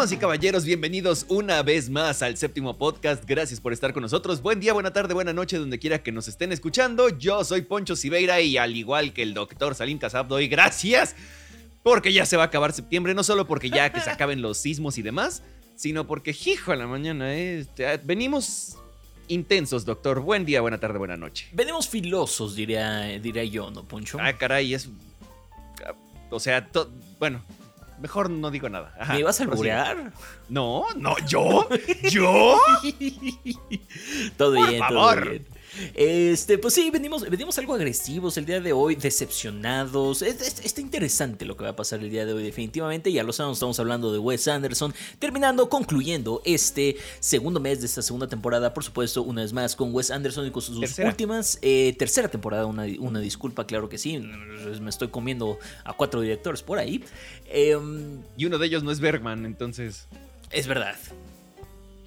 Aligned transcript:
Damas 0.00 0.12
y 0.12 0.16
caballeros, 0.16 0.64
bienvenidos 0.64 1.26
una 1.28 1.62
vez 1.62 1.90
más 1.90 2.22
al 2.22 2.38
séptimo 2.38 2.78
podcast. 2.78 3.22
Gracias 3.26 3.60
por 3.60 3.74
estar 3.74 3.92
con 3.92 4.00
nosotros. 4.00 4.40
Buen 4.40 4.58
día, 4.58 4.72
buena 4.72 4.94
tarde, 4.94 5.12
buena 5.12 5.34
noche, 5.34 5.58
donde 5.58 5.78
quiera 5.78 6.02
que 6.02 6.10
nos 6.10 6.26
estén 6.26 6.52
escuchando. 6.52 7.10
Yo 7.10 7.44
soy 7.44 7.60
Poncho 7.60 7.94
Siveira 7.94 8.40
y 8.40 8.56
al 8.56 8.74
igual 8.74 9.12
que 9.12 9.22
el 9.22 9.34
doctor 9.34 9.74
Salim 9.74 9.98
Casab 9.98 10.26
doy 10.26 10.48
gracias 10.48 11.16
porque 11.82 12.14
ya 12.14 12.24
se 12.24 12.38
va 12.38 12.44
a 12.44 12.46
acabar 12.46 12.72
septiembre. 12.72 13.12
No 13.12 13.22
solo 13.22 13.46
porque 13.46 13.68
ya 13.68 13.92
que 13.92 14.00
se 14.00 14.08
acaben 14.10 14.40
los 14.40 14.56
sismos 14.56 14.96
y 14.96 15.02
demás, 15.02 15.42
sino 15.76 16.06
porque, 16.06 16.34
hijo 16.46 16.72
a 16.72 16.76
la 16.76 16.86
mañana, 16.86 17.34
este, 17.34 17.98
venimos 17.98 18.78
intensos, 19.28 19.84
doctor. 19.84 20.20
Buen 20.20 20.46
día, 20.46 20.62
buena 20.62 20.80
tarde, 20.80 20.96
buena 20.96 21.18
noche. 21.18 21.48
Venimos 21.52 21.86
filosos, 21.86 22.56
diría, 22.56 23.02
diría 23.20 23.44
yo, 23.44 23.70
¿no, 23.70 23.84
Poncho? 23.84 24.16
Ah, 24.18 24.32
caray, 24.32 24.72
es... 24.72 24.88
O 26.30 26.40
sea, 26.40 26.66
bueno, 27.18 27.42
Mejor 28.00 28.30
no 28.30 28.50
digo 28.50 28.68
nada. 28.68 28.94
¿Me 29.08 29.20
ibas 29.20 29.40
a 29.40 29.44
alburear? 29.44 30.12
No, 30.48 30.86
no, 30.96 31.16
¿yo? 31.26 31.68
¿Yo? 32.10 32.58
todo 34.38 34.52
bien, 34.52 34.82
todo 34.88 35.16
bien. 35.16 35.46
Este, 35.94 36.58
pues 36.58 36.74
sí, 36.74 36.90
venimos, 36.90 37.28
venimos 37.28 37.58
algo 37.58 37.74
agresivos 37.74 38.36
el 38.36 38.46
día 38.46 38.60
de 38.60 38.72
hoy, 38.72 38.94
decepcionados. 38.94 40.22
está 40.22 40.80
interesante 40.80 41.44
lo 41.44 41.56
que 41.56 41.64
va 41.64 41.70
a 41.70 41.76
pasar 41.76 42.00
el 42.00 42.10
día 42.10 42.26
de 42.26 42.32
hoy, 42.32 42.42
definitivamente. 42.42 43.12
Ya 43.12 43.22
lo 43.22 43.32
sabemos, 43.32 43.58
estamos 43.58 43.78
hablando 43.80 44.12
de 44.12 44.18
Wes 44.18 44.48
Anderson. 44.48 44.94
Terminando, 45.18 45.68
concluyendo 45.68 46.42
este 46.44 46.96
segundo 47.20 47.60
mes 47.60 47.80
de 47.80 47.86
esta 47.86 48.02
segunda 48.02 48.28
temporada, 48.28 48.72
por 48.74 48.84
supuesto, 48.84 49.22
una 49.22 49.42
vez 49.42 49.52
más 49.52 49.76
con 49.76 49.94
Wes 49.94 50.10
Anderson 50.10 50.46
y 50.46 50.50
con 50.50 50.62
sus 50.62 50.76
últimas. 50.98 51.58
Eh, 51.62 51.94
tercera 51.98 52.28
temporada, 52.28 52.66
una, 52.66 52.84
una, 52.98 53.20
disculpa, 53.20 53.66
claro 53.66 53.88
que 53.88 53.98
sí. 53.98 54.18
Me 54.18 54.90
estoy 54.90 55.08
comiendo 55.08 55.58
a 55.84 55.92
cuatro 55.92 56.20
directores 56.20 56.62
por 56.62 56.78
ahí. 56.78 57.04
Em, 57.46 58.22
y 58.36 58.46
uno 58.46 58.58
de 58.58 58.66
ellos 58.66 58.82
no 58.82 58.90
es 58.90 59.00
Bergman, 59.00 59.44
entonces. 59.46 60.06
Es 60.50 60.66
verdad. 60.66 60.96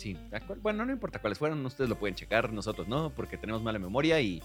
Sí, 0.03 0.17
bueno, 0.61 0.85
no 0.85 0.91
importa 0.91 1.19
cuáles 1.19 1.39
fueron, 1.39 1.65
ustedes 1.65 1.89
lo 1.89 1.97
pueden 1.97 2.13
checar, 2.13 2.51
nosotros 2.51 2.89
no, 2.89 3.09
porque 3.11 3.37
tenemos 3.37 3.63
mala 3.63 3.79
memoria 3.79 4.19
y, 4.19 4.43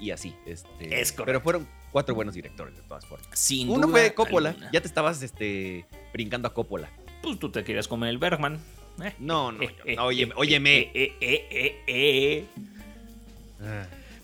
y 0.00 0.10
así. 0.10 0.34
Este, 0.44 1.00
es 1.00 1.12
Pero 1.12 1.40
fueron 1.40 1.68
cuatro 1.92 2.16
buenos 2.16 2.34
directores, 2.34 2.74
de 2.74 2.82
todas 2.82 3.06
formas. 3.06 3.28
Sin 3.32 3.70
Uno 3.70 3.86
fue 3.86 4.12
Coppola, 4.12 4.56
ya 4.72 4.80
te 4.80 4.88
estabas 4.88 5.22
este, 5.22 5.86
brincando 6.12 6.48
a 6.48 6.52
Coppola. 6.52 6.90
Pues 7.22 7.38
tú 7.38 7.48
te 7.48 7.62
querías 7.62 7.86
comer 7.86 8.10
el 8.10 8.18
Bergman. 8.18 8.58
Eh. 9.00 9.14
No, 9.20 9.52
no, 9.52 9.60
no 9.62 10.04
oye, 10.04 10.32
óyeme. 10.36 10.90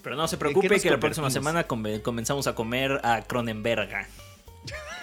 Pero 0.03 0.17
no 0.17 0.27
se 0.27 0.37
preocupe 0.39 0.81
que 0.81 0.91
la 0.91 0.99
próxima 0.99 1.31
semana 1.31 1.69
comenzamos 1.69 2.49
a 2.49 2.57
comer 2.57 3.01
a 3.05 3.23
Cronenberga 3.23 4.09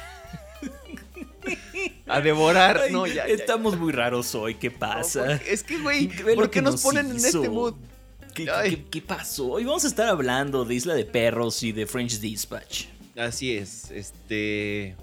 a 2.11 2.21
devorar. 2.21 2.91
no, 2.91 3.07
ya, 3.07 3.25
estamos 3.25 3.77
muy 3.77 3.91
raros 3.91 4.35
hoy, 4.35 4.55
¿qué 4.55 4.69
pasa? 4.69 5.35
es 5.47 5.63
que, 5.63 5.79
güey, 5.79 6.09
¿por 6.35 6.49
qué 6.49 6.61
nos, 6.61 6.81
ponen 6.81 7.09
en 7.11 7.17
este 7.17 7.49
mood? 7.49 7.75
¿Qué, 8.33 9.03
pasó? 9.05 9.51
Hoy 9.51 9.63
vamos 9.63 9.83
a 9.85 9.87
estar 9.87 10.07
hablando 10.07 10.65
de 10.65 10.75
Isla 10.75 10.93
de 10.93 11.05
Perros 11.05 11.63
y 11.63 11.71
de 11.71 11.85
French 11.85 12.19
Dispatch. 12.19 12.85
Así 13.17 13.55
es, 13.55 13.91
este... 13.91 14.95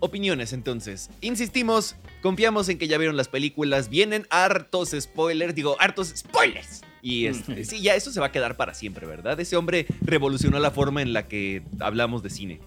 Opiniones 0.00 0.52
entonces. 0.52 1.10
Insistimos, 1.20 1.94
confiamos 2.22 2.68
en 2.68 2.76
que 2.76 2.88
ya 2.88 2.98
vieron 2.98 3.16
las 3.16 3.28
películas, 3.28 3.88
vienen 3.88 4.26
hartos 4.30 4.96
spoilers, 4.98 5.54
digo, 5.54 5.76
hartos 5.78 6.12
spoilers. 6.16 6.80
Y 7.02 7.26
este, 7.26 7.64
sí, 7.64 7.80
ya 7.82 7.94
eso 7.94 8.10
se 8.10 8.18
va 8.18 8.26
a 8.26 8.32
quedar 8.32 8.56
para 8.56 8.74
siempre, 8.74 9.06
¿verdad? 9.06 9.38
Ese 9.38 9.54
hombre 9.56 9.86
revolucionó 10.00 10.58
la 10.58 10.72
forma 10.72 11.02
en 11.02 11.12
la 11.12 11.28
que 11.28 11.62
hablamos 11.78 12.24
de 12.24 12.30
cine. 12.30 12.60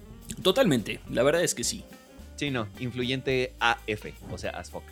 Totalmente, 0.43 1.01
la 1.11 1.23
verdad 1.23 1.43
es 1.43 1.53
que 1.55 1.65
sí. 1.65 1.83
Sí, 2.35 2.51
no, 2.51 2.67
influyente 2.79 3.53
AF, 3.59 4.05
o 4.31 4.37
sea, 4.37 4.51
as 4.51 4.69
fuck. 4.69 4.83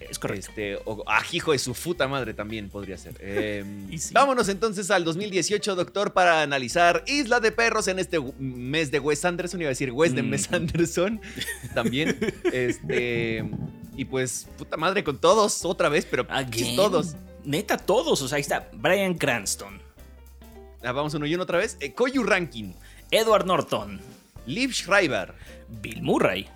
Es 0.00 0.18
correcto. 0.18 0.48
Este, 0.48 0.76
o 0.84 1.02
ah, 1.06 1.22
hijo 1.32 1.52
de 1.52 1.58
su 1.58 1.72
puta 1.74 2.06
madre 2.06 2.34
también 2.34 2.68
podría 2.68 2.96
ser. 2.98 3.16
Em, 3.20 3.88
vámonos 4.12 4.48
entonces 4.48 4.90
al 4.90 5.04
2018, 5.04 5.74
doctor, 5.74 6.12
para 6.12 6.42
analizar 6.42 7.02
Isla 7.06 7.40
de 7.40 7.52
Perros 7.52 7.88
en 7.88 7.98
este 7.98 8.20
mes 8.38 8.90
de 8.90 9.00
Wes 9.00 9.24
Anderson. 9.24 9.60
Iba 9.60 9.68
a 9.68 9.70
decir 9.70 9.90
Wes 9.92 10.14
de 10.14 10.22
mm. 10.22 10.34
Anderson 10.52 11.20
también. 11.74 12.18
este. 12.52 13.44
Y 13.96 14.04
pues, 14.04 14.46
puta 14.58 14.76
madre, 14.76 15.02
con 15.02 15.18
todos 15.18 15.64
otra 15.64 15.88
vez, 15.88 16.06
pero 16.08 16.26
todos. 16.76 17.16
Neta, 17.44 17.78
todos. 17.78 18.20
O 18.20 18.28
sea, 18.28 18.36
ahí 18.36 18.42
está 18.42 18.68
Brian 18.74 19.14
Cranston. 19.14 19.80
Ah, 20.82 20.92
vamos 20.92 21.14
uno 21.14 21.26
y 21.26 21.34
uno 21.34 21.44
otra 21.44 21.58
vez. 21.58 21.78
Eh, 21.80 21.92
Koyu 21.92 22.22
Rankin. 22.22 22.74
Edward 23.10 23.46
Norton. 23.46 24.00
Liv 24.46 24.72
Schreiber. 24.72 25.34
Bill 25.80 26.02
Murray. 26.02 26.46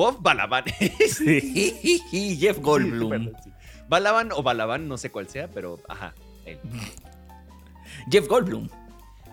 Bob 0.00 0.24
Balaban. 0.24 0.64
Jeff 2.40 2.56
Goldblum. 2.64 3.36
Balaban 3.86 4.32
o 4.32 4.40
Balaban, 4.42 4.88
no 4.88 4.96
sé 4.96 5.10
cuál 5.10 5.28
sea, 5.28 5.46
pero 5.52 5.78
ajá. 5.88 6.14
Jeff 8.08 8.26
Goldblum. 8.26 8.70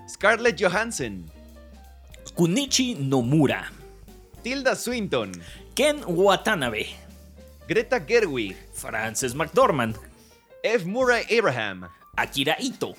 Scarlett 0.10 0.60
Johansson. 0.60 1.24
Kunichi 2.36 2.96
Nomura. 2.96 3.72
Tilda 4.44 4.76
Swinton. 4.76 5.32
Ken 5.74 6.04
Watanabe. 6.06 6.88
Greta 7.70 8.06
Gerwig. 8.06 8.58
Frances 8.74 9.36
McDormand. 9.36 9.96
F. 10.64 10.84
Murray 10.84 11.24
Abraham. 11.30 11.88
Akira 12.18 12.58
Ito. 12.60 12.94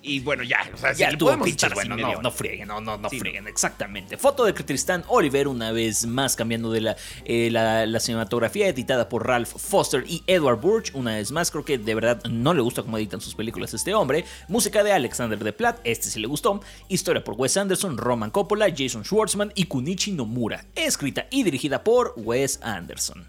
Y 0.00 0.20
bueno, 0.20 0.44
ya, 0.44 0.58
o 0.72 0.76
sea, 0.76 0.92
ya 0.92 1.16
tuvo 1.16 1.36
pinches, 1.42 1.74
bueno, 1.74 1.96
no, 1.96 2.22
no 2.22 2.30
frieguen, 2.30 2.68
no, 2.68 2.80
no, 2.80 2.96
no 2.96 3.10
frieguen, 3.10 3.48
exactamente. 3.48 4.16
Foto 4.16 4.44
de 4.44 4.52
Tristán 4.52 5.04
Oliver, 5.08 5.48
una 5.48 5.72
vez 5.72 6.06
más 6.06 6.36
cambiando 6.36 6.70
de 6.70 6.94
eh, 7.24 7.50
la, 7.50 7.84
la, 7.84 8.00
cinematografía 8.00 8.68
editada 8.68 9.08
por 9.08 9.26
Ralph 9.26 9.48
Foster 9.48 10.04
y 10.06 10.22
Edward 10.28 10.60
Burch, 10.60 10.94
una 10.94 11.16
vez 11.16 11.32
más, 11.32 11.50
creo 11.50 11.64
que 11.64 11.78
de 11.78 11.94
verdad 11.96 12.22
no 12.26 12.54
le 12.54 12.62
gusta 12.62 12.82
cómo 12.82 12.96
editan 12.96 13.20
sus 13.20 13.34
películas 13.34 13.74
este 13.74 13.92
hombre. 13.92 14.24
Música 14.46 14.84
de 14.84 14.92
Alexander 14.92 15.38
de 15.38 15.52
Platt, 15.52 15.80
este 15.82 16.08
sí 16.08 16.20
le 16.20 16.28
gustó. 16.28 16.60
Historia 16.88 17.24
por 17.24 17.34
Wes 17.34 17.56
Anderson, 17.56 17.98
Roman 17.98 18.30
Coppola, 18.30 18.68
Jason 18.70 19.04
Schwartzman 19.04 19.52
y 19.56 19.64
Kunichi 19.64 20.12
Nomura. 20.12 20.64
Escrita 20.76 21.26
y 21.30 21.42
dirigida 21.42 21.82
por 21.82 22.14
Wes 22.16 22.60
Anderson. 22.62 23.26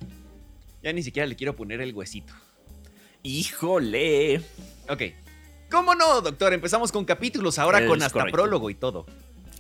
Ya 0.84 0.94
ni 0.94 1.02
siquiera 1.02 1.28
le 1.28 1.36
quiero 1.36 1.56
poner 1.56 1.82
el 1.82 1.94
huesito. 1.94 2.34
Híjole. 3.24 4.42
Ok, 4.88 5.02
¿Cómo 5.70 5.96
no, 5.96 6.22
doctor? 6.22 6.54
Empezamos 6.54 6.92
con 6.92 7.06
capítulos, 7.06 7.60
ahora 7.60 7.86
con 7.86 8.02
hasta 8.02 8.26
prólogo 8.26 8.70
y 8.70 8.76
todo. 8.76 9.06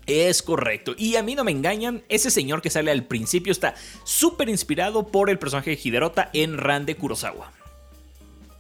Es 0.08 0.42
correcto. 0.42 0.96
Y 0.98 1.18
a 1.18 1.24
mí 1.24 1.36
no 1.36 1.44
me 1.44 1.52
engañan, 1.52 2.04
ese 2.10 2.32
señor 2.32 2.64
que 2.64 2.72
sale 2.72 2.90
al 2.90 3.04
principio 3.04 3.52
está 3.52 3.76
súper 4.04 4.50
inspirado 4.50 5.08
por 5.08 5.30
el 5.30 5.38
personaje 5.38 5.72
de 5.72 5.80
Hiderota 5.82 6.32
en 6.34 6.58
Rande 6.58 6.96
Kurosawa. 6.96 7.52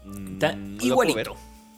Mm, 0.05 0.33
está 0.33 0.55
igualito. 0.81 1.35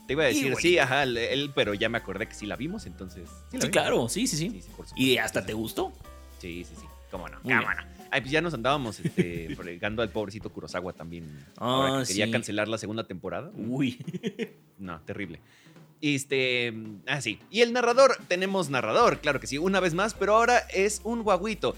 Te 0.08 0.14
iba 0.14 0.24
a 0.24 0.28
decir, 0.28 0.54
sí, 0.58 0.78
ajá, 0.78 1.04
él, 1.04 1.52
pero 1.56 1.74
ya 1.74 1.88
me 1.88 1.98
acordé 1.98 2.28
que 2.28 2.36
sí 2.36 2.46
la 2.46 2.58
vimos, 2.58 2.86
entonces. 2.86 3.30
Sí, 3.50 3.70
claro, 3.70 4.10
sí, 4.10 4.28
sí, 4.28 4.36
sí. 4.36 4.62
¿Y 4.98 5.18
hasta 5.18 5.46
te 5.46 5.54
gustó? 5.54 5.94
Sí, 6.40 6.66
sí, 6.68 6.76
sí. 6.78 6.86
Cómo 7.10 7.30
no. 7.30 7.42
Cómo 7.42 7.62
no. 7.62 8.02
Ay, 8.10 8.20
pues 8.20 8.32
ya 8.32 8.42
nos 8.42 8.54
andábamos 8.54 9.00
este, 9.00 9.56
fregando 9.56 10.02
al 10.02 10.10
pobrecito 10.10 10.50
Kurosawa 10.50 10.92
también. 10.92 11.46
Ah, 11.58 12.04
quería 12.06 12.30
cancelar 12.30 12.68
la 12.68 12.78
segunda 12.78 13.06
temporada. 13.06 13.52
Uy. 13.56 13.98
No, 14.82 15.00
terrible. 15.02 15.40
Este, 16.02 16.74
ah, 17.08 17.22
sí. 17.22 17.40
Y 17.50 17.62
el 17.62 17.74
narrador, 17.74 18.18
tenemos 18.28 18.70
narrador, 18.70 19.20
claro 19.20 19.40
que 19.40 19.48
sí, 19.48 19.58
una 19.58 19.80
vez 19.80 19.94
más, 19.94 20.14
pero 20.14 20.36
ahora 20.36 20.58
es 20.74 21.02
un 21.04 21.24
guaguito. 21.24 21.76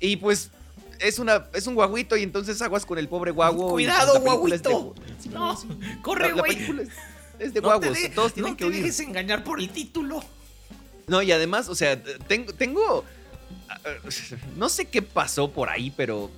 Y 0.00 0.16
pues 0.16 0.50
es, 0.98 1.18
una, 1.18 1.46
es 1.54 1.66
un 1.66 1.74
guaguito 1.74 2.16
y 2.16 2.22
entonces 2.22 2.60
aguas 2.62 2.84
con 2.84 2.98
el 2.98 3.08
pobre 3.08 3.30
guaguo. 3.30 3.70
¡Cuidado, 3.70 4.20
guaguito! 4.20 4.94
no, 5.30 5.56
corre, 6.02 6.32
güey. 6.32 6.58
Es 7.38 7.54
de 7.54 7.60
guaguos, 7.60 7.96
todos 8.14 8.34
tienen 8.34 8.52
no 8.52 8.56
que 8.56 8.66
te 8.66 8.70
dejes 8.70 9.00
engañar 9.00 9.44
por 9.44 9.60
el 9.60 9.70
título. 9.70 10.22
No, 11.06 11.22
y 11.22 11.32
además, 11.32 11.68
o 11.68 11.74
sea, 11.74 12.02
tengo, 12.02 12.52
tengo 12.52 13.04
no 14.56 14.68
sé 14.68 14.86
qué 14.86 15.02
pasó 15.02 15.50
por 15.50 15.68
ahí, 15.68 15.92
pero 15.96 16.30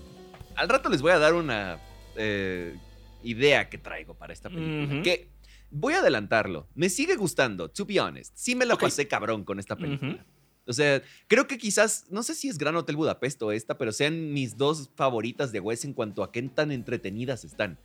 al 0.55 0.69
rato 0.69 0.89
les 0.89 1.03
voy 1.03 1.13
a 1.13 1.19
dar 1.19 1.35
una 1.35 1.79
eh, 2.17 2.77
idea 3.23 3.69
que 3.69 3.79
traigo 3.79 4.15
para 4.15 4.33
esta 4.33 4.49
película. 4.49 5.03
Que 5.03 5.29
voy 5.73 5.95
a 5.95 5.99
adelantarlo. 5.99 6.69
Me 6.75 6.89
sigue 6.89 7.17
gustando, 7.17 7.71
to 7.71 7.85
be 7.85 7.99
honest. 7.99 8.33
Sí 8.37 8.55
me 8.55 8.67
la 8.67 8.77
pasé 8.77 9.09
cabrón 9.09 9.45
con 9.45 9.59
esta 9.59 9.75
película. 9.75 10.25
O 10.65 10.73
sea, 10.73 11.03
creo 11.27 11.49
que 11.49 11.59
quizás, 11.59 12.05
no 12.11 12.23
sé 12.23 12.35
si 12.35 12.49
es 12.49 12.57
Gran 12.57 12.77
Hotel 12.77 12.95
Budapest 12.95 13.43
o 13.43 13.51
esta, 13.51 13.79
pero 13.79 13.91
sean 13.91 14.33
mis 14.33 14.57
dos 14.57 14.91
favoritas 14.95 15.51
de 15.51 15.59
Wes 15.59 15.85
en 15.85 15.93
cuanto 15.93 16.23
a 16.23 16.31
qué 16.31 16.43
tan 16.43 16.71
entretenidas 16.71 17.45
están. 17.45 17.81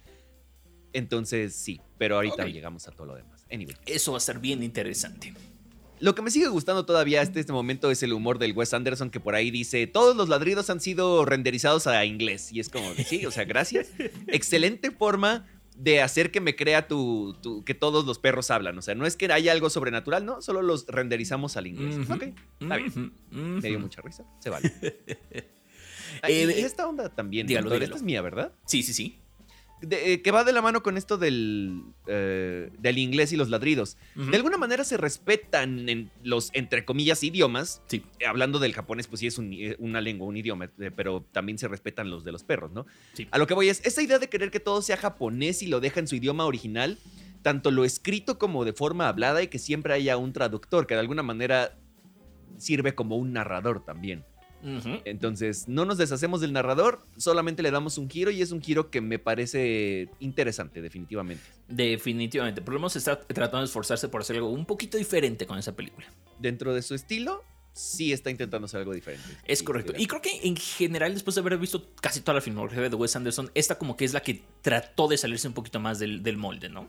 Entonces, 0.94 1.56
sí, 1.56 1.82
pero 1.98 2.16
ahorita 2.16 2.46
llegamos 2.46 2.88
a 2.88 2.92
todo 2.92 3.08
lo 3.08 3.16
demás. 3.16 3.46
Anyway. 3.52 3.76
Eso 3.88 4.12
va 4.12 4.18
a 4.18 4.22
ser 4.22 4.40
bien 4.40 4.62
interesante. 4.62 5.34
Lo 6.00 6.14
que 6.14 6.22
me 6.22 6.30
sigue 6.30 6.48
gustando 6.48 6.86
todavía 6.86 7.22
hasta 7.22 7.40
este 7.40 7.52
momento 7.52 7.90
es 7.90 8.04
el 8.04 8.14
humor 8.14 8.38
del 8.38 8.54
Wes 8.54 8.74
Anderson 8.76 9.10
que 9.10 9.20
por 9.20 9.34
ahí 9.34 9.50
dice, 9.50 9.88
todos 9.88 10.16
los 10.16 10.30
ladridos 10.30 10.70
han 10.70 10.80
sido 10.80 11.26
renderizados 11.26 11.88
a 11.88 12.06
inglés. 12.06 12.52
Y 12.52 12.60
es 12.60 12.70
como, 12.70 12.94
sí, 12.94 13.26
o 13.26 13.32
sea, 13.32 13.46
gracias. 13.46 13.88
Excelente 14.28 14.92
forma 14.92 15.48
de 15.78 16.02
hacer 16.02 16.32
que 16.32 16.42
me 16.42 16.56
crea 16.56 16.88
tu, 16.88 17.64
que 17.66 17.74
todos 17.74 18.06
los 18.06 18.20
perros 18.20 18.52
hablan. 18.52 18.78
O 18.78 18.82
sea, 18.82 18.96
no 18.96 19.06
es 19.06 19.16
que 19.16 19.32
haya 19.32 19.52
algo 19.52 19.70
sobrenatural, 19.70 20.26
no, 20.26 20.42
solo 20.42 20.62
los 20.62 20.88
renderizamos 20.88 21.56
al 21.56 21.68
inglés. 21.68 22.10
ok, 22.10 22.24
está 22.60 22.78
bien. 22.78 23.14
Me 23.32 23.68
dio 23.68 23.80
mucha 23.80 24.02
risa, 24.02 24.26
se 24.40 24.50
vale. 24.50 24.72
Eh, 26.24 26.52
y 26.58 26.62
esta 26.62 26.88
onda 26.88 27.10
también, 27.14 27.48
esta 27.48 27.96
es 27.96 28.02
mía, 28.02 28.22
¿verdad? 28.22 28.52
Sí, 28.66 28.82
sí, 28.82 28.94
sí. 28.94 29.20
Eh, 29.82 30.22
que 30.24 30.32
va 30.32 30.44
de 30.44 30.54
la 30.54 30.62
mano 30.62 30.82
con 30.82 30.98
esto 30.98 31.18
del, 31.18 31.84
eh, 32.08 32.72
del 32.80 32.98
inglés 32.98 33.32
y 33.32 33.36
los 33.36 33.50
ladridos. 33.50 33.98
De 34.16 34.36
alguna 34.36 34.58
manera 34.58 34.84
se 34.84 34.98
respetan 34.98 35.88
en 35.88 36.10
los, 36.24 36.50
entre 36.54 36.84
comillas, 36.84 37.24
idiomas. 37.24 37.82
Sí. 37.88 38.04
Hablando 38.28 38.58
del 38.58 38.74
japonés, 38.74 39.08
pues 39.08 39.20
sí 39.20 39.28
es 39.28 39.38
una 39.38 40.02
lengua, 40.02 40.28
un 40.28 40.38
idioma, 40.38 40.70
pero 40.96 41.26
también 41.32 41.58
se 41.58 41.68
respetan 41.68 42.10
los 42.10 42.24
de 42.24 42.32
los 42.32 42.44
perros, 42.44 42.72
¿no? 42.72 42.88
Sí. 43.14 43.28
A 43.30 43.38
lo 43.38 43.46
que 43.46 43.54
voy 43.54 43.70
es, 43.70 43.86
esa 43.86 44.02
idea 44.02 44.18
de 44.18 44.30
querer 44.30 44.50
que 44.50 44.60
todo 44.60 44.82
sea 44.82 44.98
japonés 44.98 45.62
y 45.62 45.68
lo 45.68 45.80
deja 45.80 46.00
en 46.00 46.08
su 46.08 46.16
idioma 46.16 46.46
original, 46.46 46.98
tanto 47.44 47.70
lo 47.70 47.86
escrito 47.86 48.40
como 48.40 48.66
de 48.66 48.74
forma 48.74 49.08
hablada 49.08 49.44
y 49.44 49.48
que 49.48 49.60
siempre 49.60 49.94
haya 49.94 50.18
un 50.18 50.34
traductor, 50.34 50.88
que 50.88 50.96
de 50.96 51.02
alguna 51.02 51.24
manera 51.24 51.78
sirve 52.58 52.96
como 52.96 53.18
un 53.18 53.34
narrador 53.34 53.86
también. 53.86 54.26
Entonces, 54.64 55.68
no 55.68 55.86
nos 55.86 55.98
deshacemos 55.98 56.42
del 56.42 56.54
narrador, 56.54 57.06
solamente 57.18 57.64
le 57.64 57.72
damos 57.72 57.98
un 57.98 58.10
giro 58.10 58.32
y 58.32 58.42
es 58.42 58.52
un 58.52 58.62
giro 58.62 58.90
que 58.90 59.02
me 59.02 59.20
parece 59.20 60.10
interesante, 60.20 60.82
definitivamente. 60.82 61.44
Definitivamente. 61.68 62.62
Por 62.62 62.74
lo 62.74 62.80
menos 62.80 62.96
está 62.96 63.20
tratando 63.20 63.60
de 63.60 63.66
esforzarse 63.66 64.10
por 64.10 64.22
hacer 64.22 64.38
algo 64.38 64.50
un 64.50 64.66
poquito 64.66 64.98
diferente 64.98 65.46
con 65.46 65.58
esa 65.58 65.76
película. 65.76 66.08
Dentro 66.40 66.74
de 66.74 66.82
su 66.82 66.96
estilo, 66.96 67.44
sí 67.78 68.12
está 68.12 68.30
intentando 68.30 68.66
hacer 68.66 68.80
algo 68.80 68.94
diferente. 68.94 69.28
Es 69.46 69.64
correcto. 69.64 69.94
Y 69.96 70.08
creo 70.08 70.22
que 70.22 70.40
en 70.44 70.56
general, 70.58 71.14
después 71.14 71.36
de 71.36 71.42
haber 71.42 71.58
visto 71.58 71.94
casi 72.02 72.22
toda 72.22 72.36
la 72.36 72.42
filmografía 72.42 72.90
de 72.90 72.96
Wes 72.96 73.16
Anderson, 73.16 73.52
esta 73.54 73.78
como 73.78 73.96
que 73.96 74.06
es 74.06 74.14
la 74.14 74.22
que 74.22 74.44
trató 74.62 75.08
de 75.08 75.18
salirse 75.18 75.48
un 75.48 75.54
poquito 75.54 75.80
más 75.80 76.00
del, 76.00 76.38
molde, 76.38 76.70
¿no? 76.70 76.88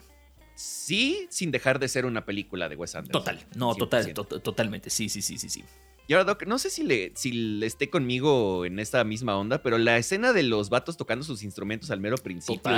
Sí, 0.54 1.28
sin 1.30 1.52
dejar 1.52 1.78
de 1.78 1.86
ser 1.86 2.04
una 2.04 2.24
película 2.24 2.68
de 2.68 2.74
Wes 2.74 2.94
Anderson. 2.94 3.22
Total, 3.22 3.46
no, 3.54 3.74
total, 3.76 4.12
totalmente, 4.12 4.90
sí, 4.90 5.08
sí, 5.08 5.22
sí, 5.22 5.38
sí, 5.38 5.48
sí. 5.48 5.64
Y 6.08 6.14
ahora, 6.14 6.24
Doc, 6.24 6.46
no 6.46 6.58
sé 6.58 6.70
si 6.70 6.82
le, 6.82 7.12
si 7.14 7.30
le 7.32 7.66
esté 7.66 7.90
conmigo 7.90 8.64
en 8.64 8.80
esta 8.80 9.04
misma 9.04 9.36
onda, 9.36 9.62
pero 9.62 9.78
la 9.78 9.98
escena 9.98 10.32
de 10.32 10.42
los 10.42 10.70
vatos 10.70 10.96
tocando 10.96 11.24
sus 11.24 11.42
instrumentos 11.42 11.90
al 11.90 12.00
mero 12.00 12.16
principio 12.16 12.72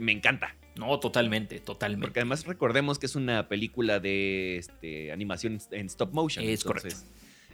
me 0.00 0.12
encanta. 0.12 0.54
No, 0.76 0.98
totalmente, 1.00 1.58
totalmente. 1.60 2.06
Porque 2.06 2.20
además 2.20 2.44
recordemos 2.46 2.98
que 2.98 3.06
es 3.06 3.16
una 3.16 3.48
película 3.48 3.98
de 4.00 4.58
este, 4.58 5.12
animación 5.12 5.58
en 5.70 5.86
stop 5.86 6.12
motion. 6.12 6.44
Es 6.44 6.64
correcto. 6.64 6.96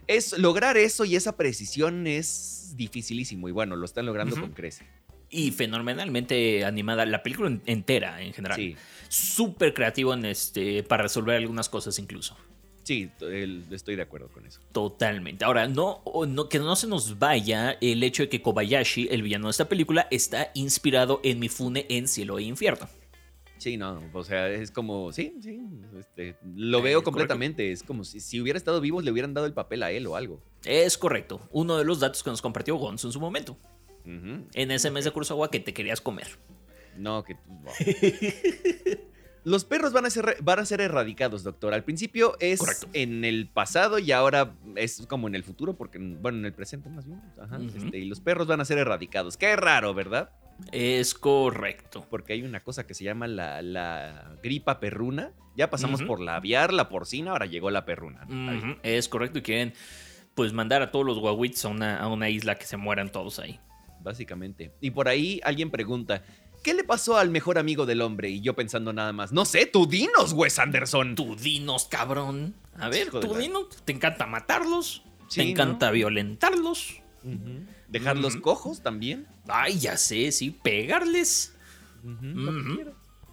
Es, 0.07 0.37
lograr 0.37 0.77
eso 0.77 1.03
y 1.05 1.15
esa 1.15 1.35
precisión 1.35 2.07
es 2.07 2.73
dificilísimo 2.77 3.49
y 3.49 3.51
bueno, 3.51 3.75
lo 3.75 3.85
están 3.85 4.05
logrando 4.05 4.39
con 4.39 4.51
crece. 4.51 4.85
Y 5.29 5.51
fenomenalmente 5.51 6.63
animada, 6.63 7.05
la 7.05 7.21
película 7.23 7.59
entera 7.65 8.21
en 8.21 8.31
general. 8.31 8.57
Sí. 8.57 8.75
Súper 9.09 9.73
creativo 9.73 10.13
en 10.13 10.25
este, 10.25 10.83
para 10.83 11.03
resolver 11.03 11.35
algunas 11.35 11.67
cosas 11.67 11.99
incluso. 11.99 12.37
Sí, 12.87 13.11
estoy 13.69 13.97
de 13.97 14.01
acuerdo 14.01 14.29
con 14.29 14.45
eso. 14.45 14.61
Totalmente. 14.71 15.43
Ahora, 15.43 15.67
no, 15.67 16.01
no, 16.25 16.47
que 16.47 16.57
no 16.57 16.73
se 16.77 16.87
nos 16.87 17.19
vaya 17.19 17.77
el 17.81 18.01
hecho 18.01 18.23
de 18.23 18.29
que 18.29 18.41
Kobayashi, 18.41 19.09
el 19.11 19.23
villano 19.23 19.47
de 19.47 19.51
esta 19.51 19.67
película, 19.67 20.07
está 20.09 20.51
inspirado 20.53 21.19
en 21.21 21.37
Mifune 21.37 21.85
en 21.89 22.07
Cielo 22.07 22.39
e 22.39 22.43
Infierno. 22.43 22.87
Sí, 23.57 23.75
no, 23.75 24.01
o 24.13 24.23
sea, 24.23 24.47
es 24.47 24.71
como, 24.71 25.11
sí, 25.11 25.35
sí, 25.41 25.59
este, 25.99 26.37
lo 26.55 26.81
veo 26.81 27.03
completamente. 27.03 27.73
Es 27.73 27.83
como 27.83 28.05
si, 28.05 28.21
si, 28.21 28.39
hubiera 28.39 28.55
estado 28.55 28.79
vivo 28.79 29.01
le 29.01 29.11
hubieran 29.11 29.33
dado 29.33 29.47
el 29.47 29.53
papel 29.53 29.83
a 29.83 29.91
él 29.91 30.07
o 30.07 30.15
algo. 30.15 30.41
Es 30.63 30.97
correcto. 30.97 31.41
Uno 31.51 31.77
de 31.77 31.83
los 31.83 31.99
datos 31.99 32.23
que 32.23 32.29
nos 32.29 32.41
compartió 32.41 32.77
Gonzo 32.77 33.09
en 33.09 33.11
su 33.11 33.19
momento. 33.19 33.57
En 34.05 34.71
ese 34.71 34.91
mes 34.91 35.03
de 35.03 35.11
Kurosawa 35.11 35.51
que 35.51 35.59
te 35.59 35.73
querías 35.73 35.99
comer. 35.99 36.39
No, 36.95 37.25
que... 37.25 37.35
Los 39.43 39.63
perros 39.65 39.93
van 39.93 40.05
a 40.05 40.09
ser, 40.09 40.37
van 40.41 40.59
a 40.59 40.65
ser 40.65 40.81
erradicados, 40.81 41.43
doctor. 41.43 41.73
Al 41.73 41.83
principio 41.83 42.35
es 42.39 42.85
en 42.93 43.23
el 43.23 43.47
pasado 43.47 43.99
y 43.99 44.11
ahora 44.11 44.53
es 44.75 45.05
como 45.07 45.27
en 45.27 45.35
el 45.35 45.43
futuro, 45.43 45.77
porque, 45.77 45.99
bueno, 45.99 46.39
en 46.39 46.45
el 46.45 46.53
presente 46.53 46.89
más 46.89 47.07
bien. 47.07 47.21
Ajá, 47.41 47.59
este, 47.75 47.97
y 47.97 48.05
los 48.05 48.19
perros 48.19 48.47
van 48.47 48.61
a 48.61 48.65
ser 48.65 48.77
erradicados. 48.77 49.37
Qué 49.37 49.55
raro, 49.55 49.93
¿verdad? 49.93 50.31
Es 50.71 51.13
correcto. 51.13 52.05
Porque 52.09 52.33
hay 52.33 52.43
una 52.43 52.61
cosa 52.61 52.85
que 52.85 52.93
se 52.93 53.03
llama 53.03 53.27
la, 53.27 54.35
gripa 54.43 54.79
perruna. 54.79 55.31
Ya 55.55 55.69
pasamos 55.69 56.03
por 56.03 56.19
la 56.19 56.35
aviar, 56.35 56.71
la 56.71 56.87
porcina, 56.87 57.31
ahora 57.31 57.47
llegó 57.47 57.71
la 57.71 57.85
perruna. 57.85 58.27
Es 58.83 59.09
correcto 59.09 59.39
y 59.39 59.41
quieren 59.41 59.73
pues 60.35 60.53
mandar 60.53 60.83
a 60.83 60.91
todos 60.91 61.03
los 61.03 61.17
guaguits 61.17 61.65
a 61.65 61.69
una, 61.69 61.99
a 61.99 62.07
una 62.07 62.29
isla 62.29 62.55
que 62.55 62.65
se 62.65 62.77
mueran 62.77 63.11
todos 63.11 63.39
ahí. 63.39 63.59
Básicamente. 64.01 64.71
Y 64.81 64.91
por 64.91 65.07
ahí 65.07 65.41
alguien 65.43 65.71
pregunta, 65.71 66.23
¿Qué 66.67 66.73
le 66.73 66.83
pasó 66.83 67.17
al 67.17 67.29
mejor 67.29 67.57
amigo 67.57 67.85
del 67.85 68.01
hombre? 68.01 68.29
Y 68.29 68.41
yo 68.41 68.53
pensando 68.53 68.91
nada 68.91 69.13
más, 69.13 69.31
no 69.31 69.45
sé, 69.45 69.67
tú 69.67 69.87
dinos, 69.87 70.33
Wes 70.33 70.59
Anderson. 70.59 71.15
Tú 71.15 71.37
dinos, 71.37 71.87
cabrón. 71.89 72.55
A 72.77 72.89
ver, 72.89 73.09
tú 73.09 73.35
dinos, 73.35 73.67
¿te 73.85 73.93
encanta 73.93 74.25
matarlos? 74.25 75.01
¿Te 75.33 75.43
encanta 75.43 75.91
violentarlos? 75.91 76.95
¿Dejarlos 77.87 78.35
cojos 78.35 78.83
también? 78.83 79.27
Ay, 79.47 79.79
ya 79.79 79.95
sé, 79.95 80.29
sí, 80.33 80.51
pegarles. 80.51 81.55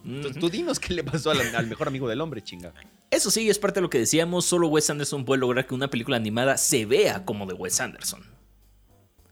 Entonces, 0.04 0.38
tú 0.38 0.48
dinos 0.48 0.78
qué 0.78 0.94
le 0.94 1.02
pasó 1.02 1.32
al, 1.32 1.66
mejor 1.66 1.88
amigo 1.88 2.08
del 2.08 2.20
hombre, 2.20 2.40
chinga. 2.40 2.72
Eso 3.10 3.32
sí, 3.32 3.50
es 3.50 3.58
parte 3.58 3.78
de 3.78 3.82
lo 3.82 3.90
que 3.90 3.98
decíamos, 3.98 4.44
solo 4.44 4.68
Wes 4.68 4.90
Anderson 4.90 5.24
puede 5.24 5.40
lograr 5.40 5.66
que 5.66 5.74
una 5.74 5.90
película 5.90 6.16
animada 6.16 6.56
se 6.56 6.86
vea 6.86 7.24
como 7.24 7.46
de 7.46 7.54
Wes 7.54 7.80
Anderson. 7.80 8.33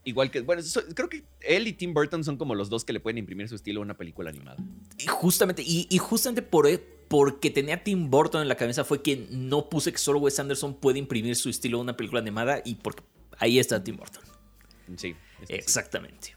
Igual 0.05 0.33
que, 0.33 0.41
bueno, 0.41 0.63
creo 0.95 1.09
que 1.09 1.23
él 1.41 1.69
y 1.69 1.73
Tim 1.75 1.95
Burton 1.95 2.25
son 2.25 2.37
como 2.37 2.57
los 2.57 2.69
dos 2.69 2.85
que 2.85 2.93
le 2.93 2.99
pueden 2.99 3.19
imprimir 3.19 3.49
su 3.49 3.55
estilo 3.55 3.81
a 3.81 3.85
una 3.85 3.97
película 3.97 4.31
animada. 4.31 4.57
Y 4.99 5.07
justamente, 5.07 5.63
y, 5.65 5.97
justamente 5.99 6.43
por, 6.43 6.67
e, 6.67 6.79
porque 6.79 7.51
tenía 7.51 7.85
Tim 7.85 8.11
Burton 8.11 8.43
en 8.43 8.49
la 8.49 8.57
cabeza 8.57 8.85
fue 8.85 9.01
que 9.01 9.29
no 9.31 9.69
puse 9.69 9.93
que 9.93 9.99
solo 9.99 10.19
Wes 10.19 10.41
Anderson 10.41 10.75
puede 10.75 10.99
imprimir 10.99 11.37
su 11.37 11.49
estilo 11.49 11.79
a 11.79 11.83
una 11.83 11.97
película 11.97 12.21
animada 12.21 12.63
y 12.65 12.75
porque 12.77 13.05
ahí 13.39 13.61
está 13.61 13.83
Tim 13.85 13.97
Burton. 13.97 14.25
Sí. 14.97 15.15
Exactamente. 15.49 16.37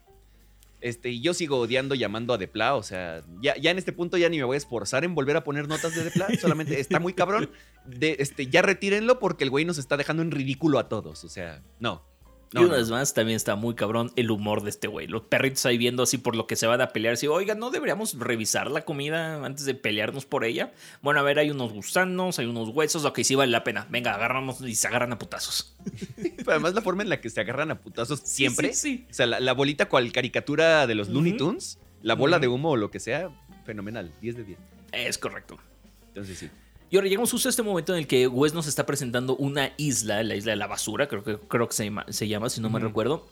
Este, 0.79 1.09
y 1.09 1.21
yo 1.21 1.33
sigo 1.33 1.57
odiando 1.57 1.95
llamando 1.95 2.35
a 2.35 2.38
Depla, 2.38 2.75
o 2.75 2.83
sea, 2.83 3.23
ya, 3.41 3.57
ya 3.57 3.71
en 3.71 3.79
este 3.79 3.91
punto 3.91 4.17
ya 4.17 4.29
ni 4.29 4.38
me 4.38 4.44
voy 4.44 4.53
a 4.53 4.57
esforzar 4.57 5.03
en 5.03 5.15
volver 5.15 5.35
a 5.35 5.44
poner 5.44 5.67
notas 5.67 5.95
de 5.95 6.03
Depla, 6.03 6.27
solamente 6.39 6.79
está 6.79 7.00
muy 7.00 7.13
cabrón. 7.13 7.50
De, 7.85 8.17
este, 8.19 8.45
ya 8.45 8.62
retírenlo 8.62 9.17
porque 9.17 9.44
el 9.44 9.50
güey 9.50 9.65
nos 9.65 9.79
está 9.79 9.97
dejando 9.97 10.21
en 10.21 10.29
ridículo 10.29 10.77
a 10.77 10.88
todos, 10.88 11.24
o 11.24 11.29
sea, 11.29 11.63
no 11.79 12.14
y 12.62 12.65
una 12.65 12.75
vez 12.75 12.89
más, 12.89 13.13
también 13.13 13.35
está 13.35 13.55
muy 13.55 13.75
cabrón 13.75 14.12
el 14.15 14.31
humor 14.31 14.63
de 14.63 14.69
este 14.69 14.88
güey. 14.88 15.07
Los 15.07 15.24
perritos 15.24 15.65
ahí 15.65 15.77
viendo 15.77 16.03
así 16.03 16.17
por 16.17 16.35
lo 16.35 16.47
que 16.47 16.55
se 16.55 16.67
van 16.67 16.81
a 16.81 16.89
pelear. 16.89 17.17
Si, 17.17 17.27
oiga, 17.27 17.55
¿no 17.55 17.71
deberíamos 17.71 18.17
revisar 18.17 18.71
la 18.71 18.85
comida 18.85 19.43
antes 19.45 19.65
de 19.65 19.75
pelearnos 19.75 20.25
por 20.25 20.45
ella? 20.45 20.74
Bueno, 21.01 21.19
a 21.19 21.24
ver, 21.24 21.39
hay 21.39 21.51
unos 21.51 21.74
gusanos, 21.74 22.39
hay 22.39 22.45
unos 22.45 22.69
huesos. 22.69 23.05
Ok, 23.05 23.19
sí 23.24 23.35
vale 23.35 23.51
la 23.51 23.63
pena. 23.63 23.88
Venga, 23.89 24.13
agarramos 24.13 24.62
y 24.62 24.75
se 24.75 24.88
agarran 24.88 25.12
a 25.13 25.19
putazos. 25.19 25.75
además, 26.47 26.74
la 26.74 26.81
forma 26.81 27.03
en 27.03 27.09
la 27.09 27.21
que 27.21 27.29
se 27.29 27.41
agarran 27.41 27.71
a 27.71 27.79
putazos 27.79 28.21
siempre. 28.21 28.74
Sí, 28.74 29.05
O 29.09 29.13
sea, 29.13 29.25
la, 29.25 29.53
bolita 29.53 29.88
cual 29.88 30.12
caricatura 30.12 30.88
de 30.88 30.95
los 30.95 31.09
Looney 31.09 31.38
Tunes, 31.38 31.79
la 32.01 32.15
bola 32.15 32.39
de 32.39 32.47
humo 32.47 32.71
o 32.71 32.77
lo 32.77 32.91
que 32.91 33.00
sea, 33.00 33.29
fenomenal. 33.65 34.12
10 34.21 34.38
de 34.38 34.43
10. 34.43 34.59
Es 34.91 35.17
correcto. 35.17 35.57
Entonces, 36.07 36.38
sí. 36.38 36.50
Y 36.89 36.98
ahora 36.98 37.08
llegamos 37.08 37.32
justo 37.32 37.50
a 37.50 37.51
este 37.51 37.63
momento 37.63 37.94
en 37.94 38.00
el 38.00 38.08
que 38.08 38.27
Wes 38.27 38.54
nos 38.54 38.68
está 38.68 38.86
presentando 38.86 39.36
una 39.36 39.74
isla, 39.77 40.24
la 40.24 40.36
isla 40.36 40.51
de 40.51 40.58
la 40.58 40.68
basura, 40.68 41.08
creo 41.08 41.24
que, 41.24 41.38
creo 41.38 41.68
que 41.68 41.74
se, 41.74 42.27
llama, 42.27 42.50
si 42.50 42.62
no 42.62 42.70
me 42.70 42.80
recuerdo. 42.80 43.25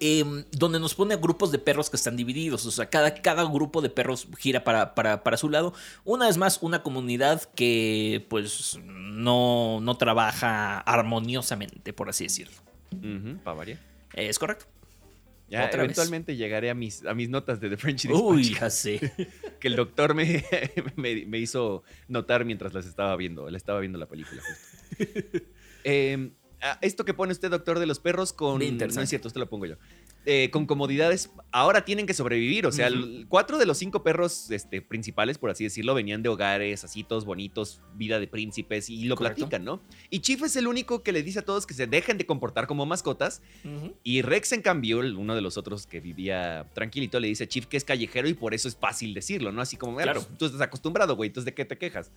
Em, 0.00 0.44
donde 0.52 0.80
nos 0.80 0.94
pone 0.94 1.14
a 1.14 1.16
grupos 1.18 1.52
de 1.52 1.58
perros 1.58 1.90
que 1.90 1.96
están 1.96 2.16
divididos. 2.16 2.64
O 2.64 2.70
sea, 2.70 2.86
cada, 2.88 3.14
cada 3.14 3.44
grupo 3.44 3.82
de 3.82 3.90
perros 3.90 4.26
gira 4.38 4.64
para, 4.64 4.94
para, 4.94 5.36
su 5.36 5.50
lado. 5.50 5.74
Una 6.04 6.26
vez 6.26 6.38
más, 6.38 6.58
una 6.62 6.82
comunidad 6.82 7.42
que 7.54 8.24
pues 8.30 8.78
no, 8.84 9.80
no 9.80 9.96
trabaja 9.96 10.78
armoniosamente, 10.78 11.92
por 11.92 12.08
así 12.08 12.24
decirlo. 12.24 12.56
para 13.44 13.56
variar. 13.56 13.78
Es 14.14 14.38
correcto. 14.38 14.66
Ya 15.48 15.68
eventualmente 15.68 16.36
llegaré 16.36 16.70
a 16.70 16.74
mis, 16.74 17.04
a 17.04 17.14
mis 17.14 17.28
notas 17.28 17.60
de 17.60 17.70
The 17.70 17.76
French 17.76 18.02
Dispatch. 18.02 18.22
Uy, 18.22 18.54
ya 18.54 18.68
sé. 18.68 18.98
que 19.60 19.68
el 19.68 19.76
doctor 19.76 20.14
me, 20.16 20.44
me, 20.96 21.38
hizo 21.38 21.84
notar 22.08 22.44
mientras 22.44 22.74
las 22.74 22.86
estaba 22.86 23.16
viendo. 23.16 23.48
La 23.48 23.56
estaba 23.56 23.80
viendo 23.80 23.98
la 23.98 24.06
película 24.06 24.42
eh, 25.84 26.30
esto 26.80 27.04
que 27.04 27.14
pone 27.14 27.32
usted, 27.32 27.50
doctor 27.50 27.78
de 27.78 27.86
los 27.86 28.00
perros, 28.00 28.32
con. 28.32 28.58
No 28.58 29.02
es 29.02 29.08
cierto, 29.08 29.28
esto 29.28 29.38
lo 29.38 29.48
pongo 29.48 29.66
yo. 29.66 29.76
Eh, 30.28 30.50
con 30.50 30.66
comodidades, 30.66 31.30
ahora 31.52 31.84
tienen 31.84 32.04
que 32.04 32.12
sobrevivir. 32.12 32.66
O 32.66 32.72
sea, 32.72 32.90
cuatro 33.28 33.58
de 33.58 33.64
los 33.64 33.78
cinco 33.78 34.02
perros 34.02 34.50
este, 34.50 34.82
principales, 34.82 35.38
por 35.38 35.50
así 35.50 35.62
decirlo, 35.62 35.94
venían 35.94 36.20
de 36.24 36.28
hogares 36.28 36.82
así 36.82 37.04
todos 37.04 37.24
bonitos, 37.24 37.80
vida 37.94 38.18
de 38.18 38.26
príncipes, 38.26 38.90
y 38.90 39.04
lo 39.04 39.14
platican, 39.14 39.64
¿no? 39.64 39.80
Y 40.10 40.18
Chief 40.18 40.42
es 40.42 40.56
el 40.56 40.66
único 40.66 41.04
que 41.04 41.12
le 41.12 41.22
dice 41.22 41.38
a 41.38 41.42
todos 41.42 41.64
que 41.64 41.74
se 41.74 41.86
dejen 41.86 42.18
de 42.18 42.26
comportar 42.26 42.66
como 42.66 42.84
mascotas. 42.86 43.40
Y 44.02 44.22
Rex, 44.22 44.50
en 44.50 44.62
cambio, 44.62 44.98
uno 44.98 45.36
de 45.36 45.40
los 45.40 45.56
otros 45.56 45.86
que 45.86 46.00
vivía 46.00 46.68
tranquilito, 46.74 47.20
le 47.20 47.28
dice 47.28 47.44
a 47.44 47.46
Chief 47.46 47.66
que 47.66 47.76
es 47.76 47.84
callejero 47.84 48.28
y 48.28 48.34
por 48.34 48.52
eso 48.52 48.66
es 48.66 48.74
fácil 48.74 49.14
decirlo, 49.14 49.52
¿no? 49.52 49.62
Así 49.62 49.76
como, 49.76 49.98
claro. 49.98 50.26
tú 50.36 50.46
estás 50.46 50.60
acostumbrado, 50.60 51.14
güey, 51.14 51.28
entonces 51.28 51.44
¿de 51.44 51.54
qué 51.54 51.64
te 51.64 51.78
quejas? 51.78 52.10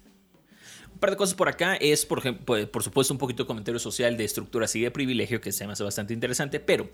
Par 0.99 1.11
de 1.11 1.15
cosas 1.15 1.35
por 1.35 1.47
acá 1.47 1.75
es, 1.75 2.05
por 2.05 2.19
ejemplo, 2.19 2.69
por 2.71 2.83
supuesto, 2.83 3.13
un 3.13 3.17
poquito 3.17 3.43
de 3.43 3.47
comentario 3.47 3.79
social 3.79 4.17
de 4.17 4.25
estructuras 4.25 4.75
y 4.75 4.81
de 4.81 4.91
privilegio 4.91 5.39
que 5.39 5.51
se 5.51 5.65
me 5.65 5.73
hace 5.73 5.83
bastante 5.83 6.13
interesante, 6.13 6.59
pero 6.59 6.89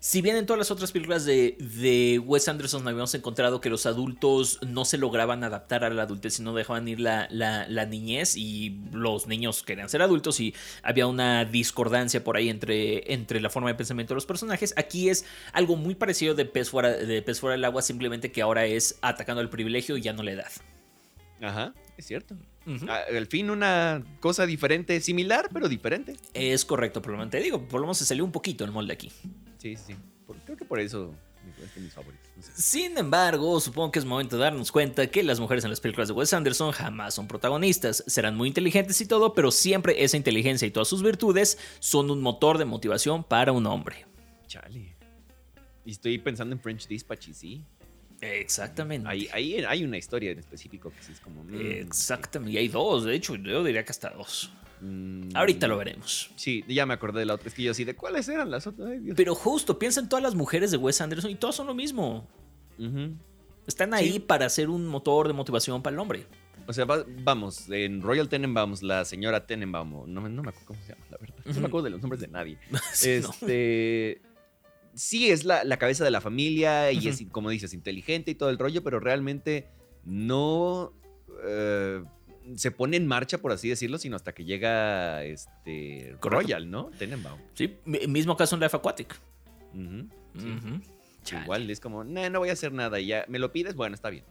si 0.00 0.22
bien 0.22 0.36
en 0.36 0.44
todas 0.44 0.58
las 0.58 0.70
otras 0.70 0.90
películas 0.90 1.24
de, 1.24 1.56
de 1.58 2.18
Wes 2.18 2.48
Anderson 2.48 2.86
habíamos 2.86 3.14
encontrado 3.14 3.60
que 3.60 3.70
los 3.70 3.86
adultos 3.86 4.58
no 4.66 4.84
se 4.84 4.98
lograban 4.98 5.44
adaptar 5.44 5.84
a 5.84 5.90
la 5.90 6.02
adultez, 6.02 6.34
sino 6.34 6.52
dejaban 6.52 6.88
ir 6.88 6.98
la, 6.98 7.28
la, 7.30 7.86
niñez 7.86 8.36
y 8.36 8.80
los 8.92 9.28
niños 9.28 9.62
querían 9.62 9.88
ser 9.88 10.02
adultos 10.02 10.40
y 10.40 10.52
había 10.82 11.06
una 11.06 11.44
discordancia 11.44 12.24
por 12.24 12.36
ahí 12.36 12.48
entre, 12.48 13.12
entre 13.12 13.40
la 13.40 13.50
forma 13.50 13.68
de 13.68 13.76
pensamiento 13.76 14.14
de 14.14 14.16
los 14.16 14.26
personajes, 14.26 14.74
aquí 14.76 15.08
es 15.08 15.24
algo 15.52 15.76
muy 15.76 15.94
parecido 15.94 16.34
de 16.34 16.44
pez 16.44 16.70
fuera, 16.70 16.90
de 16.90 17.22
pez 17.22 17.38
fuera 17.40 17.52
del 17.52 17.64
agua, 17.64 17.82
simplemente 17.82 18.32
que 18.32 18.42
ahora 18.42 18.66
es 18.66 18.98
atacando 19.00 19.40
el 19.40 19.48
privilegio 19.48 19.96
y 19.96 20.02
ya 20.02 20.12
no 20.12 20.22
la 20.22 20.32
edad. 20.32 20.50
Ajá, 21.40 21.72
es 21.96 22.06
cierto. 22.06 22.36
Ah, 22.88 23.00
al 23.14 23.26
fin 23.26 23.50
una 23.50 24.02
cosa 24.20 24.46
diferente, 24.46 25.00
similar, 25.00 25.48
pero 25.52 25.68
diferente. 25.68 26.16
Es 26.32 26.64
correcto, 26.64 27.02
por 27.02 27.12
lo 27.12 27.18
menos 27.18 27.30
te 27.30 27.40
digo, 27.40 27.66
por 27.68 27.80
lo 27.80 27.86
menos 27.86 27.98
se 27.98 28.06
salió 28.06 28.24
un 28.24 28.32
poquito 28.32 28.64
el 28.64 28.72
molde 28.72 28.94
aquí. 28.94 29.10
Sí, 29.58 29.76
sí, 29.76 29.94
creo 30.44 30.56
que 30.56 30.64
por 30.64 30.80
eso 30.80 31.14
es 31.62 31.82
mis 31.82 31.92
favoritos. 31.92 32.24
Sin 32.54 32.96
embargo, 32.98 33.60
supongo 33.60 33.92
que 33.92 33.98
es 33.98 34.04
momento 34.04 34.36
de 34.36 34.44
darnos 34.44 34.72
cuenta 34.72 35.06
que 35.06 35.22
las 35.22 35.40
mujeres 35.40 35.64
en 35.64 35.70
las 35.70 35.80
películas 35.80 36.08
de 36.08 36.14
Wes 36.14 36.32
Anderson 36.32 36.72
jamás 36.72 37.14
son 37.14 37.28
protagonistas. 37.28 38.02
Serán 38.06 38.36
muy 38.36 38.48
inteligentes 38.48 39.00
y 39.00 39.06
todo, 39.06 39.34
pero 39.34 39.50
siempre 39.50 40.02
esa 40.02 40.16
inteligencia 40.16 40.66
y 40.66 40.70
todas 40.70 40.88
sus 40.88 41.02
virtudes 41.02 41.58
son 41.80 42.10
un 42.10 42.20
motor 42.20 42.58
de 42.58 42.64
motivación 42.64 43.24
para 43.24 43.52
un 43.52 43.66
hombre. 43.66 44.06
Chale. 44.46 44.96
Y 45.84 45.90
estoy 45.90 46.18
pensando 46.18 46.54
en 46.54 46.60
French 46.60 46.86
Dispatch 46.86 47.28
y 47.28 47.34
sí. 47.34 47.64
Exactamente. 48.24 49.08
Ahí, 49.08 49.28
hay 49.66 49.84
una 49.84 49.96
historia 49.96 50.30
en 50.30 50.38
específico 50.38 50.90
que 50.90 51.02
sí 51.02 51.12
es 51.12 51.20
como. 51.20 51.44
Mm, 51.44 51.54
Exactamente. 51.54 52.52
Y 52.52 52.58
hay 52.58 52.68
dos, 52.68 53.04
de 53.04 53.14
hecho, 53.14 53.36
yo 53.36 53.62
diría 53.62 53.84
que 53.84 53.92
hasta 53.92 54.10
dos. 54.10 54.52
Mm, 54.80 55.30
Ahorita 55.34 55.68
lo 55.68 55.76
veremos. 55.76 56.30
Sí, 56.36 56.64
ya 56.68 56.86
me 56.86 56.94
acordé 56.94 57.20
de 57.20 57.26
la 57.26 57.34
otra. 57.34 57.48
Es 57.48 57.54
que 57.54 57.62
yo 57.62 57.70
así, 57.70 57.84
¿de 57.84 57.94
cuáles 57.94 58.28
eran 58.28 58.50
las 58.50 58.66
otras? 58.66 58.90
Pero 59.16 59.34
justo, 59.34 59.78
piensa 59.78 60.00
en 60.00 60.08
todas 60.08 60.22
las 60.22 60.34
mujeres 60.34 60.70
de 60.70 60.76
Wes 60.76 61.00
Anderson 61.00 61.30
y 61.30 61.36
todas 61.36 61.56
son 61.56 61.66
lo 61.66 61.74
mismo. 61.74 62.28
Están 63.66 63.94
ahí 63.94 64.18
para 64.18 64.48
ser 64.48 64.68
un 64.68 64.86
motor 64.86 65.26
de 65.28 65.32
motivación 65.32 65.82
para 65.82 65.94
el 65.94 66.00
hombre. 66.00 66.26
O 66.66 66.72
sea, 66.72 66.86
vamos, 66.86 67.68
en 67.68 68.00
Royal 68.00 68.28
Tenenbaum, 68.28 68.74
la 68.82 69.04
señora 69.04 69.46
Tenenbaum, 69.46 70.10
no, 70.10 70.28
no 70.28 70.42
me 70.42 70.48
acuerdo 70.48 70.66
cómo 70.66 70.80
se 70.82 70.92
llama, 70.92 71.04
la 71.10 71.18
verdad. 71.18 71.36
No 71.44 71.60
me 71.60 71.66
acuerdo 71.66 71.84
de 71.84 71.90
los 71.90 72.00
nombres 72.00 72.20
de 72.20 72.28
nadie. 72.28 72.58
este 73.02 74.22
sí 74.94 75.30
es 75.30 75.44
la, 75.44 75.76
cabeza 75.76 76.04
de 76.04 76.10
la 76.10 76.20
familia 76.20 76.92
y 76.92 77.08
es, 77.08 77.24
como 77.30 77.50
dices, 77.50 77.74
inteligente 77.74 78.30
y 78.30 78.34
todo 78.34 78.50
el 78.50 78.58
rollo, 78.58 78.82
pero 78.82 79.00
realmente 79.00 79.68
no 80.04 80.92
eh, 81.44 82.02
se 82.56 82.70
pone 82.70 82.96
en 82.96 83.06
marcha, 83.06 83.38
por 83.38 83.52
así 83.52 83.68
decirlo, 83.68 83.98
sino 83.98 84.16
hasta 84.16 84.32
que 84.32 84.44
llega 84.44 85.24
este 85.24 86.16
Royal, 86.20 86.70
¿no? 86.70 86.90
Tenenbaum. 86.98 87.40
Sí, 87.54 87.76
mismo 87.84 88.36
caso 88.36 88.54
en 88.56 88.62
Life 88.62 88.76
Aquatic. 88.76 89.18
Igual 91.42 91.70
es 91.70 91.80
como, 91.80 92.04
no 92.04 92.38
voy 92.38 92.50
a 92.50 92.52
hacer 92.52 92.72
nada 92.72 93.00
y 93.00 93.06
ya, 93.06 93.24
¿me 93.28 93.38
lo 93.38 93.52
pides? 93.52 93.74
Bueno, 93.74 93.94
está 93.94 94.10
bien. 94.10 94.24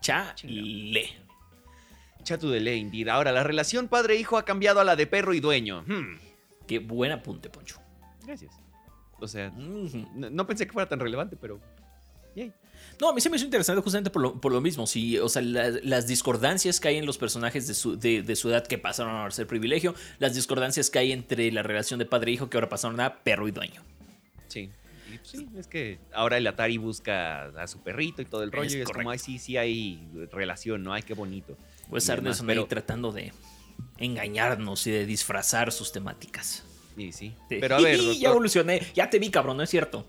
Chale. 0.00 1.26
Chatu 2.22 2.50
de 2.50 2.76
indeed. 2.76 3.08
Ahora, 3.08 3.30
la 3.30 3.44
relación 3.44 3.88
padre-hijo 3.88 4.36
ha 4.36 4.44
cambiado 4.44 4.80
a 4.80 4.84
la 4.84 4.96
de 4.96 5.06
perro 5.06 5.32
y 5.32 5.40
dueño. 5.40 5.84
Hmm. 5.86 6.18
Qué 6.66 6.80
buen 6.80 7.12
apunte, 7.12 7.48
Poncho. 7.48 7.80
Gracias. 8.24 8.65
O 9.18 9.28
sea, 9.28 9.50
no, 9.50 10.46
pensé 10.46 10.66
que 10.66 10.72
fuera 10.72 10.88
tan 10.88 11.00
relevante, 11.00 11.36
pero. 11.36 11.60
No, 13.00 13.10
a 13.10 13.14
mí 13.14 13.20
se 13.20 13.28
me 13.28 13.36
hizo 13.36 13.44
interesante 13.44 13.82
justamente 13.82 14.10
por 14.10 14.52
lo, 14.52 14.60
mismo. 14.60 14.86
Sí, 14.86 15.18
o 15.18 15.28
sea, 15.28 15.42
las 15.42 16.06
discordancias 16.06 16.80
que 16.80 16.88
hay 16.88 16.96
en 16.96 17.06
los 17.06 17.18
personajes 17.18 17.66
de 17.66 17.74
su, 17.74 17.98
de, 17.98 18.36
su, 18.36 18.50
edad 18.50 18.66
que 18.66 18.78
pasaron 18.78 19.16
a 19.16 19.30
ser 19.30 19.46
privilegio, 19.46 19.94
las 20.18 20.34
discordancias 20.34 20.90
que 20.90 20.98
hay 20.98 21.12
entre 21.12 21.50
la 21.52 21.62
relación 21.62 21.98
de 21.98 22.06
padre 22.06 22.30
e 22.30 22.34
hijo 22.34 22.48
que 22.48 22.56
ahora 22.56 22.68
pasaron 22.68 23.00
a 23.00 23.22
perro 23.22 23.48
y 23.48 23.52
dueño. 23.52 23.82
Sí. 24.48 24.70
Pues 25.08 25.28
sí, 25.30 25.48
es 25.56 25.66
que 25.66 25.98
ahora 26.12 26.36
el 26.36 26.46
Atari 26.46 26.78
busca 26.78 27.46
a 27.60 27.66
su 27.66 27.80
perrito 27.80 28.22
y 28.22 28.26
todo 28.26 28.42
el 28.42 28.52
rollo. 28.52 28.78
y 28.78 28.80
es 28.80 28.88
como, 28.88 29.10
ay, 29.10 29.18
sí, 29.18 29.38
sí 29.38 29.56
hay 29.56 30.08
relación, 30.30 30.82
¿no? 30.82 30.92
Ay, 30.92 31.02
qué 31.02 31.14
bonito. 31.14 31.56
Pues 31.90 32.08
Anderson 32.10 32.46
pero... 32.46 32.62
ahí 32.62 32.68
tratando 32.68 33.12
de 33.12 33.32
engañarnos 33.98 34.86
y 34.86 34.90
de 34.90 35.06
disfrazar 35.06 35.72
sus 35.72 35.92
temáticas. 35.92 36.64
Sí, 36.96 37.12
sí. 37.12 37.34
Pero 37.48 37.76
a 37.76 37.80
ver. 37.80 38.00
Ya 38.18 38.30
evolucioné. 38.30 38.80
Ya 38.94 39.10
te 39.10 39.18
vi, 39.18 39.30
cabrón, 39.30 39.58
no 39.58 39.62
es 39.62 39.70
cierto. 39.70 40.06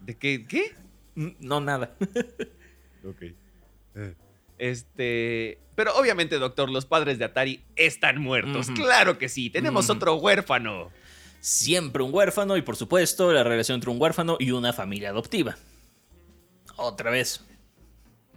¿De 0.00 0.16
qué? 0.16 0.46
¿Qué? 0.46 0.74
No, 1.14 1.60
nada. 1.60 1.96
ok. 3.04 3.22
Este. 4.58 5.58
Pero 5.74 5.96
obviamente, 5.96 6.38
doctor, 6.38 6.68
los 6.68 6.84
padres 6.84 7.18
de 7.18 7.24
Atari 7.24 7.62
están 7.76 8.20
muertos. 8.20 8.70
Claro 8.70 9.18
que 9.18 9.28
sí. 9.28 9.50
Tenemos 9.50 9.88
otro 9.88 10.16
huérfano. 10.16 10.90
Siempre 11.40 12.02
un 12.02 12.12
huérfano 12.12 12.56
y, 12.58 12.62
por 12.62 12.76
supuesto, 12.76 13.32
la 13.32 13.42
relación 13.42 13.76
entre 13.76 13.90
un 13.90 14.00
huérfano 14.00 14.36
y 14.38 14.50
una 14.50 14.74
familia 14.74 15.08
adoptiva. 15.08 15.56
Otra 16.76 17.10
vez. 17.10 17.42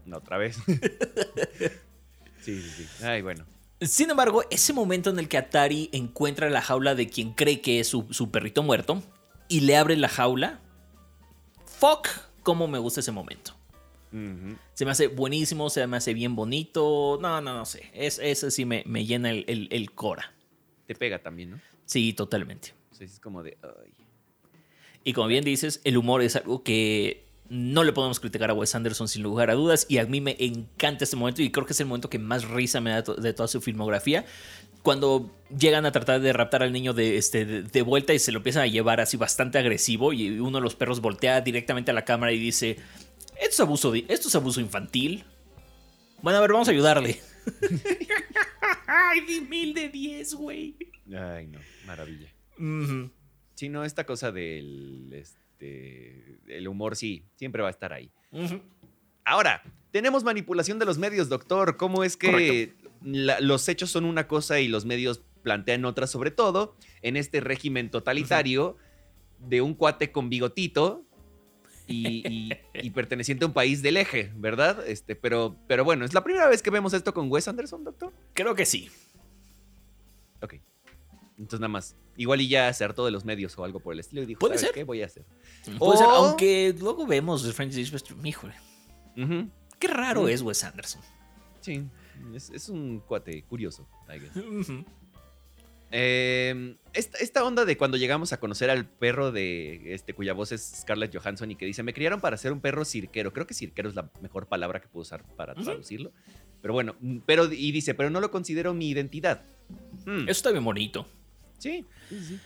Otra 0.09 0.37
vez. 0.37 0.57
sí, 2.41 2.61
sí, 2.61 2.69
sí. 2.69 3.03
Ay, 3.03 3.21
bueno. 3.21 3.45
Sin 3.87 4.09
embargo, 4.09 4.43
ese 4.49 4.73
momento 4.73 5.09
en 5.09 5.19
el 5.19 5.27
que 5.27 5.37
Atari 5.37 5.89
encuentra 5.91 6.49
la 6.49 6.61
jaula 6.61 6.95
de 6.95 7.07
quien 7.07 7.33
cree 7.33 7.61
que 7.61 7.79
es 7.79 7.87
su, 7.87 8.29
perrito 8.31 8.63
muerto 8.63 9.01
y 9.47 9.61
le 9.61 9.77
abre 9.77 9.95
la 9.97 10.09
jaula, 10.09 10.61
fuck, 11.65 12.07
cómo 12.43 12.67
me 12.67 12.79
gusta 12.79 12.99
ese 12.99 13.11
momento. 13.11 13.55
Se 14.75 14.85
me 14.85 14.91
hace 14.91 15.07
buenísimo, 15.07 15.71
se 15.71 15.87
me 15.87 15.97
hace 15.97 16.13
bien 16.13 16.35
bonito. 16.35 17.17
No, 17.19 17.41
no, 17.41 17.57
no 17.57 17.65
sé. 17.65 17.89
Es, 17.93 18.19
ese 18.19 18.51
sí 18.51 18.63
me, 18.63 18.83
llena 18.83 19.31
el, 19.31 19.91
cora. 19.95 20.31
Te 20.85 20.93
pega 20.93 21.17
también, 21.17 21.51
¿no? 21.51 21.61
Sí, 21.85 22.13
totalmente. 22.13 22.73
es 22.99 23.19
como 23.19 23.41
de. 23.41 23.57
Y 25.03 25.13
como 25.13 25.27
bien 25.27 25.43
dices, 25.43 25.81
el 25.83 25.97
humor 25.97 26.21
es 26.21 26.35
algo 26.35 26.63
que 26.63 27.22
no 27.49 27.83
le 27.83 27.93
podemos 27.93 28.19
criticar 28.19 28.49
a 28.49 28.53
Wes 28.53 28.73
Anderson 28.73 29.07
sin 29.07 29.23
lugar 29.23 29.49
a 29.49 29.53
dudas 29.53 29.85
y 29.89 29.97
a 29.97 30.05
mí 30.05 30.21
me 30.21 30.35
encanta 30.39 31.03
este 31.03 31.15
momento 31.15 31.41
y 31.41 31.51
creo 31.51 31.65
que 31.65 31.73
es 31.73 31.79
el 31.79 31.85
momento 31.85 32.09
que 32.09 32.19
más 32.19 32.47
risa 32.47 32.81
me 32.81 32.91
da 32.91 33.01
de 33.01 33.33
toda 33.33 33.47
su 33.47 33.61
filmografía. 33.61 34.25
Cuando 34.81 35.31
llegan 35.57 35.85
a 35.85 35.91
tratar 35.91 36.19
de 36.19 36.33
raptar 36.33 36.63
al 36.63 36.73
niño 36.73 36.93
de, 36.93 37.17
este, 37.17 37.45
de, 37.45 37.81
vuelta 37.81 38.13
y 38.13 38.19
se 38.19 38.31
lo 38.31 38.39
empiezan 38.39 38.63
a 38.63 38.67
llevar 38.67 38.99
así 38.99 39.17
bastante 39.17 39.57
agresivo 39.57 40.11
y 40.13 40.39
uno 40.39 40.57
de 40.57 40.63
los 40.63 40.75
perros 40.75 40.99
voltea 40.99 41.41
directamente 41.41 41.91
a 41.91 41.93
la 41.93 42.03
cámara 42.05 42.33
y 42.33 42.39
dice, 42.39 42.77
esto 43.39 43.49
es 43.49 43.59
abuso, 43.59 43.93
esto 43.95 44.27
es 44.27 44.35
abuso 44.35 44.59
infantil. 44.59 45.23
Bueno, 46.21 46.39
a 46.39 46.41
ver, 46.41 46.51
vamos 46.51 46.67
a 46.67 46.71
ayudarle. 46.71 47.21
Ay, 48.87 49.21
di 49.21 49.41
mil 49.41 49.73
de 49.73 49.89
diez, 49.89 50.33
güey. 50.33 50.75
Ay, 51.13 51.47
no, 51.47 51.59
maravilla. 51.85 52.33
Si 53.55 53.69
no, 53.69 53.83
esta 53.83 54.05
cosa 54.05 54.31
del... 54.31 55.11
Este, 55.13 55.42
este, 55.63 56.39
el 56.47 56.67
humor 56.67 56.95
sí, 56.95 57.25
siempre 57.35 57.61
va 57.61 57.69
a 57.69 57.71
estar 57.71 57.93
ahí. 57.93 58.11
Ahora, 59.23 59.63
tenemos 59.91 60.23
manipulación 60.23 60.79
de 60.79 60.85
los 60.85 60.97
medios, 60.97 61.29
doctor. 61.29 61.77
¿Cómo 61.77 62.03
es 62.03 62.17
que 62.17 62.73
los 63.01 63.69
hechos 63.69 63.89
son 63.89 64.05
una 64.05 64.27
cosa 64.27 64.59
y 64.59 64.67
los 64.67 64.85
medios 64.85 65.23
plantean 65.41 65.85
otra, 65.85 66.07
sobre 66.07 66.31
todo 66.31 66.75
en 67.01 67.17
este 67.17 67.41
régimen 67.41 67.89
totalitario 67.89 68.77
de 69.39 69.61
un 69.61 69.73
cuate 69.73 70.11
con 70.11 70.29
bigotito 70.29 71.03
y, 71.87 72.49
perteneciente 72.93 73.43
a 73.43 73.47
un 73.47 73.53
país 73.53 73.81
del 73.81 73.97
eje, 73.97 74.31
¿verdad? 74.35 74.87
Este, 74.87 75.15
pero, 75.15 75.57
pero 75.67 75.83
bueno, 75.83 76.05
¿es 76.05 76.13
la 76.13 76.23
primera 76.23 76.47
vez 76.47 76.61
que 76.61 76.69
vemos 76.69 76.93
esto 76.93 77.13
con 77.13 77.29
Wes 77.29 77.47
Anderson, 77.47 77.83
doctor? 77.83 78.13
Creo 78.33 78.55
que 78.55 78.65
sí. 78.65 78.89
Ok. 80.41 80.55
Entonces 81.43 81.59
nada 81.59 81.67
más. 81.69 81.97
Igual 82.15 82.39
y 82.39 82.47
ya 82.47 82.69
hartó 82.69 83.03
de 83.03 83.11
los 83.11 83.25
medios 83.25 83.57
o 83.57 83.65
algo 83.65 83.81
por 83.81 83.93
el 83.93 83.99
estilo 83.99 84.23
y 84.23 84.25
dijo, 84.25 84.39
¿Puede 84.39 84.57
ser? 84.57 84.71
qué 84.71 84.85
voy 84.85 85.01
a 85.01 85.07
hacer? 85.07 85.25
Puede 85.77 85.97
ser, 85.97 86.07
aunque 86.09 86.73
luego 86.79 87.05
vemos 87.05 87.45
el 87.45 87.51
French 87.51 87.73
Dispatch, 87.73 88.11
híjole. 88.23 88.53
Qué 89.77 89.87
raro 89.89 90.29
es 90.29 90.41
Wes 90.41 90.63
Anderson. 90.63 91.01
Sí, 91.59 91.85
es, 92.33 92.69
un 92.69 93.01
cuate 93.01 93.43
curioso, 93.43 93.87
em, 95.91 96.77
esta, 96.93 97.43
onda 97.43 97.65
de 97.65 97.77
cuando 97.77 97.97
llegamos 97.97 98.31
a 98.31 98.39
conocer 98.39 98.69
al 98.69 98.85
perro 98.85 99.31
de 99.33 99.93
este 99.93 100.13
cuya 100.13 100.33
voz 100.33 100.53
es 100.53 100.79
Scarlett 100.81 101.15
Johansson 101.15 101.51
y 101.51 101.55
que 101.55 101.65
dice, 101.65 101.83
me 101.83 101.93
criaron 101.93 102.21
para 102.21 102.37
ser 102.37 102.53
un 102.53 102.61
perro 102.61 102.85
cirquero. 102.85 103.33
Creo 103.33 103.45
que 103.45 103.53
cirquero 103.53 103.89
es 103.89 103.95
la 103.95 104.09
mejor 104.21 104.47
palabra 104.47 104.79
que 104.79 104.87
puedo 104.87 105.01
usar 105.01 105.25
para 105.35 105.53
traducirlo. 105.55 106.13
Pero 106.61 106.73
bueno, 106.73 106.95
pero 107.25 107.51
y 107.51 107.73
dice, 107.73 107.93
pero 107.93 108.09
no 108.09 108.21
lo 108.21 108.31
considero 108.31 108.73
mi 108.73 108.89
identidad. 108.89 109.43
Hmm. 110.05 110.23
Eso 110.23 110.31
está 110.31 110.51
bien 110.51 110.63
bonito. 110.63 111.05
Sí, 111.63 111.85
sí, 112.09 112.39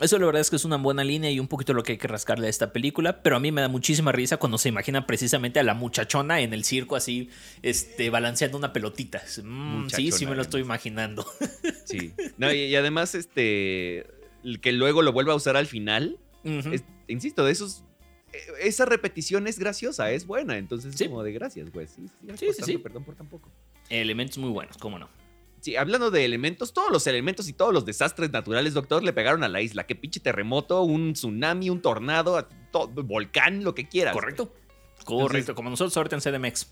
Eso 0.00 0.18
la 0.18 0.26
verdad 0.26 0.40
es 0.40 0.50
que 0.50 0.56
es 0.56 0.64
una 0.64 0.76
buena 0.76 1.04
línea 1.04 1.30
y 1.30 1.38
un 1.38 1.46
poquito 1.46 1.72
lo 1.72 1.84
que 1.84 1.92
hay 1.92 1.98
que 1.98 2.08
rascarle 2.08 2.48
a 2.48 2.50
esta 2.50 2.72
película, 2.72 3.22
pero 3.22 3.36
a 3.36 3.40
mí 3.40 3.52
me 3.52 3.60
da 3.60 3.68
muchísima 3.68 4.10
risa 4.10 4.38
cuando 4.38 4.58
se 4.58 4.68
imagina 4.68 5.06
precisamente 5.06 5.60
a 5.60 5.62
la 5.62 5.74
muchachona 5.74 6.40
en 6.40 6.52
el 6.52 6.64
circo 6.64 6.96
así, 6.96 7.30
este, 7.62 8.10
balanceando 8.10 8.58
una 8.58 8.72
pelotita. 8.72 9.22
Mm, 9.42 9.88
sí, 9.90 10.10
sí 10.10 10.26
me 10.26 10.34
lo 10.34 10.42
estoy 10.42 10.62
imaginando. 10.62 11.24
Sí. 11.84 12.12
y, 12.16 12.74
además, 12.76 13.14
este, 13.14 14.06
que 14.62 14.72
luego 14.72 15.02
lo 15.02 15.12
vuelva 15.12 15.34
a 15.34 15.36
usar 15.36 15.56
al 15.56 15.66
final, 15.66 16.18
insisto, 17.06 17.44
de 17.44 17.52
esos 17.52 17.84
e, 18.32 18.68
esa 18.68 18.86
repetición 18.86 19.46
es 19.46 19.58
graciosa, 19.58 20.10
es 20.10 20.26
buena, 20.26 20.56
entonces 20.56 20.96
como 20.96 21.22
de 21.22 21.32
gracias, 21.32 21.70
güey. 21.70 21.86
Sí, 21.86 22.08
sí, 22.36 22.52
sí, 22.52 22.62
sí, 22.64 22.78
Perdón 22.78 23.04
por 23.04 23.14
tampoco. 23.14 23.50
Elementos 23.90 24.38
muy 24.38 24.50
buenos, 24.50 24.78
cómo 24.78 24.98
no. 24.98 25.08
Sí, 25.64 25.76
hablando 25.76 26.10
de 26.10 26.26
elementos, 26.26 26.74
todos 26.74 26.92
los 26.92 27.06
elementos 27.06 27.48
y 27.48 27.54
todos 27.54 27.72
los 27.72 27.86
desastres 27.86 28.30
naturales, 28.30 28.74
doctor, 28.74 29.02
le 29.02 29.14
pegaron 29.14 29.44
a 29.44 29.48
la 29.48 29.62
isla. 29.62 29.86
Qué 29.86 29.94
pinche 29.94 30.20
terremoto, 30.20 30.82
un 30.82 31.14
tsunami, 31.14 31.70
un 31.70 31.80
tornado, 31.80 32.46
volcán, 32.96 33.64
lo 33.64 33.74
que 33.74 33.88
quieras. 33.88 34.12
Correcto. 34.12 34.52
Correcto, 35.06 35.54
como 35.54 35.70
nosotros 35.70 35.96
ahorita 35.96 36.16
en 36.16 36.20
CDMX. 36.20 36.70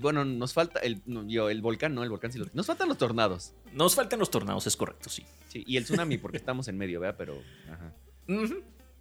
Bueno, 0.00 0.24
nos 0.24 0.54
falta 0.54 0.80
el, 0.80 1.02
el 1.06 1.60
volcán, 1.60 1.94
no, 1.94 2.02
el 2.02 2.08
volcán 2.08 2.32
sí 2.32 2.38
lo 2.38 2.46
Nos 2.54 2.64
faltan 2.64 2.88
los 2.88 2.96
tornados. 2.96 3.52
Nos 3.74 3.94
faltan 3.94 4.18
los 4.18 4.30
tornados, 4.30 4.66
es 4.66 4.78
correcto, 4.78 5.10
sí. 5.10 5.26
Sí, 5.50 5.62
y 5.66 5.76
el 5.76 5.84
tsunami 5.84 6.16
porque 6.16 6.38
estamos 6.38 6.68
en 6.68 6.78
medio, 6.78 7.00
¿verdad? 7.00 7.16
Pero. 7.18 7.42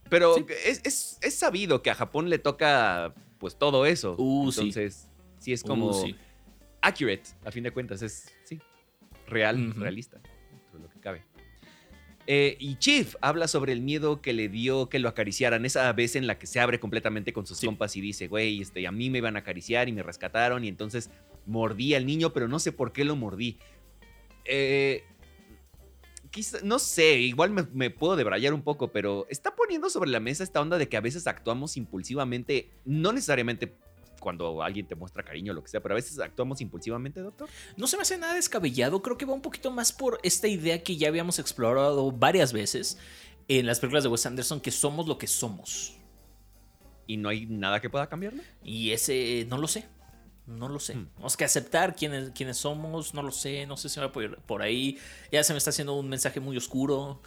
Pero 0.10 0.36
es, 0.66 1.18
sabido 1.30 1.82
que 1.82 1.90
a 1.90 1.96
Japón 1.96 2.30
le 2.30 2.38
toca, 2.38 3.14
pues, 3.38 3.58
todo 3.58 3.86
eso. 3.86 4.18
Uh, 4.18 4.50
Entonces, 4.50 5.08
sí, 5.40 5.54
es 5.54 5.64
como. 5.64 5.92
Uh, 5.92 6.14
accurate, 6.82 7.24
a 7.46 7.52
fin 7.52 7.64
de 7.64 7.72
cuentas. 7.72 8.02
Es, 8.02 8.34
sí, 9.30 9.34
real, 9.34 9.74
realista, 9.76 10.20
lo 10.74 10.90
que 10.90 11.00
cabe. 11.00 11.24
Eh, 12.32 12.58
y 12.60 12.76
Chief 12.76 13.16
habla 13.22 13.48
sobre 13.48 13.74
el 13.74 13.82
miedo 13.82 14.22
que 14.22 14.34
le 14.34 14.50
dio 14.50 14.88
que 14.88 15.00
lo 15.00 15.10
acariciaran. 15.10 15.66
Esa 15.66 15.92
vez 15.94 16.16
en 16.16 16.28
la 16.28 16.38
que 16.38 16.46
se 16.46 16.60
abre 16.60 16.80
completamente 16.80 17.34
con 17.34 17.48
sus 17.48 17.60
compas 17.60 17.96
y 17.96 18.02
dice, 18.02 18.28
güey, 18.28 18.62
este, 18.62 18.86
a 18.86 18.92
mí 18.92 19.10
me 19.10 19.18
iban 19.18 19.36
a 19.36 19.40
acariciar 19.40 19.90
y 19.90 19.94
me 19.94 20.04
rescataron. 20.04 20.64
Y 20.64 20.68
entonces 20.68 21.10
mordí 21.48 21.96
al 21.96 22.06
niño, 22.06 22.32
pero 22.32 22.48
no 22.48 22.60
sé 22.60 22.72
por 22.72 22.92
qué 22.92 23.04
lo 23.04 23.16
mordí. 23.16 23.58
Eh, 24.46 25.04
no 26.64 26.78
sé, 26.78 27.18
igual 27.20 27.50
me, 27.50 27.64
me, 27.74 27.90
puedo 27.90 28.16
debrayar 28.16 28.54
un 28.54 28.62
poco, 28.62 28.92
pero 28.92 29.26
está 29.30 29.56
poniendo 29.56 29.90
sobre 29.90 30.12
la 30.12 30.20
mesa 30.20 30.44
esta 30.44 30.62
onda 30.62 30.78
de 30.78 30.88
que 30.88 30.98
a 30.98 31.02
veces 31.02 31.26
actuamos 31.26 31.78
impulsivamente, 31.78 32.70
no 32.86 33.12
necesariamente 33.12 33.76
cuando 34.20 34.62
alguien 34.62 34.88
te 34.88 34.96
muestra 34.96 35.24
cariño 35.24 35.52
o 35.52 35.56
lo 35.56 35.64
que 35.64 35.70
sea, 35.70 35.82
pero 35.82 35.94
a 35.94 35.98
veces 35.98 36.20
actuamos 36.20 36.62
impulsivamente, 36.62 37.22
doctor. 37.22 37.50
No 37.78 37.88
se 37.88 37.98
me 37.98 38.04
hace 38.04 38.18
nada 38.18 38.34
descabellado, 38.34 39.02
creo 39.02 39.18
que 39.18 39.26
va 39.26 39.34
un 39.34 39.42
poquito 39.42 39.72
más 39.72 39.92
por 39.92 40.20
esta 40.24 40.48
idea 40.48 40.84
que 40.84 40.98
ya 40.98 41.08
habíamos 41.08 41.40
explorado 41.40 42.12
varias 42.12 42.54
veces 42.54 42.98
en 43.48 43.66
las 43.66 43.80
películas 43.80 44.04
de 44.04 44.10
Wes 44.10 44.26
Anderson, 44.26 44.62
que 44.62 44.72
somos 44.72 45.08
lo 45.08 45.18
que 45.18 45.28
somos. 45.28 45.98
¿Y 47.08 47.18
no 47.18 47.30
hay 47.30 47.48
nada 47.48 47.82
que 47.82 47.90
pueda 47.90 48.08
cambiarlo? 48.08 48.44
Y 48.64 48.92
ese, 48.92 49.48
no 49.50 49.58
lo 49.58 49.68
sé. 49.68 49.86
No 50.46 50.70
lo 50.70 50.80
sé. 50.80 50.96
Hmm. 50.96 51.08
Tenemos 51.08 51.36
que 51.36 51.46
aceptar 51.46 51.96
quiénes, 51.96 52.30
quiénes 52.32 52.58
somos. 52.58 53.16
No 53.16 53.24
lo 53.24 53.32
sé. 53.32 53.66
No 53.66 53.78
sé 53.78 53.90
si 53.90 54.00
va 54.00 54.12
por, 54.12 54.40
por 54.44 54.62
ahí. 54.62 55.00
Ya 55.32 55.44
se 55.44 55.54
me 55.54 55.58
está 55.58 55.72
haciendo 55.72 55.96
un 55.96 56.08
mensaje 56.08 56.40
muy 56.40 56.56
oscuro. 56.56 57.22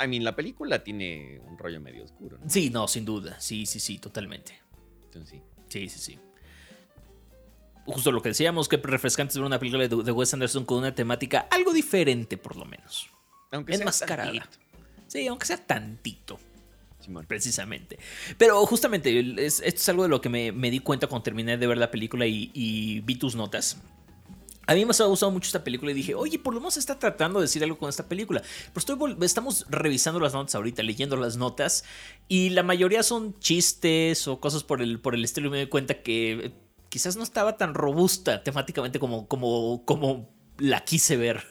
I 0.00 0.06
mean, 0.06 0.22
la 0.22 0.36
película 0.36 0.84
tiene 0.84 1.40
un 1.44 1.58
rollo 1.58 1.80
medio 1.80 2.04
oscuro. 2.04 2.38
¿no? 2.38 2.48
Sí, 2.48 2.70
no, 2.70 2.86
sin 2.86 3.04
duda. 3.04 3.40
Sí, 3.40 3.66
sí, 3.66 3.80
sí, 3.80 3.98
totalmente 3.98 4.65
sí. 5.24 5.40
Sí, 5.68 5.88
sí, 5.88 5.98
sí. 5.98 6.18
Justo 7.86 8.10
lo 8.10 8.20
que 8.20 8.30
decíamos, 8.30 8.68
que 8.68 8.76
refrescante 8.78 9.38
ver 9.38 9.46
una 9.46 9.58
película 9.58 9.86
de, 9.86 10.12
Wes 10.12 10.34
Anderson 10.34 10.64
con 10.64 10.78
una 10.78 10.94
temática 10.94 11.46
algo 11.50 11.72
diferente, 11.72 12.36
por 12.36 12.56
lo 12.56 12.64
menos. 12.64 13.08
Aunque 13.52 13.74
Enmascarada. 13.74 14.48
Sí, 15.06 15.26
aunque 15.28 15.46
sea 15.46 15.64
tantito. 15.64 16.38
Precisamente. 17.28 18.00
Pero 18.36 18.66
justamente, 18.66 19.20
esto 19.46 19.62
es 19.64 19.88
algo 19.88 20.02
de 20.02 20.08
lo 20.08 20.20
que 20.20 20.28
me, 20.28 20.70
di 20.70 20.80
cuenta 20.80 21.06
cuando 21.06 21.22
terminé 21.22 21.56
de 21.56 21.66
ver 21.68 21.78
la 21.78 21.92
película 21.92 22.26
y 22.26 23.00
vi 23.04 23.14
tus 23.14 23.36
notas. 23.36 23.76
A 24.68 24.74
mí 24.74 24.84
me 24.84 24.90
ha 24.98 25.04
gustado 25.04 25.30
mucho 25.30 25.46
esta 25.46 25.62
película 25.62 25.92
y 25.92 25.94
dije, 25.94 26.14
oye, 26.16 26.40
por 26.40 26.52
lo 26.52 26.60
menos 26.60 26.76
está 26.76 26.98
tratando 26.98 27.38
de 27.38 27.44
decir 27.44 27.62
algo 27.62 27.78
con 27.78 27.88
esta 27.88 28.08
película. 28.08 28.42
Pero 28.74 28.78
estoy, 28.78 29.16
estamos 29.24 29.64
revisando 29.68 30.18
las 30.18 30.34
notas 30.34 30.56
ahorita, 30.56 30.82
leyendo 30.82 31.16
las 31.16 31.36
notas, 31.36 31.84
y 32.26 32.50
la 32.50 32.64
mayoría 32.64 33.04
son 33.04 33.38
chistes 33.38 34.26
o 34.26 34.40
cosas 34.40 34.64
por 34.64 34.82
el, 34.82 34.98
por 34.98 35.14
el 35.14 35.24
estilo. 35.24 35.46
Y 35.46 35.50
me 35.50 35.56
doy 35.58 35.68
cuenta 35.68 36.02
que 36.02 36.32
eh, 36.32 36.52
quizás 36.88 37.16
no 37.16 37.22
estaba 37.22 37.56
tan 37.56 37.74
robusta 37.74 38.42
temáticamente 38.42 38.98
como, 38.98 39.28
como, 39.28 39.84
como 39.84 40.34
la 40.58 40.84
quise 40.84 41.16
ver. 41.16 41.44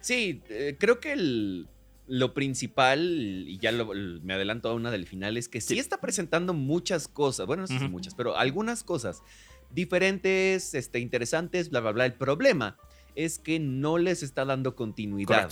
Sí, 0.00 0.42
eh, 0.48 0.76
creo 0.80 0.98
que 0.98 1.66
lo 2.08 2.34
principal, 2.34 3.44
y 3.46 3.58
ya 3.58 3.70
me 3.72 4.34
adelanto 4.34 4.68
a 4.68 4.74
una 4.74 4.90
del 4.90 5.06
final, 5.06 5.36
es 5.36 5.48
que 5.48 5.60
sí, 5.60 5.78
está 5.78 6.00
presentando 6.00 6.52
muchas 6.52 7.06
cosas. 7.06 7.46
Bueno, 7.46 7.62
no 7.62 7.66
sé 7.68 7.78
si 7.78 7.88
muchas, 7.88 8.14
pero 8.14 8.36
algunas 8.36 8.82
cosas 8.82 9.22
diferentes, 9.70 10.74
este, 10.74 10.98
interesantes, 10.98 11.70
bla, 11.70 11.80
bla, 11.80 11.92
bla. 11.92 12.06
El 12.06 12.14
problema 12.14 12.76
es 13.14 13.38
que 13.38 13.58
no 13.58 13.98
les 13.98 14.22
está 14.22 14.44
dando 14.44 14.76
continuidad. 14.76 15.50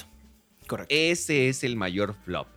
Correcto. 0.66 0.94
Ese 0.94 1.48
es 1.48 1.64
el 1.64 1.76
mayor 1.76 2.14
flop. 2.24 2.48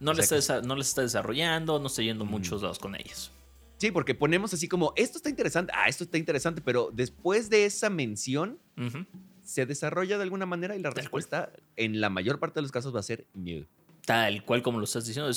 No, 0.00 0.12
les 0.12 0.30
está, 0.32 0.60
no 0.60 0.76
les 0.76 0.88
está 0.88 1.02
desarrollando, 1.02 1.78
no 1.78 1.86
está 1.86 2.02
yendo 2.02 2.24
muchos 2.24 2.62
lados 2.62 2.78
con 2.78 2.94
ellos. 2.94 3.30
Sí, 3.78 3.90
porque 3.90 4.14
ponemos 4.14 4.52
así 4.54 4.68
como, 4.68 4.92
esto 4.96 5.18
está 5.18 5.28
interesante, 5.28 5.72
ah, 5.74 5.88
esto 5.88 6.04
está 6.04 6.18
interesante, 6.18 6.60
pero 6.60 6.90
después 6.92 7.50
de 7.50 7.64
esa 7.64 7.90
mención, 7.90 8.58
se 9.42 9.66
desarrolla 9.66 10.16
de 10.16 10.22
alguna 10.22 10.46
manera 10.46 10.76
y 10.76 10.80
la 10.80 10.90
respuesta 10.90 11.52
en 11.76 12.00
la 12.00 12.10
mayor 12.10 12.38
parte 12.38 12.56
de 12.56 12.62
los 12.62 12.72
casos 12.72 12.94
va 12.94 13.00
a 13.00 13.02
ser 13.02 13.26
new. 13.34 13.66
Tal 14.06 14.44
cual 14.44 14.62
como 14.62 14.78
lo 14.78 14.84
estás 14.84 15.06
diciendo, 15.06 15.30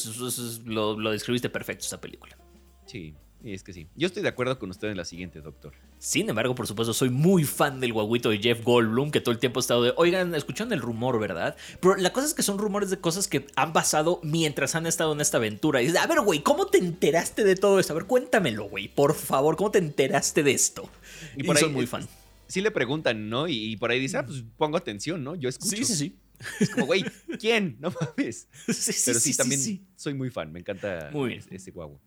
lo, 0.66 1.00
lo 1.00 1.12
describiste 1.12 1.50
perfecto 1.50 1.86
esta 1.86 2.02
película. 2.02 2.38
Sí. 2.86 3.16
Y 3.48 3.54
es 3.54 3.64
que 3.64 3.72
sí. 3.72 3.88
Yo 3.96 4.08
estoy 4.08 4.24
de 4.24 4.28
acuerdo 4.28 4.60
con 4.60 4.70
usted 4.72 4.90
en 4.90 4.98
la 4.98 5.06
siguiente, 5.06 5.40
doctor. 5.40 5.72
Sin 6.00 6.28
embargo, 6.30 6.54
por 6.54 6.68
supuesto, 6.68 6.94
soy 6.94 7.10
muy 7.10 7.46
fan 7.46 7.80
del 7.80 7.94
guaguito 7.94 8.30
de 8.30 8.40
Jeff 8.40 8.62
Goldblum, 8.62 9.10
que 9.10 9.22
todo 9.22 9.32
el 9.32 9.40
tiempo 9.40 9.60
ha 9.60 9.62
estado 9.62 9.84
de, 9.84 9.94
oigan, 9.96 10.36
escuchan 10.36 10.74
el 10.74 10.82
rumor, 10.82 11.18
¿verdad? 11.18 11.56
Pero 11.80 11.96
la 11.96 12.12
cosa 12.12 12.28
es 12.28 12.34
que 12.34 12.44
son 12.44 12.58
rumores 12.58 12.90
de 12.90 13.00
cosas 13.00 13.30
que 13.30 13.48
han 13.56 13.72
pasado 13.72 14.20
mientras 14.22 14.76
han 14.76 14.86
estado 14.86 15.14
en 15.14 15.22
esta 15.22 15.38
aventura. 15.38 15.82
Y 15.82 15.86
dice, 15.86 15.98
a 15.98 16.08
ver, 16.08 16.20
güey, 16.20 16.44
¿cómo 16.44 16.68
te 16.68 16.78
enteraste 16.78 17.46
de 17.46 17.56
todo 17.56 17.80
esto? 17.80 17.94
A 17.94 17.96
ver, 17.96 18.04
cuéntamelo, 18.04 18.68
güey, 18.68 18.90
por 18.90 19.16
favor, 19.16 19.56
¿cómo 19.56 19.72
te 19.72 19.80
enteraste 19.80 20.44
de 20.44 20.52
esto? 20.52 20.90
Y 21.38 21.44
por 21.44 21.56
ahí 21.56 21.64
soy 21.64 21.72
muy 21.72 21.88
fan. 21.88 22.06
Sí 22.48 22.60
le 22.60 22.72
preguntan, 22.72 23.30
¿no? 23.30 23.48
Y, 23.48 23.78
por 23.78 23.92
ahí 23.92 24.00
dice, 24.02 24.18
ah, 24.18 24.26
pues 24.26 24.44
pongo 24.58 24.76
atención, 24.76 25.24
¿no? 25.24 25.36
Yo 25.36 25.48
escucho. 25.48 25.78
Sí, 25.78 25.86
sí, 25.86 25.96
sí. 25.96 26.18
Es 26.60 26.70
como, 26.70 26.86
güey, 26.86 27.06
¿quién? 27.40 27.78
No 27.80 27.92
mames. 27.92 28.50
Sí, 28.68 28.92
sí, 28.92 29.02
Pero 29.06 29.20
sí, 29.22 29.38
también 29.38 29.88
soy 29.96 30.16
muy 30.16 30.32
fan, 30.32 30.52
me 30.52 30.60
encanta 30.60 31.12
ese 31.50 31.72
guaguo 31.72 32.02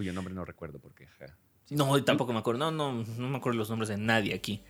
cuyo 0.00 0.14
nombre 0.14 0.32
no 0.32 0.46
recuerdo 0.46 0.78
porque... 0.78 1.06
no, 1.68 2.02
tampoco 2.04 2.32
me 2.32 2.38
acuerdo. 2.38 2.58
No, 2.58 2.70
no, 2.70 3.04
no 3.04 3.28
me 3.28 3.36
acuerdo 3.36 3.58
los 3.58 3.68
nombres 3.68 3.90
de 3.90 3.98
nadie 3.98 4.32
aquí. 4.32 4.62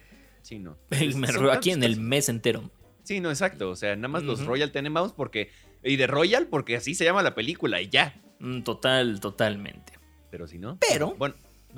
Sí, 0.42 0.58
no. 0.58 0.76
me 0.90 1.52
aquí 1.52 1.70
en 1.70 1.84
el 1.84 2.00
mes 2.00 2.28
entero. 2.28 2.68
Sí, 3.04 3.20
no, 3.20 3.30
exacto. 3.30 3.70
O 3.70 3.76
sea, 3.76 3.94
nada 3.94 4.08
más 4.08 4.24
los 4.24 4.44
Royal 4.44 4.72
Tenenbaums 4.72 5.12
porque... 5.12 5.52
Y 5.84 5.94
de 5.94 6.08
Royal 6.08 6.48
porque 6.48 6.74
así 6.74 6.96
se 6.96 7.04
llama 7.04 7.22
la 7.22 7.36
película 7.36 7.80
y 7.80 7.88
ya. 7.90 8.20
Mm, 8.40 8.62
total, 8.62 9.20
totalmente. 9.20 9.92
Pero 10.32 10.48
si 10.48 10.58
no... 10.58 10.78
Pero... 10.80 11.14
Bueno, 11.14 11.36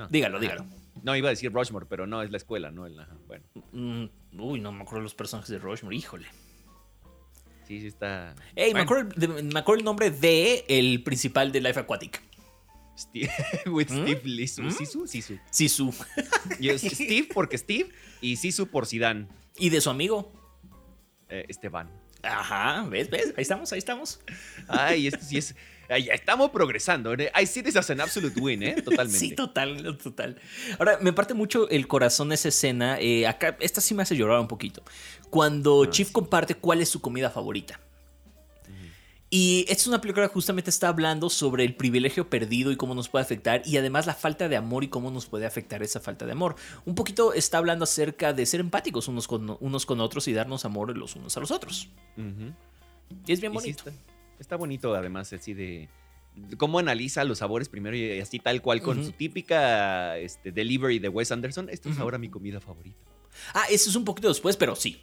dígalo, 0.09 0.41
dígalo. 0.41 0.65
No, 1.03 1.15
iba 1.15 1.29
a 1.29 1.31
decir 1.31 1.53
Rushmore, 1.53 1.85
pero 1.87 2.07
no, 2.07 2.23
es 2.23 2.31
la 2.31 2.39
escuela, 2.39 2.71
¿no? 2.71 2.87
bueno. 3.27 3.45
Mm, 3.73 4.07
uy, 4.39 4.61
no 4.61 4.73
me 4.73 4.81
acuerdo 4.81 5.03
los 5.03 5.15
personajes 5.15 5.51
de 5.51 5.59
Rushmore, 5.59 5.95
híjole. 5.95 6.27
Sí, 7.65 7.81
sí 7.81 7.89
está... 7.89 8.35
Ey, 8.57 8.73
me, 8.73 8.81
acuerdo, 8.81 9.11
me 9.43 9.61
acuerdo 9.61 9.81
el 9.81 9.85
nombre 9.85 10.11
de 10.11 10.65
el 10.69 11.03
principal 11.03 11.53
de 11.53 11.61
Life 11.61 11.79
Aquatic. 11.79 12.32
Steve, 13.03 13.31
with 13.67 13.91
¿Mm? 13.91 14.03
Steve 14.03 14.21
Lisu. 14.25 14.63
¿Mm? 14.63 14.71
Sisu, 14.71 15.07
Sisu. 15.07 15.39
Sisu. 15.51 15.95
Steve 16.79 17.29
porque 17.33 17.59
Steve 17.59 17.91
y 18.21 18.37
Sisu 18.37 18.67
por 18.67 18.87
Zidane. 18.87 19.27
¿Y 19.57 19.71
de 19.71 19.81
su 19.81 19.91
amigo? 19.91 20.33
Eh, 21.29 21.47
Esteban. 21.49 21.91
Ajá, 22.23 22.87
¿ves? 22.89 23.11
¿Ves? 23.11 23.35
Ahí 23.37 23.43
estamos, 23.43 23.73
ahí 23.73 23.79
estamos. 23.79 24.21
Ay, 24.69 25.09
esto 25.09 25.25
sí 25.25 25.39
es. 25.39 25.57
estamos 25.89 26.51
progresando. 26.51 27.13
¿eh? 27.15 27.33
I 27.41 27.47
see 27.47 27.63
this 27.63 27.77
as 27.77 27.91
an 27.91 28.01
absolute 28.01 28.39
win, 28.41 28.63
¿eh? 28.63 28.81
Totalmente. 28.81 29.19
Sí, 29.19 29.35
total, 29.35 29.99
total. 29.99 30.41
Ahora, 30.79 30.99
me 31.01 31.13
parte 31.13 31.35
mucho 31.35 31.69
el 31.69 31.89
corazón 31.89 32.33
esa 32.33 32.49
escena. 32.49 32.99
Eh, 33.01 33.27
acá, 33.27 33.57
esta 33.61 33.81
sí 33.81 33.95
me 33.95 34.03
hace 34.03 34.17
llorar 34.17 34.39
un 34.39 34.49
poquito. 34.49 34.85
Cuando 35.31 35.83
ah, 35.83 35.91
Chief 35.91 36.13
comparte 36.13 36.55
cuál 36.55 36.81
es 36.81 36.89
su 36.89 37.01
comida 37.01 37.29
favorita. 37.29 37.81
Y 39.35 39.61
esta 39.61 39.81
es 39.81 39.87
una 39.87 40.03
película 40.03 40.29
que 40.29 40.35
justamente 40.35 40.69
está 40.69 40.89
hablando 40.89 41.31
sobre 41.31 41.65
el 41.65 41.75
privilegio 41.75 42.29
perdido 42.29 42.71
y 42.71 42.77
cómo 42.77 42.95
nos 42.95 43.09
puede 43.09 43.25
afectar 43.25 43.63
y 43.65 43.79
además 43.79 44.07
la 44.07 44.13
falta 44.13 44.47
de 44.47 44.57
amor 44.57 44.85
y 44.85 44.89
cómo 44.89 45.11
nos 45.11 45.25
puede 45.25 45.47
afectar 45.47 45.83
esa 45.83 46.01
falta 46.01 46.27
de 46.27 46.33
amor. 46.33 46.55
Un 46.85 46.95
poquito 46.95 47.33
está 47.33 47.57
hablando 47.57 47.85
acerca 47.85 48.35
de 48.35 48.45
ser 48.45 48.61
empáticos 48.61 49.09
unos 49.09 49.27
con, 49.27 49.57
unos 49.61 49.87
con 49.87 50.03
otros 50.03 50.29
y 50.29 50.35
darnos 50.35 50.67
amor 50.67 50.95
los 50.95 51.17
unos 51.17 51.35
a 51.35 51.41
los 51.41 51.51
otros. 51.51 51.89
Y 53.27 53.33
es 53.33 53.41
bien 53.41 53.55
bonito. 53.55 53.85
está, 54.39 54.57
bonito 54.57 54.95
además 54.95 55.33
así 55.33 55.55
de 55.55 55.89
cómo 56.59 56.79
analiza 56.79 57.25
los 57.25 57.39
sabores 57.39 57.71
primero 57.71 57.97
y 57.97 58.21
así 58.21 58.39
tal 58.39 58.61
cual 58.61 58.83
con 58.83 59.03
su 59.03 59.13
típica 59.13 60.19
este, 60.19 60.53
delivery 60.53 60.99
de 60.99 61.09
Wes 61.09 61.33
Anderson. 61.33 61.71
Esto 61.71 61.89
es 61.89 61.99
ahora 61.99 62.19
mi 62.19 62.29
comida 62.29 62.61
favorita. 62.61 62.99
Ah, 63.55 63.65
eso 63.71 63.89
es 63.89 63.97
un 63.97 64.05
poquito 64.05 64.29
después, 64.29 64.59
pero 64.59 64.77
sí. 64.77 65.01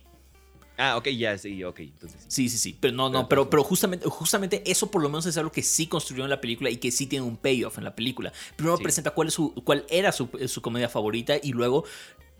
Ah, 0.82 0.96
ok, 0.96 1.10
ya, 1.10 1.38
sí, 1.38 1.62
ok. 1.62 1.82
Entonces, 1.82 2.24
sí. 2.30 2.48
sí, 2.48 2.58
sí, 2.58 2.78
Pero 2.80 2.96
no, 2.96 3.10
no, 3.10 3.28
pero, 3.28 3.50
pero 3.50 3.66
justamente, 3.66 4.08
justamente 4.08 4.64
eso 4.66 4.90
por 4.90 5.04
lo 5.04 5.10
menos 5.10 5.26
es 5.26 5.38
algo 5.38 5.52
que 5.52 5.62
sí 5.62 5.88
construyó 5.88 6.24
en 6.24 6.30
la 6.30 6.40
película 6.40 6.70
y 6.70 6.78
que 6.78 6.90
sí 6.90 7.06
tiene 7.06 7.26
un 7.26 7.36
payoff 7.36 7.78
en 7.78 7.84
la 7.84 7.94
película. 7.94 8.32
Primero 8.56 8.78
presenta 8.78 9.12
cuál, 9.12 9.28
es 9.28 9.34
su, 9.34 9.54
cuál 9.66 9.86
era 9.90 10.14
su, 10.14 10.30
comedia 10.62 10.88
favorita 10.88 11.36
y 11.44 11.52
luego 11.52 11.84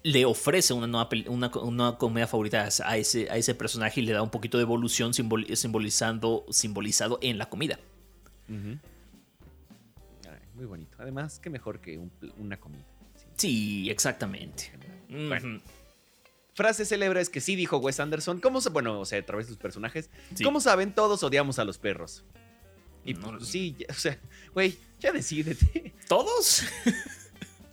le 0.04 0.24
ofrece 0.24 0.74
una 0.74 0.88
nueva, 0.88 1.10
una, 1.28 1.98
comedia 1.98 2.28
favorita 2.28 2.70
a 2.86 2.98
ese, 2.98 3.30
a 3.30 3.36
ese 3.36 3.56
personaje 3.56 4.00
y 4.00 4.06
le 4.06 4.14
da 4.14 4.22
un 4.22 4.30
poquito 4.30 4.58
de 4.58 4.64
evolución 4.64 5.14
simbolizando, 5.14 6.46
simbolizado 6.50 7.20
en 7.22 7.38
la 7.38 7.50
comida. 7.50 7.78
muy 8.48 8.80
bonito. 10.66 10.96
Además, 10.98 11.40
qué 11.40 11.50
mejor 11.50 11.82
que 11.82 12.00
una 12.38 12.58
comida. 12.58 12.86
Sí, 13.36 13.90
exactamente. 13.90 14.72
Frase 16.54 16.86
célebre 16.86 17.22
es 17.22 17.30
que 17.30 17.42
sí 17.42 17.56
dijo 17.56 17.78
Wes 17.78 18.00
Anderson. 18.00 18.40
¿Cómo 18.40 18.62
se, 18.62 18.70
bueno, 18.70 19.00
o 19.00 19.06
sea, 19.06 19.20
a 19.20 19.26
través 19.26 19.48
de 19.48 19.52
sus 19.54 19.62
personajes. 19.62 20.10
¿Cómo 20.44 20.60
saben? 20.60 20.94
Todos 20.94 21.24
odiamos 21.24 21.60
a 21.60 21.66
los 21.66 21.78
perros. 21.78 22.24
Y 23.06 23.14
pues, 23.14 23.48
sí, 23.48 23.76
o 23.90 23.94
sea, 23.94 24.20
güey, 24.54 24.78
ya 25.00 25.12
decídete. 25.12 25.94
¿Todos? 26.08 26.64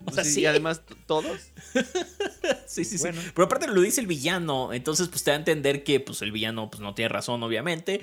O 0.09 0.13
sea, 0.13 0.23
sí. 0.23 0.43
Y 0.43 0.47
además, 0.47 0.83
¿todos? 1.07 1.51
sí, 2.67 2.85
sí, 2.85 2.97
sí. 2.97 3.09
Pero 3.35 3.45
aparte 3.45 3.67
lo 3.67 3.81
dice 3.81 4.01
el 4.01 4.07
villano, 4.07 4.73
entonces 4.73 5.09
pues 5.09 5.25
te 5.25 5.33
da 5.33 5.37
a 5.37 5.41
entender 5.41 5.83
que 5.83 5.99
pues 5.99 6.23
el 6.23 6.31
villano 6.31 6.71
pues 6.71 6.81
no 6.81 6.95
tiene 6.95 7.09
razón, 7.09 7.43
obviamente. 7.43 8.03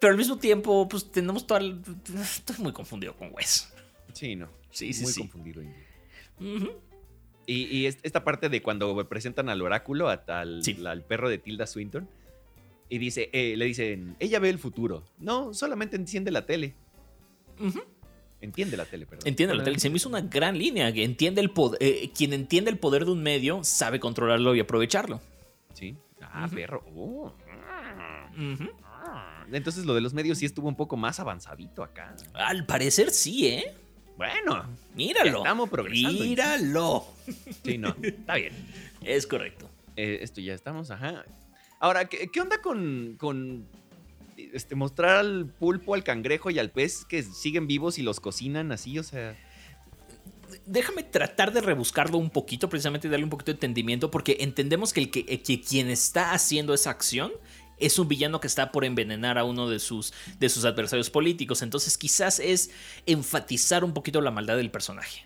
Pero 0.00 0.10
al 0.12 0.18
mismo 0.18 0.38
tiempo, 0.38 0.88
pues 0.88 1.10
tenemos 1.10 1.46
todo 1.46 1.58
el... 1.58 1.80
Estoy 2.20 2.56
muy 2.58 2.72
confundido 2.72 3.16
con 3.16 3.32
Wes. 3.32 3.68
Sí, 4.12 4.36
no. 4.36 4.48
Sí, 4.70 4.92
sí, 4.92 5.04
Muy 5.04 5.14
confundido. 5.14 5.62
Y, 7.50 7.86
esta 7.86 8.24
parte 8.24 8.50
de 8.50 8.60
cuando 8.60 9.08
presentan 9.08 9.48
al 9.48 9.62
oráculo, 9.62 10.08
al, 10.08 11.04
perro 11.08 11.30
de 11.30 11.38
Tilda 11.38 11.66
Swinton, 11.66 12.08
y 12.90 12.98
dice, 12.98 13.30
eh, 13.32 13.56
le 13.56 13.64
dicen, 13.64 14.16
ella 14.18 14.38
ve 14.38 14.50
el 14.50 14.58
futuro. 14.58 15.02
No, 15.18 15.54
solamente 15.54 15.96
enciende 15.96 16.30
la 16.30 16.44
tele. 16.44 16.74
Entiende 18.42 18.76
la 18.76 18.84
tele, 18.84 19.06
perdón. 19.06 19.26
Entiende 19.26 19.54
la 19.54 19.64
tele. 19.64 19.78
Se 19.78 19.88
me 19.88 19.96
hizo 19.96 20.08
una 20.08 20.20
gran 20.20 20.58
línea. 20.58 20.88
Entiende 20.88 21.40
el 21.40 21.50
poder, 21.50 21.82
eh, 21.82 22.10
quien 22.14 22.34
entiende 22.34 22.70
el 22.70 22.78
poder 22.78 23.04
de 23.06 23.12
un 23.12 23.22
medio 23.22 23.64
sabe 23.64 23.98
controlarlo 23.98 24.54
y 24.54 24.60
aprovecharlo. 24.60 25.20
Sí. 25.72 25.96
Ah, 26.20 26.48
perro. 26.52 26.84
Oh. 26.94 27.32
Entonces 29.50 29.86
lo 29.86 29.94
de 29.94 30.02
los 30.02 30.12
medios 30.12 30.38
sí 30.38 30.44
estuvo 30.44 30.68
un 30.68 30.76
poco 30.76 30.96
más 30.96 31.18
avanzadito 31.18 31.82
acá. 31.82 32.14
Al 32.34 32.66
parecer 32.66 33.10
sí, 33.10 33.48
¿eh? 33.48 33.74
Bueno, 34.18 34.64
míralo. 34.96 35.38
Estamos 35.38 35.70
progresando. 35.70 36.24
Míralo. 36.24 37.06
Sí, 37.64 37.78
no, 37.78 37.94
está 38.02 38.34
bien. 38.34 38.52
Es 39.02 39.28
correcto. 39.28 39.70
Eh, 39.94 40.18
esto 40.22 40.40
ya 40.40 40.54
estamos, 40.54 40.90
ajá. 40.90 41.24
Ahora, 41.78 42.06
¿qué, 42.08 42.28
onda 42.40 42.60
con, 42.60 43.14
con 43.16 43.64
este, 44.36 44.74
mostrar 44.74 45.18
al 45.18 45.46
pulpo, 45.46 45.94
al 45.94 46.02
cangrejo 46.02 46.50
y 46.50 46.58
al 46.58 46.70
pez 46.70 47.04
que 47.04 47.22
siguen 47.22 47.68
vivos 47.68 47.98
y 47.98 48.02
los 48.02 48.18
cocinan 48.18 48.72
así? 48.72 48.98
O 48.98 49.04
sea 49.04 49.36
déjame 50.66 51.02
tratar 51.02 51.52
de 51.52 51.60
rebuscarlo 51.60 52.18
un 52.18 52.30
poquito, 52.30 52.68
precisamente 52.68 53.08
darle 53.08 53.24
un 53.24 53.30
poquito 53.30 53.52
de 53.52 53.56
entendimiento, 53.56 54.10
porque 54.10 54.38
entendemos 54.40 54.92
que, 54.92 55.00
el 55.00 55.10
que, 55.10 55.24
que, 55.24 55.60
quien 55.60 55.90
está 55.90 56.32
haciendo 56.32 56.74
esa 56.74 56.90
acción 56.90 57.32
es 57.80 57.98
un 57.98 58.08
villano 58.08 58.40
que 58.40 58.46
está 58.46 58.72
por 58.72 58.84
envenenar 58.84 59.38
a 59.38 59.44
uno 59.44 59.68
de 59.68 59.78
sus, 59.78 60.12
de 60.38 60.48
sus 60.48 60.64
adversarios 60.64 61.10
políticos. 61.10 61.62
Entonces 61.62 61.98
quizás 61.98 62.40
es 62.40 62.70
enfatizar 63.06 63.84
un 63.84 63.94
poquito 63.94 64.20
la 64.20 64.30
maldad 64.30 64.56
del 64.56 64.70
personaje. 64.70 65.24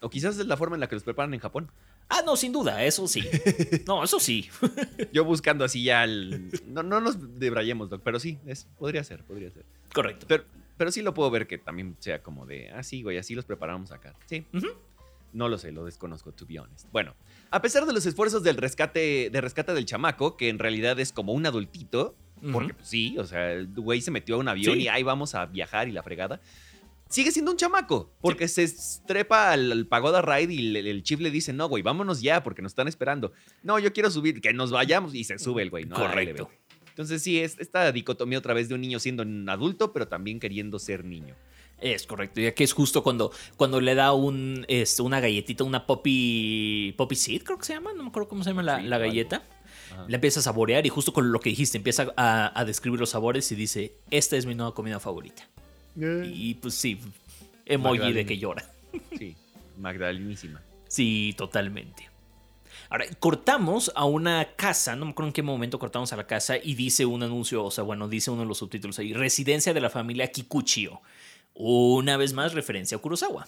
O 0.00 0.10
quizás 0.10 0.38
es 0.38 0.46
la 0.46 0.56
forma 0.56 0.76
en 0.76 0.80
la 0.80 0.88
que 0.88 0.96
los 0.96 1.04
preparan 1.04 1.32
en 1.34 1.40
Japón. 1.40 1.70
Ah, 2.08 2.22
no, 2.26 2.36
sin 2.36 2.52
duda, 2.52 2.84
eso 2.84 3.08
sí. 3.08 3.22
No, 3.86 4.04
eso 4.04 4.20
sí. 4.20 4.50
Yo 5.12 5.24
buscando 5.24 5.64
así 5.64 5.82
ya 5.82 6.04
el... 6.04 6.50
No, 6.66 6.82
no 6.82 7.00
nos 7.00 7.38
debrayemos, 7.38 7.88
Doc, 7.88 8.02
pero 8.04 8.20
sí, 8.20 8.38
es, 8.46 8.66
podría 8.78 9.02
ser, 9.04 9.24
podría 9.24 9.50
ser. 9.50 9.64
Correcto. 9.94 10.26
Pero, 10.28 10.44
pero 10.76 10.92
sí 10.92 11.00
lo 11.00 11.14
puedo 11.14 11.30
ver 11.30 11.46
que 11.46 11.58
también 11.58 11.96
sea 12.00 12.22
como 12.22 12.44
de, 12.44 12.70
ah, 12.70 12.82
sí, 12.82 13.02
güey, 13.02 13.16
así 13.16 13.34
los 13.34 13.44
preparamos 13.44 13.92
acá. 13.92 14.14
Sí. 14.26 14.44
No 15.32 15.48
lo 15.48 15.58
sé, 15.58 15.72
lo 15.72 15.84
desconozco, 15.84 16.32
to 16.32 16.46
be 16.46 16.58
honest. 16.58 16.86
Bueno, 16.92 17.14
a 17.50 17.62
pesar 17.62 17.86
de 17.86 17.92
los 17.92 18.04
esfuerzos 18.06 18.42
del 18.42 18.56
rescate, 18.56 19.30
de 19.30 19.40
rescate 19.40 19.72
del 19.72 19.86
chamaco, 19.86 20.36
que 20.36 20.48
en 20.48 20.58
realidad 20.58 20.98
es 21.00 21.12
como 21.12 21.32
un 21.32 21.46
adultito, 21.46 22.16
porque 22.50 22.74
pues, 22.74 22.88
sí, 22.88 23.16
o 23.18 23.24
sea, 23.24 23.52
el 23.52 23.68
güey 23.68 24.00
se 24.00 24.10
metió 24.10 24.34
a 24.34 24.38
un 24.38 24.48
avión 24.48 24.80
y 24.80 24.88
ahí 24.88 25.02
vamos 25.02 25.34
a 25.34 25.46
viajar 25.46 25.88
y 25.88 25.92
la 25.92 26.02
fregada. 26.02 26.40
Sigue 27.08 27.30
siendo 27.30 27.50
un 27.50 27.56
chamaco, 27.56 28.10
porque 28.20 28.48
se 28.48 28.66
trepa 29.06 29.52
al, 29.52 29.86
Pagoda 29.86 30.22
Ride 30.22 30.52
y 30.52 30.76
el, 30.76 31.02
chief 31.02 31.20
le 31.20 31.30
dice, 31.30 31.52
no, 31.52 31.68
güey, 31.68 31.82
vámonos 31.82 32.22
ya, 32.22 32.42
porque 32.42 32.62
nos 32.62 32.72
están 32.72 32.88
esperando. 32.88 33.32
No, 33.62 33.78
yo 33.78 33.92
quiero 33.92 34.10
subir, 34.10 34.40
que 34.40 34.52
nos 34.52 34.70
vayamos, 34.70 35.14
y 35.14 35.22
se 35.24 35.38
sube 35.38 35.62
el 35.62 35.70
güey, 35.70 35.84
¿no? 35.84 35.96
Correcto. 35.96 36.50
Entonces 36.88 37.22
sí, 37.22 37.38
es 37.38 37.58
esta 37.58 37.90
dicotomía 37.92 38.38
otra 38.38 38.54
vez 38.54 38.68
de 38.68 38.74
un 38.74 38.80
niño 38.80 38.98
siendo 38.98 39.22
un 39.22 39.48
adulto, 39.48 39.92
pero 39.92 40.08
también 40.08 40.40
queriendo 40.40 40.78
ser 40.78 41.04
niño. 41.04 41.34
Es 41.82 42.06
correcto, 42.06 42.40
ya 42.40 42.54
que 42.54 42.64
es 42.64 42.72
justo 42.72 43.02
cuando, 43.02 43.32
cuando 43.56 43.80
le 43.80 43.94
da 43.94 44.12
un, 44.12 44.64
este, 44.68 45.02
una 45.02 45.20
galletita, 45.20 45.64
una 45.64 45.84
poppy, 45.84 46.94
poppy 46.96 47.16
seed, 47.16 47.42
creo 47.42 47.58
que 47.58 47.64
se 47.64 47.74
llama, 47.74 47.92
no 47.92 48.04
me 48.04 48.08
acuerdo 48.10 48.28
cómo 48.28 48.44
se 48.44 48.50
llama 48.50 48.62
la, 48.62 48.98
galleta. 48.98 49.42
Le 50.08 50.14
empieza 50.14 50.40
a 50.40 50.42
saborear 50.42 50.86
y 50.86 50.88
justo 50.88 51.12
con 51.12 51.32
lo 51.32 51.40
que 51.40 51.50
dijiste, 51.50 51.76
empieza 51.76 52.12
a, 52.16 52.64
describir 52.64 53.00
los 53.00 53.10
sabores 53.10 53.50
y 53.52 53.56
dice, 53.56 53.92
esta 54.10 54.36
es 54.36 54.46
mi 54.46 54.54
nueva 54.54 54.74
comida 54.74 55.00
favorita. 55.00 55.46
Y 55.96 56.54
pues 56.54 56.74
sí, 56.74 56.98
emoji 57.66 58.12
de 58.12 58.24
que 58.24 58.38
llora. 58.38 58.64
Sí, 59.18 59.36
Magdalenísima. 59.78 60.62
Sí, 60.88 61.34
totalmente. 61.36 62.08
Ahora, 62.90 63.06
cortamos 63.18 63.90
a 63.94 64.04
una 64.04 64.54
casa, 64.54 64.94
no 64.96 65.06
me 65.06 65.12
acuerdo 65.12 65.28
en 65.28 65.32
qué 65.32 65.42
momento 65.42 65.78
cortamos 65.78 66.12
a 66.12 66.16
la 66.16 66.26
casa 66.26 66.58
y 66.58 66.74
dice 66.74 67.06
un 67.06 67.22
anuncio, 67.22 67.64
o 67.64 67.70
sea, 67.70 67.84
bueno, 67.84 68.06
dice 68.08 68.30
uno 68.30 68.42
de 68.42 68.48
los 68.48 68.58
subtítulos 68.58 68.98
ahí, 68.98 69.14
residencia 69.14 69.72
de 69.72 69.80
la 69.80 69.88
familia 69.88 70.30
Kikuchio. 70.30 71.00
Una 71.54 72.16
vez 72.16 72.32
más, 72.32 72.54
referencia 72.54 72.96
a 72.96 73.00
Kurosawa. 73.00 73.46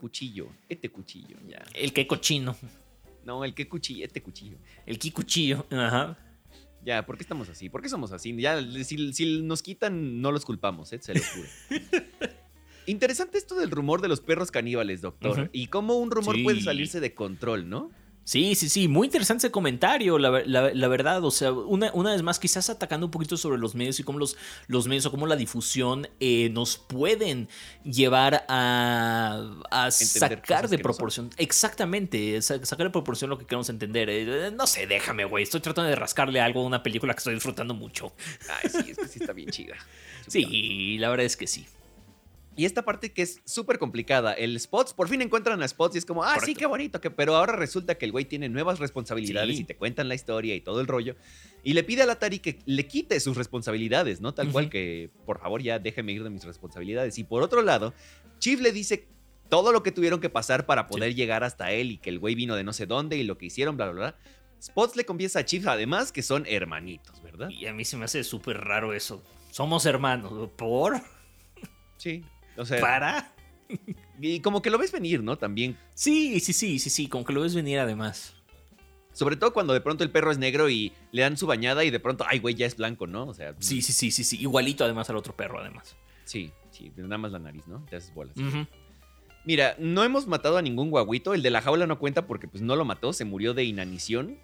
Cuchillo, 0.00 0.48
este 0.68 0.88
cuchillo, 0.88 1.36
ya. 1.46 1.62
El 1.74 1.92
que 1.92 2.06
cochino. 2.06 2.56
No, 3.24 3.44
el 3.44 3.54
que 3.54 3.68
cuchillo, 3.68 4.06
este 4.06 4.22
cuchillo. 4.22 4.56
El 4.86 4.98
que 4.98 5.12
cuchillo, 5.12 5.66
ajá. 5.70 6.16
Ya, 6.84 7.04
¿por 7.04 7.16
qué 7.16 7.22
estamos 7.22 7.48
así? 7.48 7.68
¿Por 7.68 7.82
qué 7.82 7.88
somos 7.88 8.12
así? 8.12 8.34
Ya, 8.36 8.58
si, 8.84 9.42
nos 9.42 9.62
quitan, 9.62 10.22
no 10.22 10.32
los 10.32 10.46
culpamos, 10.46 10.92
¿eh? 10.92 10.98
se 11.02 11.14
lo 11.14 11.20
juro. 11.20 11.48
Interesante 12.86 13.36
esto 13.36 13.54
del 13.54 13.70
rumor 13.70 14.00
de 14.00 14.08
los 14.08 14.20
perros 14.20 14.50
caníbales, 14.50 15.02
doctor. 15.02 15.50
Y 15.52 15.66
cómo 15.66 15.98
un 15.98 16.10
rumor 16.10 16.42
puede 16.42 16.62
salirse 16.62 16.98
de 16.98 17.14
control, 17.14 17.68
¿no? 17.68 17.90
Sí, 18.30 18.54
sí, 18.54 18.68
sí, 18.68 18.86
muy 18.86 19.08
interesante 19.08 19.48
ese 19.48 19.50
comentario, 19.50 20.16
la, 20.16 20.30
verdad, 20.30 21.24
o 21.24 21.32
sea, 21.32 21.50
una, 21.50 21.90
una, 21.94 22.12
vez 22.12 22.22
más, 22.22 22.38
quizás 22.38 22.70
atacando 22.70 23.06
un 23.06 23.10
poquito 23.10 23.36
sobre 23.36 23.58
los 23.58 23.74
medios 23.74 23.98
y 23.98 24.04
cómo 24.04 24.20
los, 24.20 24.36
los 24.68 24.86
medios 24.86 25.04
o 25.06 25.10
cómo 25.10 25.26
la 25.26 25.34
difusión 25.34 26.08
eh, 26.20 26.48
nos 26.50 26.78
pueden 26.78 27.48
llevar 27.82 28.44
a, 28.46 29.90
sacar 29.90 30.68
de 30.68 30.78
proporción, 30.78 31.30
exactamente, 31.38 32.40
sacar 32.40 32.84
de 32.86 32.90
proporción 32.90 33.30
lo 33.30 33.36
que 33.36 33.46
queremos 33.46 33.68
entender. 33.68 34.08
Eh, 34.08 34.52
no 34.54 34.68
sé, 34.68 34.86
déjame, 34.86 35.24
güey, 35.24 35.42
estoy 35.42 35.60
tratando 35.60 35.90
de 35.90 35.96
rascarle 35.96 36.40
algo 36.40 36.60
a 36.60 36.66
una 36.66 36.84
película 36.84 37.14
que 37.14 37.18
estoy 37.18 37.34
disfrutando 37.34 37.74
mucho. 37.74 38.12
Ay, 38.62 38.70
sí, 38.70 38.92
es 38.92 38.96
que 38.96 39.08
sí 39.08 39.18
está 39.18 39.32
bien 39.32 39.50
chida. 39.50 39.74
sí, 40.28 40.98
la 40.98 41.10
verdad 41.10 41.26
es 41.26 41.36
que 41.36 41.48
sí. 41.48 41.66
Y 42.60 42.66
esta 42.66 42.84
parte 42.84 43.10
que 43.10 43.22
es 43.22 43.40
súper 43.46 43.78
complicada, 43.78 44.34
el 44.34 44.60
Spots, 44.60 44.92
por 44.92 45.08
fin 45.08 45.22
encuentran 45.22 45.62
a 45.62 45.66
Spots 45.66 45.94
y 45.94 45.98
es 45.98 46.04
como, 46.04 46.24
ah, 46.24 46.36
sí, 46.44 46.54
qué 46.54 46.66
bonito, 46.66 47.00
que, 47.00 47.10
pero 47.10 47.34
ahora 47.34 47.56
resulta 47.56 47.94
que 47.94 48.04
el 48.04 48.12
güey 48.12 48.26
tiene 48.26 48.50
nuevas 48.50 48.78
responsabilidades 48.78 49.58
y 49.58 49.64
te 49.64 49.76
cuentan 49.76 50.08
la 50.08 50.14
historia 50.14 50.54
y 50.54 50.60
todo 50.60 50.82
el 50.82 50.86
rollo. 50.86 51.16
Y 51.64 51.72
le 51.72 51.84
pide 51.84 52.02
a 52.02 52.06
la 52.06 52.12
Atari 52.12 52.38
que 52.38 52.58
le 52.66 52.86
quite 52.86 53.18
sus 53.20 53.38
responsabilidades, 53.38 54.20
¿no? 54.20 54.34
Tal 54.34 54.52
cual 54.52 54.68
que, 54.68 55.08
por 55.24 55.40
favor, 55.40 55.62
ya 55.62 55.78
déjeme 55.78 56.12
ir 56.12 56.22
de 56.22 56.28
mis 56.28 56.44
responsabilidades. 56.44 57.16
Y 57.16 57.24
por 57.24 57.42
otro 57.42 57.62
lado, 57.62 57.94
Chief 58.40 58.60
le 58.60 58.72
dice 58.72 59.08
todo 59.48 59.72
lo 59.72 59.82
que 59.82 59.90
tuvieron 59.90 60.20
que 60.20 60.28
pasar 60.28 60.66
para 60.66 60.86
poder 60.86 61.14
llegar 61.14 61.44
hasta 61.44 61.72
él 61.72 61.92
y 61.92 61.96
que 61.96 62.10
el 62.10 62.18
güey 62.18 62.34
vino 62.34 62.56
de 62.56 62.62
no 62.62 62.74
sé 62.74 62.84
dónde 62.84 63.16
y 63.16 63.22
lo 63.22 63.38
que 63.38 63.46
hicieron, 63.46 63.78
bla, 63.78 63.86
bla, 63.90 63.94
bla. 63.94 64.16
Spots 64.62 64.96
le 64.96 65.06
confiesa 65.06 65.38
a 65.38 65.44
Chief 65.46 65.66
además 65.66 66.12
que 66.12 66.22
son 66.22 66.44
hermanitos, 66.46 67.22
¿verdad? 67.22 67.48
Y 67.48 67.64
a 67.64 67.72
mí 67.72 67.86
se 67.86 67.96
me 67.96 68.04
hace 68.04 68.22
súper 68.22 68.58
raro 68.58 68.92
eso. 68.92 69.22
Somos 69.50 69.86
hermanos, 69.86 70.50
¿por? 70.58 71.00
Sí, 71.96 72.22
¿Para? 72.80 73.32
Y 74.20 74.40
como 74.40 74.62
que 74.62 74.70
lo 74.70 74.78
ves 74.78 74.92
venir, 74.92 75.22
¿no? 75.22 75.38
También. 75.38 75.76
Sí, 75.94 76.40
sí, 76.40 76.52
sí, 76.52 76.78
sí, 76.78 76.90
sí, 76.90 77.08
como 77.08 77.24
que 77.24 77.32
lo 77.32 77.42
ves 77.42 77.54
venir 77.54 77.78
además. 77.78 78.34
Sobre 79.12 79.36
todo 79.36 79.52
cuando 79.52 79.72
de 79.72 79.80
pronto 79.80 80.04
el 80.04 80.10
perro 80.10 80.30
es 80.30 80.38
negro 80.38 80.68
y 80.70 80.92
le 81.12 81.22
dan 81.22 81.36
su 81.36 81.46
bañada 81.46 81.84
y 81.84 81.90
de 81.90 82.00
pronto, 82.00 82.24
ay, 82.28 82.38
güey, 82.38 82.54
ya 82.54 82.66
es 82.66 82.76
blanco, 82.76 83.06
¿no? 83.06 83.26
O 83.26 83.34
sea. 83.34 83.54
Sí, 83.58 83.82
sí, 83.82 83.92
sí, 83.92 84.10
sí, 84.10 84.24
sí. 84.24 84.40
Igualito 84.40 84.84
además 84.84 85.10
al 85.10 85.16
otro 85.16 85.34
perro, 85.34 85.60
además. 85.60 85.96
Sí, 86.24 86.52
sí, 86.70 86.92
nada 86.96 87.18
más 87.18 87.32
la 87.32 87.38
nariz, 87.38 87.66
¿no? 87.66 87.84
Te 87.88 87.96
haces 87.96 88.14
bolas. 88.14 88.36
Mira, 89.44 89.74
no 89.78 90.04
hemos 90.04 90.26
matado 90.26 90.58
a 90.58 90.62
ningún 90.62 90.90
guaguito. 90.90 91.34
El 91.34 91.42
de 91.42 91.50
la 91.50 91.62
jaula 91.62 91.86
no 91.86 91.98
cuenta 91.98 92.26
porque 92.26 92.46
pues 92.46 92.62
no 92.62 92.76
lo 92.76 92.84
mató, 92.84 93.12
se 93.12 93.24
murió 93.24 93.54
de 93.54 93.64
inanición. 93.64 94.38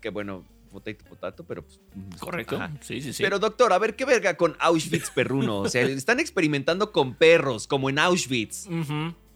Que 0.00 0.10
bueno, 0.10 0.44
potato, 0.66 1.04
potato, 1.04 1.44
pero 1.44 1.62
pues. 1.64 1.80
Correcto. 2.18 2.58
Sí, 2.80 3.00
sí, 3.00 3.12
sí. 3.12 3.22
Pero 3.22 3.38
doctor, 3.38 3.72
a 3.72 3.78
ver 3.78 3.96
qué 3.96 4.04
verga 4.04 4.36
con 4.36 4.56
Auschwitz 4.58 5.10
perruno. 5.10 5.58
O 5.60 5.68
sea, 5.68 5.82
están 5.86 6.20
experimentando 6.20 6.92
con 6.92 7.14
perros, 7.14 7.66
como 7.66 7.90
en 7.90 7.98
Auschwitz. 7.98 8.68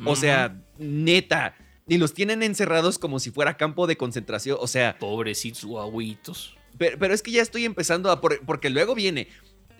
O 0.04 0.16
sea, 0.16 0.62
neta. 0.78 1.56
Y 1.88 1.98
los 1.98 2.14
tienen 2.14 2.42
encerrados 2.42 2.98
como 2.98 3.18
si 3.18 3.30
fuera 3.30 3.56
campo 3.56 3.86
de 3.86 3.96
concentración. 3.96 4.58
O 4.60 4.66
sea. 4.66 4.96
Pobrecitos 4.98 5.64
guaguitos. 5.64 6.56
Pero, 6.78 7.12
es 7.12 7.22
que 7.22 7.30
ya 7.30 7.42
estoy 7.42 7.64
empezando 7.64 8.10
a. 8.10 8.20
porque 8.20 8.70
luego 8.70 8.94
viene. 8.94 9.28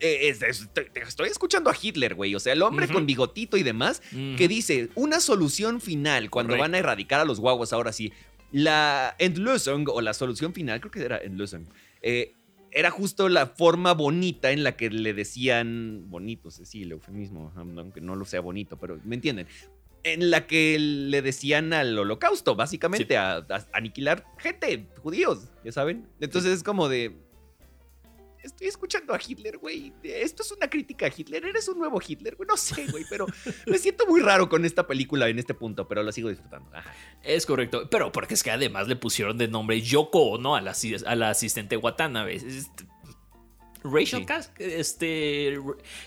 Eh, 0.03 0.35
estoy, 0.95 1.29
escuchando 1.29 1.71
a 1.71 1.77
Hitler, 1.81 2.15
güey. 2.15 2.35
O 2.35 2.41
sea, 2.41 2.55
el 2.55 2.63
hombre 2.63 2.89
con 2.89 3.07
bigotito 3.07 3.57
y 3.57 3.63
demás, 3.63 4.03
que 4.11 4.49
dice 4.49 4.89
una 4.95 5.21
solución 5.21 5.81
final 5.81 6.31
cuando 6.31 6.57
van 6.57 6.75
a 6.75 6.79
erradicar 6.79 7.21
a 7.21 7.25
los 7.25 7.39
guaguas 7.39 7.73
ahora 7.73 7.93
sí. 7.93 8.13
La 8.53 9.15
Endlösung 9.19 9.89
o 9.89 10.01
la 10.01 10.13
solución 10.15 10.53
final, 10.53 10.81
creo 10.81 10.91
que 10.91 11.03
era 11.03 11.23
Endlösung, 11.23 11.67
eh, 12.03 12.35
era 12.73 12.91
justo 12.91 13.29
la 13.29 13.47
forma 13.47 13.95
bonita 13.95 14.53
en 14.53 14.63
la 14.63 14.77
que 14.77 14.91
le 14.91 15.13
decían, 15.13 16.05
bonito, 16.09 16.51
sí, 16.51 16.83
el 16.83 16.93
eufemismo, 16.93 17.53
aunque 17.57 18.01
no 18.01 18.15
lo 18.15 18.25
sea 18.25 18.41
bonito, 18.41 18.77
pero 18.77 19.01
me 19.05 19.17
entienden. 19.17 19.47
en 20.03 20.31
la 20.31 20.47
que 20.47 20.79
le 20.79 21.21
decían 21.21 21.73
al 21.73 21.99
holocausto, 21.99 22.57
básicamente, 22.57 23.17
a, 23.19 23.37
a 23.39 23.67
aniquilar 23.73 24.25
gente, 24.39 24.87
judíos, 25.03 25.51
ya 25.65 25.73
saben. 25.73 26.07
Entonces 26.21 26.53
es 26.53 26.63
como 26.63 26.89
de 26.89 27.17
estoy 28.43 28.69
escuchando 28.69 29.15
a 29.15 29.21
Hitler, 29.25 29.59
güey. 29.59 29.93
Esto 30.03 30.43
es 30.43 30.53
una 30.53 30.69
crítica 30.69 31.07
a 31.07 31.13
Hitler. 31.15 31.45
Eres 31.45 31.69
un 31.69 31.79
nuevo 31.79 32.01
Hitler, 32.07 32.37
güey. 32.37 32.47
No 32.47 32.57
sé, 32.57 32.87
güey, 32.87 33.05
pero 33.09 33.27
me 33.67 33.79
siento 33.79 34.07
muy 34.07 34.21
raro 34.21 34.49
con 34.49 34.65
esta 34.65 34.87
película 34.87 35.29
en 35.29 35.39
este 35.39 35.55
punto, 35.55 35.87
pero 35.87 36.03
la 36.03 36.13
sigo 36.13 36.29
disfrutando. 36.29 36.71
Es 37.23 37.47
correcto, 37.47 37.89
pero 37.91 38.13
porque 38.13 38.35
es 38.35 38.43
que 38.43 38.51
además 38.51 38.89
le 38.89 38.97
pusieron 38.97 39.39
de 39.39 39.49
nombre 39.49 39.81
Yoko 39.81 40.39
¿no? 40.39 40.57
a 40.57 40.61
la, 40.61 40.75
a 41.07 41.17
la 41.17 41.31
asistente 41.31 41.77
Watanabe. 41.77 42.37
Este, 42.37 42.87
racial 43.83 44.27
este 44.59 45.59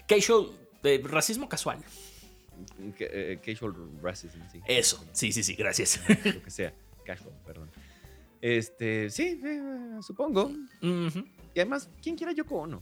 casual 0.08 0.48
eh, 0.84 1.02
racismo 1.04 1.50
casual. 1.50 1.80
Eh, 3.00 3.40
casual 3.44 3.74
racism, 4.02 4.40
sí. 4.52 4.62
Eso, 4.68 5.06
sí, 5.14 5.32
sí, 5.32 5.44
sí, 5.44 5.56
gracias. 5.56 6.02
Lo 6.08 6.44
que 6.44 6.52
sea, 6.52 6.74
casual, 7.06 7.34
perdón. 7.46 7.72
Este, 8.42 9.10
sí, 9.10 9.40
eh, 9.44 9.98
supongo. 10.02 10.52
Y 11.54 11.60
además, 11.60 11.90
¿quién 12.02 12.16
quiera 12.16 12.32
Yoko 12.32 12.62
Ono? 12.62 12.82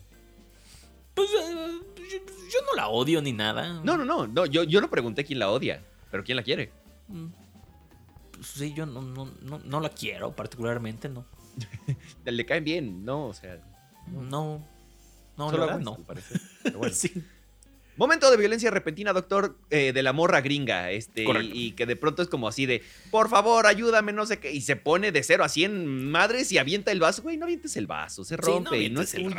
Pues 1.13 1.29
eh, 1.29 1.81
yo, 2.51 2.61
no 2.65 2.75
la 2.75 2.87
odio 2.87 3.21
ni 3.21 3.33
nada. 3.33 3.81
No, 3.83 3.97
no, 3.97 4.05
no. 4.05 4.27
no 4.27 4.45
yo, 4.45 4.63
yo 4.63 4.79
no 4.79 4.89
pregunté 4.89 5.25
quién 5.25 5.39
la 5.39 5.51
odia, 5.51 5.83
pero 6.09 6.23
quién 6.23 6.37
la 6.37 6.43
quiere. 6.43 6.71
Mm. 7.07 7.27
Pues 8.31 8.47
sí, 8.47 8.73
yo 8.73 8.85
no, 8.85 9.01
no, 9.01 9.59
no, 9.59 9.79
la 9.79 9.89
quiero 9.89 10.33
particularmente, 10.33 11.09
no. 11.09 11.25
Le 12.25 12.45
caen 12.45 12.63
bien, 12.63 13.03
¿no? 13.05 13.27
O 13.27 13.33
sea. 13.33 13.59
No. 14.07 14.65
No, 15.37 15.51
no, 15.51 15.79
no. 15.79 15.95
Parece. 15.97 16.39
sí. 16.91 17.23
Momento 17.97 18.31
de 18.31 18.37
violencia 18.37 18.71
repentina, 18.71 19.11
doctor, 19.11 19.57
eh, 19.69 19.91
de 19.93 20.01
la 20.01 20.13
morra 20.13 20.39
gringa, 20.39 20.91
este, 20.91 21.25
y, 21.43 21.73
que 21.73 21.85
de 21.85 21.97
pronto 21.97 22.21
es 22.21 22.29
como 22.29 22.47
así 22.47 22.65
de, 22.65 22.81
por 23.11 23.29
favor, 23.29 23.67
ayúdame, 23.67 24.13
no 24.13 24.25
sé 24.25 24.39
qué, 24.39 24.51
y 24.51 24.61
se 24.61 24.77
pone 24.77 25.11
de 25.11 25.21
cero 25.23 25.43
a 25.43 25.49
100 25.49 26.09
madres 26.09 26.51
y 26.53 26.57
avienta 26.57 26.91
el 26.91 27.01
vaso, 27.01 27.21
güey, 27.21 27.35
no 27.35 27.45
avientes 27.45 27.75
el 27.75 27.87
vaso, 27.87 28.23
se 28.23 28.37
rompe, 28.37 28.81
y 28.81 28.89
no 28.89 29.01
es 29.01 29.11
tuyo. 29.11 29.35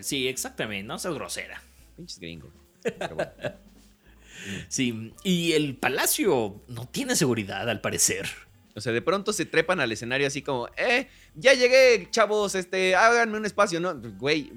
Sí, 0.00 0.28
exactamente, 0.28 0.86
no 0.86 0.98
seas 0.98 1.14
grosera. 1.14 1.62
Pinches 1.96 2.20
gringos. 2.20 2.52
sí, 4.68 5.14
y 5.24 5.52
el 5.52 5.74
palacio 5.76 6.60
no 6.68 6.86
tiene 6.86 7.16
seguridad, 7.16 7.68
al 7.70 7.80
parecer. 7.80 8.28
O 8.76 8.80
sea, 8.82 8.92
de 8.92 9.00
pronto 9.00 9.32
se 9.32 9.46
trepan 9.46 9.80
al 9.80 9.90
escenario 9.92 10.26
así 10.26 10.42
como, 10.42 10.68
eh, 10.76 11.08
ya 11.34 11.54
llegué, 11.54 12.06
chavos, 12.10 12.54
este, 12.54 12.96
háganme 12.96 13.38
un 13.38 13.46
espacio, 13.46 13.80
¿no? 13.80 13.94
Güey, 13.94 14.52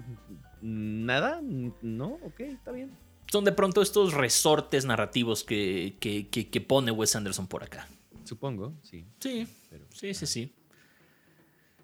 ¿nada? 0.62 1.39
¿No? 1.81 2.19
Ok, 2.23 2.41
está 2.41 2.73
bien 2.73 3.07
son 3.32 3.44
de 3.44 3.52
pronto 3.52 3.82
estos 3.82 4.13
resortes 4.13 4.86
narrativos 4.86 5.44
que, 5.44 5.96
que, 6.00 6.62
pone 6.62 6.92
Wes 6.92 7.16
Anderson 7.16 7.48
por 7.48 7.63
acá. 7.63 7.88
Supongo, 8.24 8.74
sí. 8.84 9.06
Sí, 9.20 9.48
sí, 9.94 10.13
sí, 10.13 10.26
sí. 10.26 10.52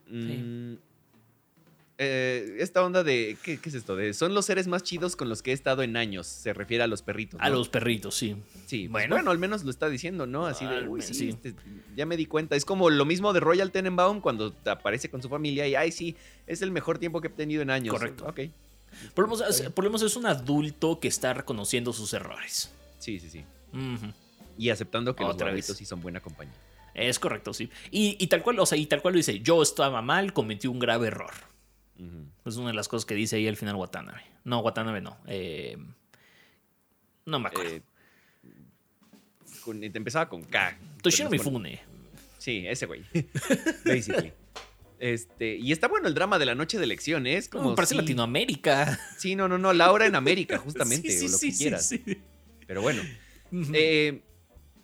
Mm, 0.10 0.76
eh, 1.98 2.58
esta 2.60 2.84
onda 2.84 3.04
de. 3.04 3.38
¿qué, 3.44 3.60
es 3.64 3.74
esto? 3.74 3.96
De, 3.96 4.14
son 4.14 4.34
los 4.34 4.46
seres 4.46 4.68
más 4.68 4.84
chidos 4.84 5.16
con 5.16 5.30
los 5.30 5.42
que 5.42 5.52
he 5.52 5.54
estado 5.54 5.84
en 5.84 5.96
años. 5.96 6.28
Se 6.28 6.54
refiere 6.54 6.84
a 6.84 6.88
los 6.88 7.02
perritos. 7.02 7.40
A 7.42 7.50
los 7.50 7.70
perritos, 7.70 8.16
sí. 8.16 8.36
Sí, 8.66 8.90
pues 8.90 9.08
bueno. 9.08 9.32
al 9.32 9.38
menos 9.38 9.64
lo 9.64 9.70
está 9.70 9.90
diciendo, 9.90 10.26
¿no? 10.26 10.46
Así 10.46 10.66
de. 10.66 10.88
Uy, 10.88 11.02
sí, 11.02 11.30
este, 11.30 11.54
ya 11.96 12.06
me 12.06 12.18
di 12.18 12.26
cuenta. 12.26 12.56
Es 12.56 12.66
como 12.66 12.90
lo 12.90 13.06
mismo 13.06 13.32
de 13.32 13.40
Royal 13.40 13.72
Tenenbaum 13.72 14.22
cuando 14.22 14.56
aparece 14.66 15.10
con 15.10 15.22
su 15.22 15.30
familia 15.30 15.68
y, 15.68 15.76
ay, 15.76 15.92
sí, 15.92 16.16
es 16.48 16.62
el 16.62 16.72
mejor 16.72 17.00
tiempo 17.00 17.22
que 17.22 17.28
he 17.28 17.32
tenido 17.32 17.62
en 17.62 17.70
años. 17.70 17.94
Correcto. 17.94 18.26
Ok. 18.28 18.40
Por 19.14 19.30
lo, 19.30 19.90
menos, 19.90 20.02
es 20.02 20.16
un 20.16 20.26
adulto 20.26 21.00
que 21.00 21.08
está 21.08 21.34
reconociendo 21.34 21.94
sus 21.94 22.14
errores. 22.14 22.72
Sí, 23.00 23.20
sí, 23.20 23.30
sí. 23.30 23.46
Y 24.58 24.70
aceptando 24.70 25.16
que 25.16 25.24
los 25.24 25.36
perritos 25.36 25.78
sí 25.78 25.86
son 25.86 26.02
buena 26.02 26.20
compañía. 26.20 26.56
Es 26.94 27.18
correcto, 27.20 27.54
sí. 27.54 27.70
Y, 27.92 28.28
tal 28.28 28.44
cual, 28.44 28.60
o 28.60 28.66
sea, 28.66 28.78
y 28.78 28.86
tal 28.86 29.02
cual 29.02 29.16
lo 29.16 29.18
dice, 29.18 29.40
yo 29.40 29.62
estaba 29.62 30.02
mal, 30.02 30.34
cometí 30.34 30.68
un 30.68 30.80
grave 30.80 31.08
error. 31.08 31.34
Es 32.46 32.58
una 32.58 32.68
de 32.68 32.74
las 32.74 32.88
cosas 32.88 33.06
que 33.06 33.16
dice 33.16 33.38
ahí 33.38 33.48
al 33.48 33.56
final 33.56 33.76
Watanabe. 33.76 34.22
No, 34.44 34.60
Watanabe 34.60 35.00
no. 35.00 35.18
Eh, 35.28 35.78
no 37.26 37.40
me 37.40 37.48
acuerdo. 37.48 37.72
Eh, 37.72 37.82
empezaba 39.94 40.28
con 40.28 40.44
K. 40.44 40.78
Toshiro 41.02 41.30
Mifune. 41.30 41.82
Sí, 42.38 42.66
ese 42.68 42.86
güey. 42.86 43.06
Basically. 43.86 44.34
Este, 45.04 45.58
y 45.58 45.74
está 45.74 45.90
bueno 45.90 46.08
el 46.08 46.14
drama 46.14 46.40
de 46.40 46.46
la 46.46 46.56
noche 46.56 46.78
de 46.78 46.86
elecciones. 46.86 47.50
Como 47.50 47.76
parece 47.76 47.94
Latinoamérica. 47.94 48.98
Sí, 49.18 49.36
no, 49.36 49.50
no, 49.50 49.58
no, 49.58 49.74
la 49.74 49.92
hora 49.92 50.06
en 50.06 50.16
América, 50.16 50.58
justamente, 50.64 51.10
o 51.10 51.28
lo 51.28 51.38
que 51.38 51.52
quieras. 51.52 51.94
Pero 52.66 52.82
bueno. 52.82 53.02
Eh, 53.74 54.24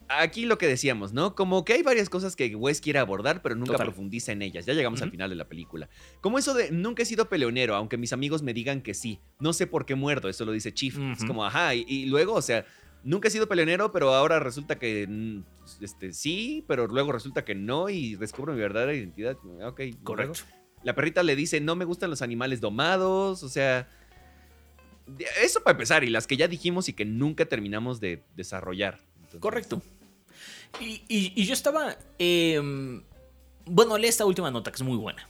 aquí 0.10 0.45
lo 0.45 0.58
que 0.58 0.67
decíamos, 0.67 1.13
¿no? 1.13 1.36
Como 1.36 1.63
que 1.63 1.71
hay 1.71 1.84
varias 1.84 2.10
cosas 2.10 2.36
que 2.36 2.53
Wes 2.53 2.82
quiere 2.82 2.99
abordar, 2.99 3.41
pero 3.41 3.55
nunca 3.55 3.77
profundiza 3.77 4.34
en 4.34 4.41
ellas. 4.41 4.65
Ya 4.65 4.73
llegamos 4.73 5.01
al 5.01 5.10
final 5.10 5.29
de 5.29 5.38
la 5.38 5.47
película. 5.47 5.88
Como 6.19 6.38
eso 6.38 6.53
de 6.53 6.69
nunca 6.71 7.03
he 7.03 7.05
sido 7.05 7.29
peleonero, 7.29 7.75
aunque 7.75 7.97
mis 7.97 8.12
amigos 8.12 8.43
me 8.43 8.53
digan 8.53 8.82
que 8.82 8.93
sí. 8.93 9.21
No 9.39 9.53
sé 9.53 9.67
por 9.67 9.86
qué 9.86 9.95
muerdo, 9.95 10.27
eso 10.27 10.43
lo 10.43 10.51
dice 10.51 10.73
Chief. 10.73 10.97
Es 11.13 11.23
como, 11.23 11.45
ajá, 11.45 11.75
y, 11.75 12.08
luego, 12.08 12.34
o 12.34 12.41
sea, 12.41 12.65
nunca 13.03 13.27
he 13.27 13.31
sido 13.31 13.47
peleonero, 13.47 13.91
pero 13.91 14.13
ahora 14.13 14.39
resulta 14.39 14.77
que 14.77 15.05
mm, 15.07 15.43
este, 15.81 16.13
sí, 16.13 16.63
pero 16.67 16.88
luego 16.88 17.12
resulta 17.12 17.45
que 17.45 17.55
no 17.55 17.89
y 17.89 18.15
descubro 18.15 18.53
mi 18.53 18.59
verdadera 18.59 18.93
identidad. 18.93 19.38
Ok, 19.65 19.81
correcto. 20.03 20.41
La 20.83 20.95
perrita 20.95 21.23
le 21.23 21.35
dice, 21.35 21.59
no 21.59 21.75
me 21.75 21.85
gustan 21.85 22.09
los 22.09 22.21
animales 22.21 22.62
domados, 22.62 23.43
o 23.43 23.49
sea, 23.49 23.89
eso 25.41 25.62
para 25.62 25.73
empezar, 25.73 26.03
y 26.03 26.09
las 26.09 26.27
que 26.27 26.38
ya 26.38 26.47
dijimos 26.47 26.88
y 26.89 26.93
que 26.93 27.05
nunca 27.05 27.45
terminamos 27.45 27.99
de 27.99 28.23
desarrollar. 28.35 28.99
correcto. 29.39 29.81
Y, 30.79 31.43
yo 31.43 31.53
estaba, 31.53 31.97
em, 32.19 33.03
bueno, 33.65 33.97
lee 33.97 34.07
esta 34.07 34.25
última 34.25 34.51
nota 34.51 34.71
que 34.71 34.75
es 34.75 34.83
muy 34.83 34.97
buena. 34.97 35.27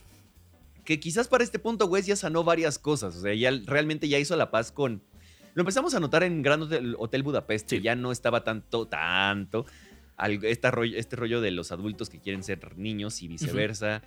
Que 0.84 1.00
quizás 1.00 1.28
para 1.28 1.44
este 1.44 1.58
punto 1.58 1.86
Wes 1.86 2.06
ya 2.06 2.16
sanó 2.16 2.44
varias 2.44 2.78
cosas, 2.78 3.16
o 3.16 3.20
sea, 3.20 3.34
ya 3.34 3.50
realmente 3.66 4.08
ya 4.08 4.18
hizo 4.18 4.36
la 4.36 4.50
paz 4.50 4.70
con 4.70 5.02
lo 5.60 5.62
empezamos 5.62 5.94
a 5.94 6.00
notar 6.00 6.22
en 6.22 6.40
Gran 6.40 6.62
Hotel, 6.62 7.22
Budapest, 7.22 7.70
ya 7.74 7.94
no 7.94 8.12
estaba 8.12 8.44
tanto, 8.44 8.88
tanto 8.88 9.66
este, 10.42 10.70
rollo, 10.70 10.96
este 10.96 11.16
rollo 11.16 11.42
de 11.42 11.50
los 11.50 11.70
adultos 11.70 12.08
que 12.08 12.18
quieren 12.18 12.42
ser 12.42 12.78
niños 12.78 13.20
y 13.20 13.28
viceversa. 13.28 14.02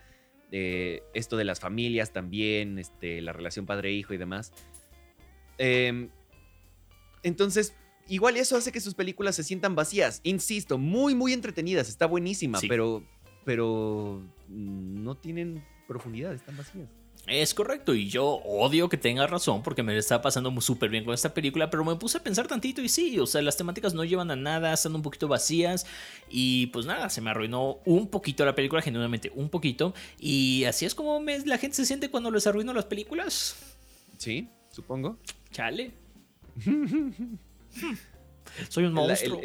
esto 0.49 1.37
de 1.37 1.43
las 1.43 1.59
familias 1.59 2.11
también, 2.11 2.79
este, 2.79 3.21
la 3.21 3.33
relación 3.33 3.67
padre-hijo 3.67 4.15
y 4.15 4.17
demás. 4.17 4.51
Em, 5.59 6.09
entonces, 7.21 7.75
igual 8.07 8.35
eso 8.37 8.57
hace 8.57 8.71
que 8.71 8.81
sus 8.81 8.95
películas 8.95 9.35
se 9.35 9.43
sientan 9.43 9.75
vacías. 9.75 10.21
Insisto, 10.23 10.79
muy, 10.79 11.13
muy 11.13 11.33
entretenidas, 11.33 11.87
está 11.87 12.07
buenísima, 12.07 12.59
pero, 12.67 13.07
pero 13.45 14.23
no 14.49 15.17
tienen 15.17 15.63
profundidad, 15.87 16.33
están 16.33 16.57
vacías. 16.57 16.89
Es 17.25 17.53
correcto, 17.53 17.95
y 17.95 18.09
yo 18.09 18.25
odio 18.25 18.89
que 18.89 18.97
tenga 18.97 19.25
razón 19.27 19.63
porque 19.63 19.81
me 19.81 19.97
está 19.97 20.21
pasando 20.21 20.59
súper 20.59 20.89
bien 20.89 21.05
con 21.05 21.13
esta 21.13 21.33
película, 21.33 21.69
pero 21.69 21.85
me 21.85 21.95
puse 21.95 22.17
a 22.17 22.23
pensar 22.23 22.47
tantito 22.47 22.81
y 22.81 22.89
sí, 22.89 23.17
o 23.17 23.25
sea, 23.25 23.41
las 23.41 23.55
temáticas 23.55 23.93
no 23.93 24.03
llevan 24.03 24.29
a 24.29 24.35
nada, 24.35 24.73
están 24.73 24.93
un 24.93 25.01
poquito 25.01 25.29
vacías 25.29 25.85
y 26.29 26.67
pues 26.67 26.85
nada, 26.85 27.09
se 27.09 27.21
me 27.21 27.29
arruinó 27.29 27.79
un 27.85 28.09
poquito 28.09 28.43
la 28.45 28.55
película, 28.55 28.81
genuinamente 28.81 29.31
un 29.35 29.47
poquito, 29.47 29.93
y 30.19 30.65
así 30.65 30.85
es 30.85 30.93
como 30.95 31.21
la 31.45 31.57
gente 31.57 31.77
se 31.77 31.85
siente 31.85 32.09
cuando 32.09 32.29
les 32.29 32.45
arruino 32.45 32.73
las 32.73 32.85
películas. 32.85 33.55
Sí, 34.17 34.49
supongo. 34.69 35.17
Chale. 35.51 35.93
Soy 38.67 38.83
un 38.83 38.93
monstruo. 38.93 39.39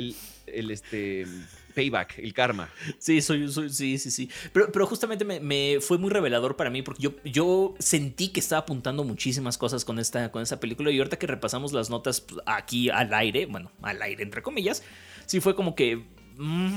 el 0.47 0.71
este 0.73 1.27
payback, 1.75 2.19
el 2.19 2.33
karma. 2.33 2.69
Sí, 2.99 3.21
soy, 3.21 3.49
sí, 3.71 3.99
sí, 3.99 4.11
sí. 4.11 4.31
Pero, 4.53 4.71
pero 4.73 4.87
justamente 4.87 5.25
me, 5.25 5.79
fue 5.81 5.99
muy 5.99 6.11
revelador 6.11 6.57
para 6.57 6.71
mí 6.71 6.83
porque 6.83 7.03
yo, 7.03 7.15
yo 7.25 7.75
sentí 7.79 8.29
que 8.29 8.41
estaba 8.41 8.61
apuntando 8.61 9.05
muchísimas 9.05 9.59
cosas 9.59 9.85
con 9.85 9.99
esta, 9.99 10.31
con 10.31 10.43
esta 10.43 10.61
película 10.61 10.91
y 10.91 10.99
ahorita 10.99 11.19
que 11.19 11.27
repasamos 11.27 11.73
las 11.73 11.91
notas 11.91 12.21
pues, 12.21 12.41
aquí 12.47 12.91
al 12.91 13.13
aire, 13.15 13.47
bueno, 13.47 13.71
al 13.83 14.03
aire 14.03 14.23
entre 14.23 14.43
comillas, 14.43 14.83
sí 15.27 15.41
fue 15.41 15.55
como 15.55 15.75
que... 15.75 16.05
Mm, 16.37 16.77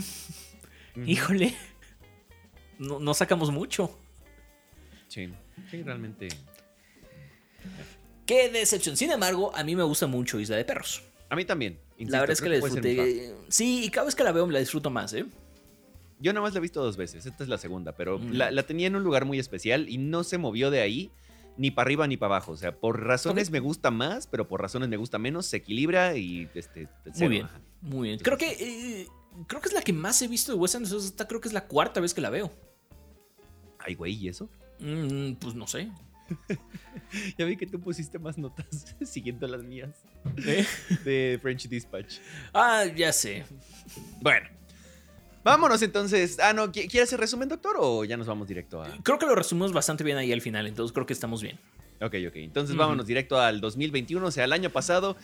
híjole, 1.06 1.56
no, 2.80 3.00
no 3.00 3.14
sacamos 3.14 3.52
mucho. 3.52 3.98
Sí, 5.08 5.30
sí, 5.70 5.84
realmente... 5.84 6.28
Qué 8.26 8.50
decepción. 8.50 8.96
Sin 8.96 9.12
embargo, 9.12 9.52
a 9.56 9.64
mí 9.64 9.76
me 9.76 9.84
gusta 9.84 10.08
mucho 10.08 10.40
Isla 10.40 10.56
de 10.56 10.64
Perros. 10.64 11.04
A 11.32 11.36
mí 11.38 11.46
también. 11.46 11.80
la 11.98 12.20
verdad 12.20 12.34
es 12.34 12.42
que 12.42 12.50
la 12.50 12.56
disfruté. 12.58 13.34
Sí, 13.48 13.86
y 13.86 13.90
cada 13.90 14.06
vez 14.06 14.16
que 14.16 14.24
la 14.24 14.34
veo 14.34 14.46
me 14.46 14.52
la 14.52 14.60
disfruto 14.60 14.90
más, 14.90 15.14
¿eh? 15.14 15.26
Yo 16.20 16.34
nada 16.34 16.44
más 16.44 16.54
la 16.54 16.58
he 16.58 16.62
visto 16.62 16.84
dos 16.84 16.98
veces, 16.98 17.26
esta 17.26 17.42
es 17.42 17.50
la 17.50 17.58
segunda, 17.58 17.96
pero 17.96 18.20
mm. 18.20 18.34
la, 18.34 18.64
tenía 18.64 18.88
en 18.88 18.98
un 18.98 19.04
lugar 19.04 19.24
muy 19.24 19.40
especial 19.40 19.88
y 19.88 19.98
no 19.98 20.26
se 20.26 20.38
movió 20.38 20.70
de 20.70 20.82
ahí 20.82 21.10
ni 21.56 21.72
para 21.72 21.88
arriba 21.88 22.06
ni 22.06 22.18
para 22.18 22.36
abajo. 22.36 22.52
O 22.52 22.58
sea, 22.58 22.76
por 22.76 23.06
razones 23.06 23.50
me 23.50 23.62
gusta 23.62 23.92
más, 23.92 24.28
pero 24.28 24.46
por 24.46 24.62
razones 24.62 24.90
me 24.90 24.98
gusta 24.98 25.20
menos, 25.20 25.46
se 25.46 25.58
equilibra 25.58 26.18
y 26.18 26.50
este. 26.54 26.90
Muy 27.16 27.28
bien, 27.30 27.48
muy 27.80 28.10
bien. 28.10 28.20
Creo 28.20 28.38
que 28.38 28.52
eh, 28.52 29.08
creo 29.48 29.62
que 29.62 29.70
es 29.70 29.74
la 29.74 29.84
que 29.84 29.94
más 29.94 30.22
he 30.22 30.28
visto 30.28 30.52
de 30.52 30.58
Wes 30.58 30.76
Anderson. 30.76 31.00
Esta 31.00 31.30
creo 31.30 31.40
que 31.40 31.48
es 31.48 31.54
la 31.54 31.66
cuarta 31.66 32.02
vez 32.02 32.14
que 32.14 32.20
la 32.20 32.30
veo. 32.30 32.52
Ay, 33.80 33.96
güey, 33.96 34.16
¿y 34.16 34.28
eso? 34.28 34.50
Mm, 34.80 35.36
pues 35.36 35.56
no 35.56 35.66
sé. 35.66 35.90
ya 37.38 37.46
vi 37.46 37.58
que 37.58 37.68
tú 37.68 37.80
pusiste 37.80 38.20
más 38.20 38.38
notas 38.38 38.66
siguiendo 39.06 39.48
las 39.48 39.64
mías 39.64 39.90
¿Eh? 40.46 40.66
de 41.04 41.40
French 41.42 41.68
Dispatch. 41.68 42.18
Ah, 42.54 42.86
ya 42.86 43.12
sé. 43.14 43.44
Bueno, 44.22 44.48
vámonos 45.44 45.82
entonces. 45.82 46.40
Ah, 46.40 46.54
no, 46.54 46.72
¿qui- 46.72 46.90
¿quieres 46.90 47.12
el 47.14 47.20
resumen, 47.20 47.50
doctor? 47.50 47.76
O 47.80 48.04
ya 48.06 48.18
nos 48.18 48.28
vamos 48.28 48.48
directo 48.48 48.82
a. 48.82 48.90
Creo 49.04 49.18
que 49.20 49.26
lo 49.26 49.36
resumimos 49.36 49.74
bastante 49.74 50.04
bien 50.04 50.18
ahí 50.18 50.32
al 50.32 50.42
final, 50.42 50.68
entonces 50.68 50.94
creo 50.94 51.06
que 51.06 51.14
estamos 51.14 51.42
bien. 51.42 51.60
Ok, 52.02 52.16
ok. 52.28 52.36
Entonces 52.38 52.76
vámonos 52.76 53.06
directo 53.06 53.40
al 53.40 53.62
2021, 53.62 54.26
o 54.26 54.32
sea, 54.32 54.46
al 54.46 54.54
año 54.54 54.70
pasado, 54.72 55.16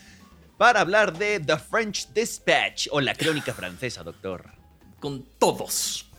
para 0.58 0.82
hablar 0.82 1.18
de 1.18 1.40
The 1.40 1.58
French 1.58 2.10
Dispatch 2.14 2.88
o 2.92 3.02
la 3.02 3.16
crónica 3.16 3.54
francesa, 3.54 4.04
doctor. 4.04 4.52
Con 5.00 5.26
todos. 5.40 6.10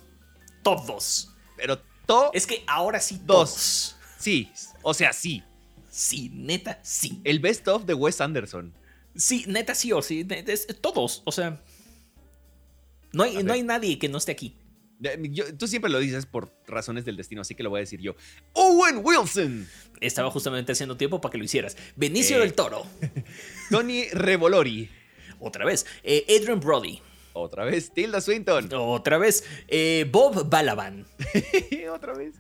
Todos. 0.63 1.35
Pero 1.57 1.79
todo. 2.07 2.31
Es 2.35 2.47
que 2.47 2.65
ahora 2.67 3.01
sí 3.01 3.21
Dos. 3.25 3.97
Sí, 4.19 4.51
o 4.83 4.95
sea, 4.95 5.13
sí. 5.13 5.43
Sí, 5.91 6.31
neta, 6.35 6.79
sí. 6.83 7.21
El 7.25 7.39
best 7.41 7.67
of 7.69 7.85
de 7.85 7.95
Wes 7.95 8.21
Anderson. 8.21 8.73
Sí, 9.17 9.45
neta, 9.49 9.75
sí 9.75 9.93
o 9.93 10.03
sí. 10.03 10.27
es- 10.29 10.67
todos. 10.81 11.23
O 11.25 11.33
sea. 11.33 11.61
No 13.13 13.23
hay, 13.25 13.43
no 13.43 13.53
hay 13.53 13.63
nadie 13.63 13.99
que 13.99 14.09
no 14.09 14.19
esté 14.19 14.33
aquí. 14.33 14.55
Yo- 15.31 15.57
tú 15.57 15.67
siempre 15.69 15.91
lo 15.91 15.99
dices 16.01 16.27
por 16.27 16.53
razones 16.67 17.05
del 17.05 17.17
destino, 17.17 17.41
así 17.43 17.55
que 17.55 17.63
lo 17.63 17.71
voy 17.71 17.79
a 17.79 17.81
decir 17.81 18.01
yo. 18.01 18.15
Owen 18.53 19.01
Wilson, 19.03 19.67
Estaba 20.01 20.31
justamente 20.31 20.71
haciendo 20.73 20.97
tiempo 20.97 21.21
para 21.21 21.33
que 21.33 21.39
lo 21.39 21.45
hicieras. 21.45 21.77
Benicio 21.97 22.37
Eh. 22.37 22.41
del 22.41 22.53
Toro. 22.55 22.87
Tony 23.71 24.05
Revolori, 24.13 24.89
Otra 25.41 25.65
vez. 25.65 25.87
Eh, 26.03 26.25
Adrian 26.37 26.59
Brody. 26.61 27.01
Otra 27.39 27.65
vez 27.65 27.93
Tilda 27.93 28.21
Swinton, 28.21 28.69
Otra 28.73 29.19
vez. 29.19 29.45
Eh, 29.69 30.09
Bob 30.11 30.49
Balaban. 30.49 31.07
otra 31.93 32.15
vez 32.15 32.35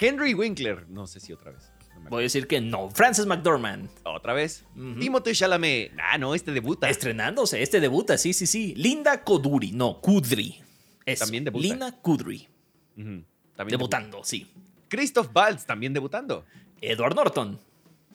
Henry 0.00 0.34
Winkler, 0.34 0.88
no 0.88 1.06
sé 1.06 1.20
si 1.20 1.32
otra 1.32 1.52
vez. 1.52 1.70
no. 2.02 2.10
Voy 2.10 2.20
a 2.20 2.22
decir 2.24 2.46
que 2.46 2.60
no. 2.60 2.90
Frances 2.90 3.26
McDormand. 3.26 3.88
Otra 4.04 4.32
vez. 4.32 4.64
Ujú. 4.76 4.98
Timothée 4.98 5.34
Chalamet. 5.34 5.92
Ah, 6.02 6.18
no, 6.18 6.34
este 6.34 6.52
debuta. 6.52 6.88
Estrenándose. 6.90 7.62
Este 7.62 7.80
debuta, 7.80 8.18
sí, 8.18 8.32
sí, 8.32 8.46
sí. 8.46 8.74
Linda 8.76 9.22
Koduri. 9.22 9.72
No, 9.72 10.00
Kudri. 10.00 10.60
Eso. 11.06 11.24
También 11.24 11.44
debuta. 11.44 11.62
Linda 11.62 11.92
Kudri. 12.00 12.48
También 12.94 13.78
Debutando, 13.78 14.24
sí. 14.24 14.50
Christoph 14.88 15.28
Waltz 15.34 15.64
también 15.66 15.92
debutando. 15.92 16.44
Edward 16.80 17.14
Norton. 17.14 17.58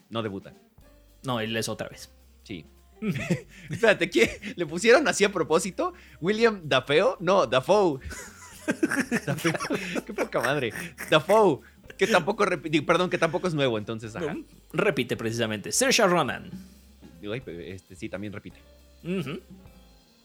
No 0.09 0.21
debuta. 0.21 0.53
No, 1.23 1.39
él 1.39 1.55
es 1.55 1.69
otra 1.69 1.87
vez. 1.87 2.11
Sí. 2.43 2.65
Espérate, 3.69 4.09
¿qué? 4.09 4.53
¿Le 4.55 4.65
pusieron 4.65 5.07
así 5.07 5.23
a 5.23 5.31
propósito? 5.31 5.93
¿William 6.21 6.61
Dafoe? 6.63 7.17
No, 7.19 7.45
Dafoe. 7.45 7.99
Dafoe. 9.25 9.53
Qué 10.05 10.13
poca 10.13 10.39
madre. 10.41 10.73
Dafoe. 11.09 11.59
Que 11.97 12.07
tampoco, 12.07 12.45
perdón, 12.85 13.09
que 13.09 13.17
tampoco 13.17 13.47
es 13.47 13.53
nuevo, 13.53 13.77
entonces, 13.77 14.15
ajá. 14.15 14.35
Repite 14.73 15.15
precisamente. 15.15 15.71
Saoirse 15.71 16.05
Ronan. 16.05 16.49
Ay, 17.21 17.41
Este 17.67 17.95
sí, 17.95 18.09
también 18.09 18.33
repite. 18.33 18.59
Ujú. 19.03 19.39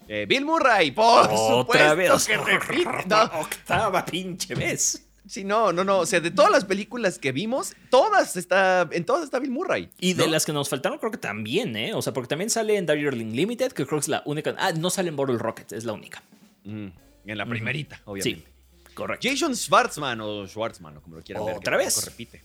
Eh, 0.09 0.27
Bill 0.29 0.45
Murray, 0.45 0.91
por 0.91 1.27
Otra 1.31 1.37
supuesto 1.37 1.97
vez. 1.97 2.27
que 2.27 2.37
repite. 2.37 3.07
No, 3.07 3.23
Octava 3.41 4.05
pinche 4.05 4.55
vez. 4.55 5.07
Sí, 5.31 5.45
no, 5.45 5.73
no, 5.73 5.85
no. 5.85 6.01
O 6.01 6.07
sea, 6.07 6.21
de 6.21 6.31
todas 6.31 6.51
las 6.51 6.64
películas 6.64 7.19
que 7.19 7.33
vimos, 7.33 7.75
todas 7.90 8.37
está, 8.37 8.88
en 8.93 9.05
todas 9.05 9.25
está 9.25 9.38
Bill 9.38 9.51
Murray. 9.51 9.88
Y 10.01 10.14
de 10.14 10.25
¿no? 10.27 10.33
las 10.33 10.45
que 10.45 10.53
nos 10.53 10.69
faltaron, 10.69 10.99
creo 10.99 11.11
que 11.11 11.19
también, 11.19 11.77
¿eh? 11.77 11.95
O 11.95 12.03
sea, 12.03 12.12
porque 12.12 12.29
también 12.29 12.51
sale 12.51 12.77
en 12.77 12.87
Darjeeling 12.87 13.33
Limited, 13.35 13.73
que 13.73 13.87
creo 13.87 13.99
que 14.01 14.05
es 14.05 14.09
la 14.09 14.23
única. 14.27 14.55
Ah, 14.59 14.73
no 14.73 14.90
sale 14.90 15.09
en 15.09 15.16
Bottle 15.16 15.38
Rocket, 15.38 15.73
es 15.73 15.85
la 15.85 15.93
única. 15.93 16.23
Mm, 16.64 16.88
en 17.27 17.38
la 17.38 17.47
primerita, 17.47 18.01
obviamente. 18.05 18.47
Sí, 18.87 18.93
correcto. 18.95 19.29
Jason 19.29 19.55
Schwartzman 19.57 20.21
o 20.21 20.47
Schwartzman, 20.47 20.97
o 20.97 21.01
como 21.03 21.16
lo 21.16 21.23
quieran 21.23 21.47
ver. 21.47 21.57
Otra 21.57 21.77
vez. 21.77 21.95
tampoco 21.95 22.11
repite. 22.11 22.43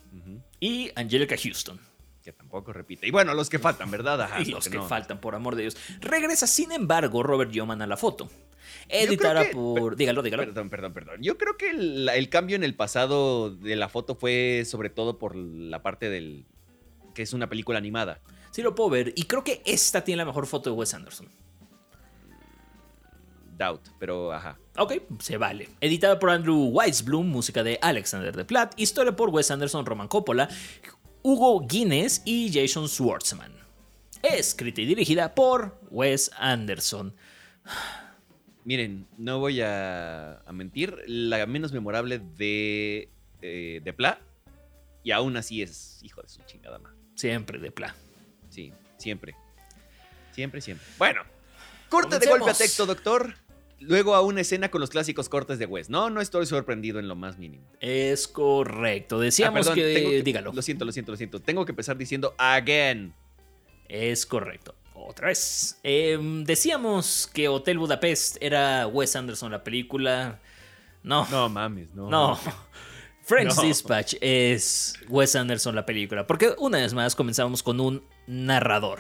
Y 0.59 0.91
Angelica 0.95 1.35
Houston. 1.41 1.79
Que 2.23 2.31
tampoco 2.31 2.73
repite. 2.73 3.07
Y 3.07 3.11
bueno, 3.11 3.35
los 3.35 3.49
que 3.51 3.59
faltan, 3.59 3.91
¿verdad? 3.91 4.19
Ajá, 4.19 4.41
y 4.41 4.45
los 4.45 4.67
que 4.67 4.77
no- 4.77 4.87
faltan, 4.87 5.19
por 5.19 5.35
amor 5.35 5.55
de 5.55 5.61
Dios. 5.61 5.77
Regresa, 6.01 6.47
sin 6.47 6.71
embargo, 6.71 7.21
Robert 7.21 7.51
Yeoman 7.51 7.83
a 7.83 7.87
la 7.87 7.97
foto. 7.97 8.29
Editada 8.89 9.45
que- 9.45 9.51
por. 9.53 9.95
Dígalo, 9.95 10.21
dígalo. 10.21 10.43
Perdón, 10.43 10.69
perdón, 10.69 10.93
perdón. 10.93 11.21
Yo 11.21 11.37
creo 11.37 11.57
que 11.57 11.69
el, 11.71 12.09
el 12.09 12.29
cambio 12.29 12.55
en 12.55 12.63
el 12.63 12.75
pasado 12.75 13.49
de 13.49 13.75
la 13.75 13.89
foto 13.89 14.15
fue 14.15 14.63
sobre 14.65 14.89
todo 14.89 15.17
por 15.19 15.35
la 15.35 15.81
parte 15.81 16.09
del. 16.09 16.45
que 17.13 17.21
es 17.23 17.33
una 17.33 17.49
película 17.49 17.77
animada. 17.77 18.21
Sí 18.51 18.61
lo 18.61 18.73
puedo 18.75 18.89
ver. 18.89 19.13
Y 19.15 19.23
creo 19.23 19.43
que 19.43 19.61
esta 19.65 20.03
tiene 20.03 20.17
la 20.19 20.25
mejor 20.25 20.47
foto 20.47 20.69
de 20.69 20.75
Wes 20.75 20.93
Anderson. 20.93 21.27
Doubt, 23.57 23.81
pero 23.99 24.33
ajá. 24.33 24.57
Ok, 24.77 24.93
se 25.19 25.37
vale. 25.37 25.69
Editada 25.79 26.19
por 26.19 26.29
Andrew 26.29 26.65
Weisblum, 26.71 27.25
música 27.27 27.63
de 27.63 27.79
Alexander 27.81 28.35
de 28.35 28.43
Platt, 28.43 28.73
historia 28.77 29.15
por 29.15 29.29
Wes 29.29 29.49
Anderson, 29.49 29.85
Roman 29.85 30.09
Coppola, 30.09 30.49
Hugo 31.23 31.65
Guinness 31.65 32.21
y 32.25 32.51
Jason 32.53 32.89
Schwartzman. 32.89 33.53
Escrita 34.21 34.81
y 34.81 34.85
dirigida 34.85 35.33
por 35.35 35.79
Wes 35.89 36.31
Anderson. 36.37 37.15
Miren, 38.65 39.07
no 39.17 39.39
voy 39.39 39.61
a, 39.61 40.39
a 40.39 40.51
mentir. 40.51 40.97
La 41.07 41.45
menos 41.45 41.71
memorable 41.71 42.19
de. 42.19 43.07
eh, 43.41 43.79
de 43.83 43.93
Pla. 43.93 44.19
Y 45.03 45.11
aún 45.11 45.37
así 45.37 45.61
es 45.61 45.99
hijo 46.03 46.21
de 46.21 46.27
su 46.27 46.41
chingada 46.47 46.79
madre. 46.79 46.97
Siempre 47.13 47.59
de 47.59 47.71
Platt. 47.71 47.95
Sí, 48.49 48.73
siempre. 48.97 49.35
Siempre, 50.31 50.61
siempre. 50.61 50.85
Bueno, 50.97 51.21
corte 51.89 52.17
de 52.19 52.25
golpe 52.27 52.49
a 52.49 52.53
texto, 52.53 52.85
doctor. 52.85 53.35
Luego 53.79 54.15
a 54.15 54.21
una 54.21 54.41
escena 54.41 54.71
con 54.71 54.81
los 54.81 54.89
clásicos 54.89 55.29
cortes 55.29 55.59
de 55.59 55.65
Wes. 55.65 55.89
No, 55.89 56.09
no 56.09 56.21
estoy 56.21 56.45
sorprendido 56.45 56.97
en 56.99 57.07
lo 57.07 57.15
más 57.15 57.37
mínimo. 57.37 57.63
Es 57.79 58.27
correcto. 58.27 59.19
Ah, 59.19 59.23
Decíamos 59.23 59.59
perdón, 59.59 59.75
que, 59.75 59.93
tengo 59.93 60.09
Dígalo. 60.23 60.53
Lo 60.53 60.61
siento, 60.61 60.85
lo 60.85 60.91
siento, 60.91 61.11
lo 61.11 61.17
siento. 61.17 61.39
Tengo 61.39 61.65
que 61.65 61.71
empezar 61.73 61.97
diciendo 61.97 62.33
again. 62.37 63.13
Es 63.87 64.25
correcto. 64.25 64.73
Otra 65.07 65.27
vez. 65.27 65.79
Em, 65.83 66.43
decíamos 66.43 67.29
que 67.31 67.47
Hotel 67.47 67.77
Budapest 67.77 68.37
era 68.41 68.87
Wes 68.87 69.15
Anderson 69.15 69.51
la 69.51 69.63
película. 69.63 70.39
No. 71.03 71.27
No 71.29 71.47
mames, 71.47 71.93
no. 71.93 72.09
No. 72.09 72.39
French 73.23 73.55
No. 73.55 73.61
Dispatch 73.61 74.15
es 74.21 74.95
Wes 75.07 75.35
Anderson 75.35 75.75
la 75.75 75.85
película. 75.85 76.25
Porque 76.25 76.55
una 76.57 76.79
vez 76.79 76.93
más 76.93 77.15
comenzamos 77.15 77.61
con 77.61 77.79
un 77.79 78.03
narrador. 78.25 78.99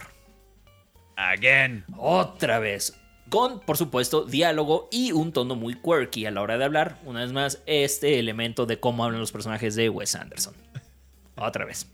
Again. 1.15 1.85
Otra 1.97 2.59
vez. 2.59 2.99
Con, 3.29 3.59
por 3.59 3.77
supuesto, 3.77 4.25
diálogo 4.25 4.87
y 4.91 5.11
un 5.11 5.33
tono 5.33 5.55
muy 5.55 5.73
quirky 5.73 6.27
a 6.27 6.31
la 6.31 6.41
hora 6.41 6.59
de 6.59 6.65
hablar. 6.65 6.99
Una 7.05 7.21
vez 7.21 7.31
más, 7.33 7.63
este 7.65 8.19
elemento 8.19 8.67
de 8.67 8.79
cómo 8.79 9.03
hablan 9.03 9.19
los 9.19 9.31
personajes 9.31 9.75
de 9.75 9.89
Wes 9.89 10.13
Anderson. 10.15 10.53
Otra 11.35 11.65
vez. 11.65 11.87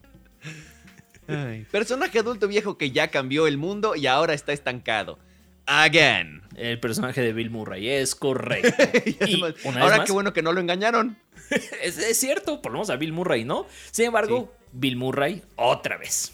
Ay, 1.27 1.65
personaje 1.71 2.19
adulto 2.19 2.47
viejo 2.47 2.77
que 2.77 2.91
ya 2.91 3.09
cambió 3.09 3.47
el 3.47 3.57
mundo 3.57 3.95
y 3.95 4.07
ahora 4.07 4.33
está 4.33 4.53
estancado. 4.53 5.19
Again. 5.65 6.41
El 6.55 6.79
personaje 6.79 7.21
de 7.21 7.31
Bill 7.33 7.49
Murray 7.49 7.87
es 7.87 8.15
correcto. 8.15 8.83
Y 9.25 9.35
Y 9.37 9.41
ahora 9.79 9.97
más- 9.97 10.05
qué 10.05 10.11
bueno 10.11 10.33
que 10.33 10.41
no 10.41 10.51
lo 10.51 10.59
engañaron. 10.59 11.17
Es, 11.81 11.97
es 11.97 12.17
cierto, 12.17 12.61
por 12.61 12.71
lo 12.71 12.77
menos 12.79 12.89
a 12.89 12.95
Bill 12.95 13.11
Murray, 13.13 13.43
¿no? 13.43 13.65
Sin 13.91 14.05
embargo, 14.05 14.53
Bill 14.71 14.95
Murray, 14.95 15.41
otra 15.57 15.97
vez. 15.97 16.31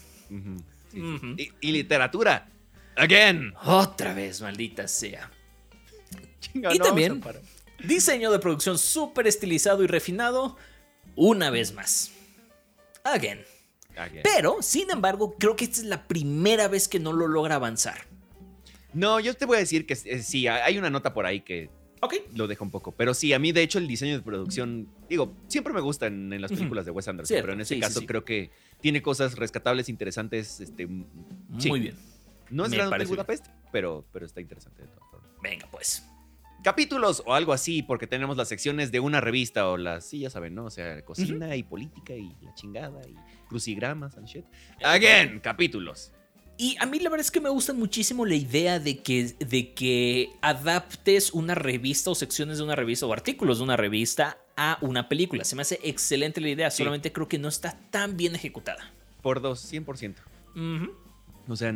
Sí, 0.92 1.00
y, 1.36 1.50
y 1.60 1.72
literatura. 1.72 2.48
Again. 2.96 3.52
Otra 3.64 4.14
vez, 4.14 4.40
maldita 4.40 4.86
sea. 4.88 5.30
Chinga, 6.40 6.74
Y 6.74 6.78
no, 6.78 6.84
también-. 6.84 7.22
Diseño 7.84 8.30
de 8.30 8.38
producción 8.38 8.78
súper 8.78 9.26
estilizado 9.26 9.82
y 9.84 9.86
refinado, 9.86 10.56
una 11.16 11.50
vez 11.50 11.72
más. 11.74 12.12
Again. 13.04 13.44
Again. 13.98 14.22
Pero, 14.22 14.62
sin 14.62 14.90
embargo, 14.90 15.34
creo 15.38 15.56
que 15.56 15.64
esta 15.64 15.80
es 15.80 15.86
la 15.86 16.06
primera 16.06 16.68
vez 16.68 16.88
que 16.88 16.98
no 16.98 17.12
lo 17.12 17.28
logra 17.28 17.56
avanzar. 17.56 18.06
No, 18.92 19.20
yo 19.20 19.34
te 19.34 19.44
voy 19.44 19.56
a 19.56 19.60
decir 19.60 19.86
que 19.86 19.94
eh, 20.04 20.22
sí, 20.22 20.46
hay 20.46 20.78
una 20.78 20.90
nota 20.90 21.12
por 21.12 21.26
ahí 21.26 21.40
que 21.40 21.70
lo 22.34 22.46
deja 22.46 22.64
un 22.64 22.70
poco. 22.70 22.92
Pero 22.92 23.14
sí, 23.14 23.32
a 23.32 23.38
mí 23.38 23.52
de 23.52 23.62
hecho 23.62 23.78
el 23.78 23.86
diseño 23.86 24.16
de 24.16 24.22
producción, 24.22 24.88
digo, 25.08 25.34
siempre 25.48 25.72
me 25.72 25.80
gusta 25.80 26.06
en, 26.06 26.32
en 26.32 26.40
las 26.40 26.50
películas 26.50 26.84
de 26.84 26.90
Wes 26.90 27.08
Anderson, 27.08 27.28
Cierto, 27.28 27.46
pero 27.46 27.58
en 27.58 27.66
sí, 27.66 27.74
sí, 27.74 27.80
caso 27.80 28.00
sí. 28.00 28.06
creo 28.06 28.24
que 28.24 28.50
tiene 28.80 29.02
cosas 29.02 29.36
rescatables, 29.36 29.88
interesantes. 29.88 30.60
Este. 30.60 30.86
Muy 30.86 31.80
bien. 31.80 31.96
No 32.50 32.64
es 32.64 32.70
Me 32.70 32.76
Gran. 32.76 33.06
Budapest, 33.06 33.46
pero, 33.72 34.06
pero 34.12 34.26
está 34.26 34.40
interesante 34.40 34.82
de 34.82 34.88
todas 34.88 35.10
formas. 35.10 35.30
Venga, 35.42 35.68
pues. 35.70 36.04
Capítulos 36.62 37.22
o 37.24 37.34
algo 37.34 37.52
así, 37.52 37.82
porque 37.82 38.06
tenemos 38.06 38.36
las 38.36 38.48
secciones 38.48 38.90
de 38.90 39.00
una 39.00 39.20
revista 39.20 39.68
o 39.68 39.76
las, 39.76 40.04
sí, 40.06 40.20
ya 40.20 40.30
saben, 40.30 40.54
¿no? 40.54 40.64
O 40.64 40.70
sea, 40.70 41.02
cocina 41.04 41.54
y 41.56 41.62
política 41.62 42.14
y 42.14 42.34
la 42.42 42.52
chingada 42.54 43.00
y 43.08 43.14
crucigramas 43.48 44.16
and 44.16 44.26
shit. 44.26 44.44
Again, 44.82 45.40
capítulos. 45.40 46.12
Y 46.60 46.76
a 46.80 46.86
mí 46.86 46.98
la 46.98 47.08
verdad 47.08 47.24
es 47.24 47.30
que 47.30 47.40
me 47.40 47.48
gusta 47.48 47.72
muchísimo 47.72 48.26
la 48.26 48.34
idea 48.34 48.80
de 48.80 48.98
que, 48.98 49.32
de 49.38 49.72
que 49.74 50.30
adaptes 50.42 51.32
una 51.32 51.54
revista 51.54 52.10
o 52.10 52.16
secciones 52.16 52.58
de 52.58 52.64
una 52.64 52.74
revista 52.74 53.06
o 53.06 53.12
artículos 53.12 53.58
de 53.58 53.64
una 53.64 53.76
revista 53.76 54.38
a 54.56 54.76
una 54.80 55.08
película. 55.08 55.44
Se 55.44 55.54
me 55.54 55.62
hace 55.62 55.78
excelente 55.84 56.40
la 56.40 56.48
idea, 56.48 56.70
Sí. 56.72 56.78
solamente 56.78 57.12
creo 57.12 57.28
que 57.28 57.38
no 57.38 57.46
está 57.46 57.78
tan 57.90 58.16
bien 58.16 58.34
ejecutada. 58.34 58.90
Por 59.22 59.40
dos, 59.40 59.60
100%. 59.72 60.16
Ujú. 60.56 60.92
O 61.46 61.54
sea, 61.54 61.72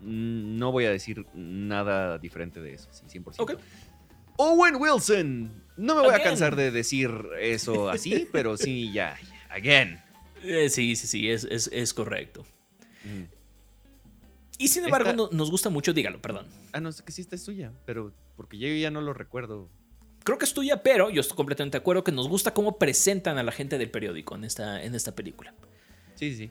no 0.00 0.72
voy 0.72 0.86
a 0.86 0.90
decir 0.90 1.26
nada 1.34 2.16
diferente 2.16 2.62
de 2.62 2.72
eso, 2.72 2.88
sí, 2.90 3.04
100%. 3.08 3.42
Ok. 3.42 3.52
Owen 4.36 4.76
Wilson. 4.76 5.62
No 5.76 5.94
me 5.96 6.02
voy 6.02 6.14
a 6.14 6.22
cansar 6.22 6.56
de 6.56 6.70
decir 6.70 7.10
eso 7.40 7.88
así, 7.88 8.28
pero 8.32 8.56
sí, 8.56 8.92
ya. 8.92 9.18
Again. 9.50 10.00
Eh, 10.42 10.68
sí, 10.68 10.96
sí, 10.96 11.06
sí, 11.06 11.30
es, 11.30 11.44
es, 11.44 11.94
correcto. 11.94 12.44
Y 14.58 14.68
sin 14.68 14.84
embargo, 14.84 15.30
nos 15.32 15.50
gusta 15.50 15.70
mucho, 15.70 15.92
dígalo, 15.92 16.20
perdón. 16.20 16.46
Ah, 16.72 16.80
no, 16.80 16.90
sé 16.92 17.04
que 17.04 17.12
sí 17.12 17.22
esta 17.22 17.36
es 17.36 17.42
suya, 17.42 17.72
pero 17.84 18.12
porque 18.36 18.58
yo 18.58 18.68
ya 18.68 18.90
no 18.90 19.00
lo 19.00 19.12
recuerdo. 19.12 19.68
Creo 20.24 20.38
que 20.38 20.44
es 20.44 20.54
tuya, 20.54 20.82
pero 20.82 21.10
yo 21.10 21.20
estoy 21.20 21.36
completamente 21.36 21.78
de 21.78 21.80
acuerdo 21.82 22.04
que 22.04 22.12
nos 22.12 22.28
gusta 22.28 22.54
cómo 22.54 22.78
presentan 22.78 23.38
a 23.38 23.42
la 23.42 23.52
gente 23.52 23.78
del 23.78 23.90
periódico 23.90 24.34
en 24.36 24.44
esta, 24.44 24.82
en 24.82 24.94
esta 24.94 25.14
película. 25.14 25.54
Sí, 26.14 26.34
sí. 26.34 26.50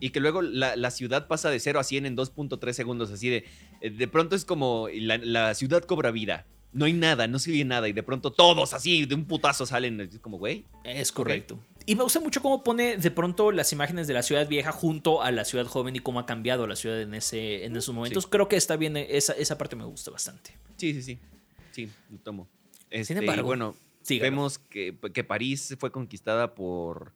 Y 0.00 0.10
que 0.10 0.20
luego 0.20 0.42
la, 0.42 0.90
ciudad 0.90 1.28
pasa 1.28 1.50
de 1.50 1.58
0 1.58 1.80
a 1.80 1.84
100 1.84 2.06
en 2.06 2.16
2.3 2.16 2.72
segundos, 2.72 3.10
así 3.10 3.28
de... 3.28 3.44
De 3.80 4.06
pronto 4.06 4.36
es 4.36 4.44
como 4.44 4.88
la, 4.92 5.54
ciudad 5.54 5.82
cobra 5.82 6.10
vida. 6.10 6.46
No 6.72 6.86
hay 6.86 6.92
nada, 6.92 7.26
no 7.26 7.38
se 7.38 7.50
ve 7.50 7.64
nada 7.64 7.88
y 7.88 7.92
de 7.92 8.02
pronto 8.02 8.32
todos 8.32 8.72
así 8.72 9.04
de 9.04 9.14
un 9.14 9.24
putazo 9.26 9.66
salen. 9.66 10.00
Es 10.00 10.18
como, 10.18 10.38
güey. 10.38 10.64
Es 10.84 11.12
correcto. 11.12 11.58
Y 11.84 11.96
me 11.96 12.02
gusta 12.02 12.20
mucho 12.20 12.40
cómo 12.40 12.62
pone 12.64 12.96
de 12.96 13.10
pronto 13.10 13.52
las 13.52 13.72
imágenes 13.72 14.06
de 14.06 14.14
la 14.14 14.22
ciudad 14.22 14.48
vieja 14.48 14.72
junto 14.72 15.22
a 15.22 15.30
la 15.32 15.44
ciudad 15.44 15.66
joven 15.66 15.96
y 15.96 15.98
cómo 15.98 16.20
ha 16.20 16.26
cambiado 16.26 16.66
la 16.66 16.76
ciudad 16.76 17.00
en, 17.00 17.14
ese, 17.14 17.64
en 17.64 17.76
esos 17.76 17.94
momentos. 17.94 18.26
Creo 18.26 18.48
que 18.48 18.56
está 18.56 18.76
bien, 18.76 18.96
esa, 18.96 19.32
esa 19.34 19.58
parte 19.58 19.76
me 19.76 19.84
gusta 19.84 20.10
bastante. 20.10 20.56
Sí, 20.76 20.94
sí, 20.94 21.02
sí. 21.02 21.18
Sí, 21.72 21.90
lo 22.10 22.18
tomo. 22.18 22.48
Sin 22.90 23.00
este, 23.00 23.18
embargo, 23.18 23.46
bueno, 23.46 23.74
vemos 24.08 24.58
que, 24.58 24.96
que 25.12 25.24
París 25.24 25.76
fue 25.78 25.90
conquistada 25.90 26.54
por 26.54 27.12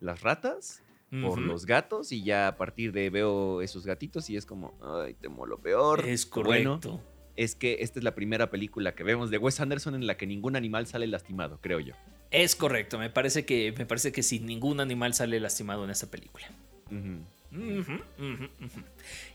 las 0.00 0.20
ratas 0.20 0.82
por 1.20 1.38
los 1.38 1.66
gatos 1.66 2.10
y 2.10 2.22
ya 2.22 2.48
a 2.48 2.56
partir 2.56 2.92
de 2.92 3.10
veo 3.10 3.60
esos 3.60 3.84
gatitos 3.84 4.30
y 4.30 4.36
es 4.36 4.46
como, 4.46 4.72
ay, 4.80 5.14
temo 5.14 5.44
lo 5.44 5.58
peor. 5.58 6.08
Es 6.08 6.24
correcto. 6.24 6.78
Bueno, 6.80 7.02
es 7.36 7.54
que 7.54 7.78
esta 7.80 7.98
es 7.98 8.04
la 8.04 8.14
primera 8.14 8.50
película 8.50 8.94
que 8.94 9.04
vemos 9.04 9.30
de 9.30 9.38
Wes 9.38 9.60
Anderson 9.60 9.94
en 9.94 10.06
la 10.06 10.16
que 10.16 10.26
ningún 10.26 10.56
animal 10.56 10.86
sale 10.86 11.06
lastimado, 11.06 11.58
creo 11.60 11.80
yo. 11.80 11.94
Es 12.30 12.56
correcto, 12.56 12.98
me 12.98 13.10
parece 13.10 13.44
que, 13.44 13.74
me 13.76 13.86
parece 13.86 14.12
que 14.12 14.22
sí, 14.22 14.40
ningún 14.40 14.80
animal 14.80 15.14
sale 15.14 15.38
lastimado 15.38 15.84
en 15.84 15.90
esta 15.90 16.10
película. 16.10 16.46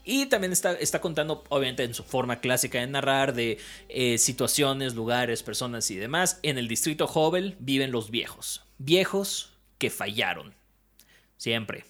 y 0.04 0.26
también 0.26 0.52
está, 0.52 0.74
está, 0.74 1.00
contando, 1.00 1.44
obviamente, 1.50 1.84
en 1.84 1.94
su 1.94 2.04
forma 2.04 2.40
clásica 2.40 2.80
de 2.80 2.88
narrar, 2.88 3.34
de 3.34 3.60
eh, 3.90 4.18
situaciones, 4.18 4.96
lugares, 4.96 5.44
personas 5.44 5.90
y 5.92 5.96
demás. 5.96 6.40
En 6.42 6.58
el 6.58 6.68
distrito 6.68 7.06
Hobel 7.06 7.56
viven 7.60 7.92
los 7.92 8.10
viejos. 8.10 8.66
Viejos 8.80 9.54
que 9.78 9.90
fallaron. 9.90 10.54
Siempre. 11.38 11.86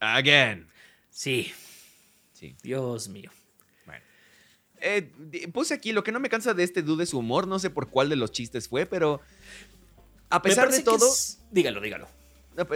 Again. 0.00 0.68
Sí. 1.10 1.52
Sí. 2.32 2.56
Dios 2.62 3.08
mío. 3.08 3.30
Eh, 4.80 5.12
puse 5.52 5.74
aquí, 5.74 5.92
lo 5.92 6.04
que 6.04 6.12
no 6.12 6.20
me 6.20 6.28
cansa 6.28 6.54
de 6.54 6.62
este 6.62 6.82
dude 6.82 7.04
es 7.04 7.10
su 7.10 7.18
humor. 7.18 7.46
No 7.46 7.58
sé 7.58 7.70
por 7.70 7.88
cuál 7.88 8.08
de 8.08 8.16
los 8.16 8.32
chistes 8.32 8.68
fue, 8.68 8.86
pero. 8.86 9.20
A 10.30 10.42
pesar 10.42 10.70
de 10.70 10.82
todo. 10.82 11.06
Dígalo, 11.50 11.80
dígalo. 11.80 12.08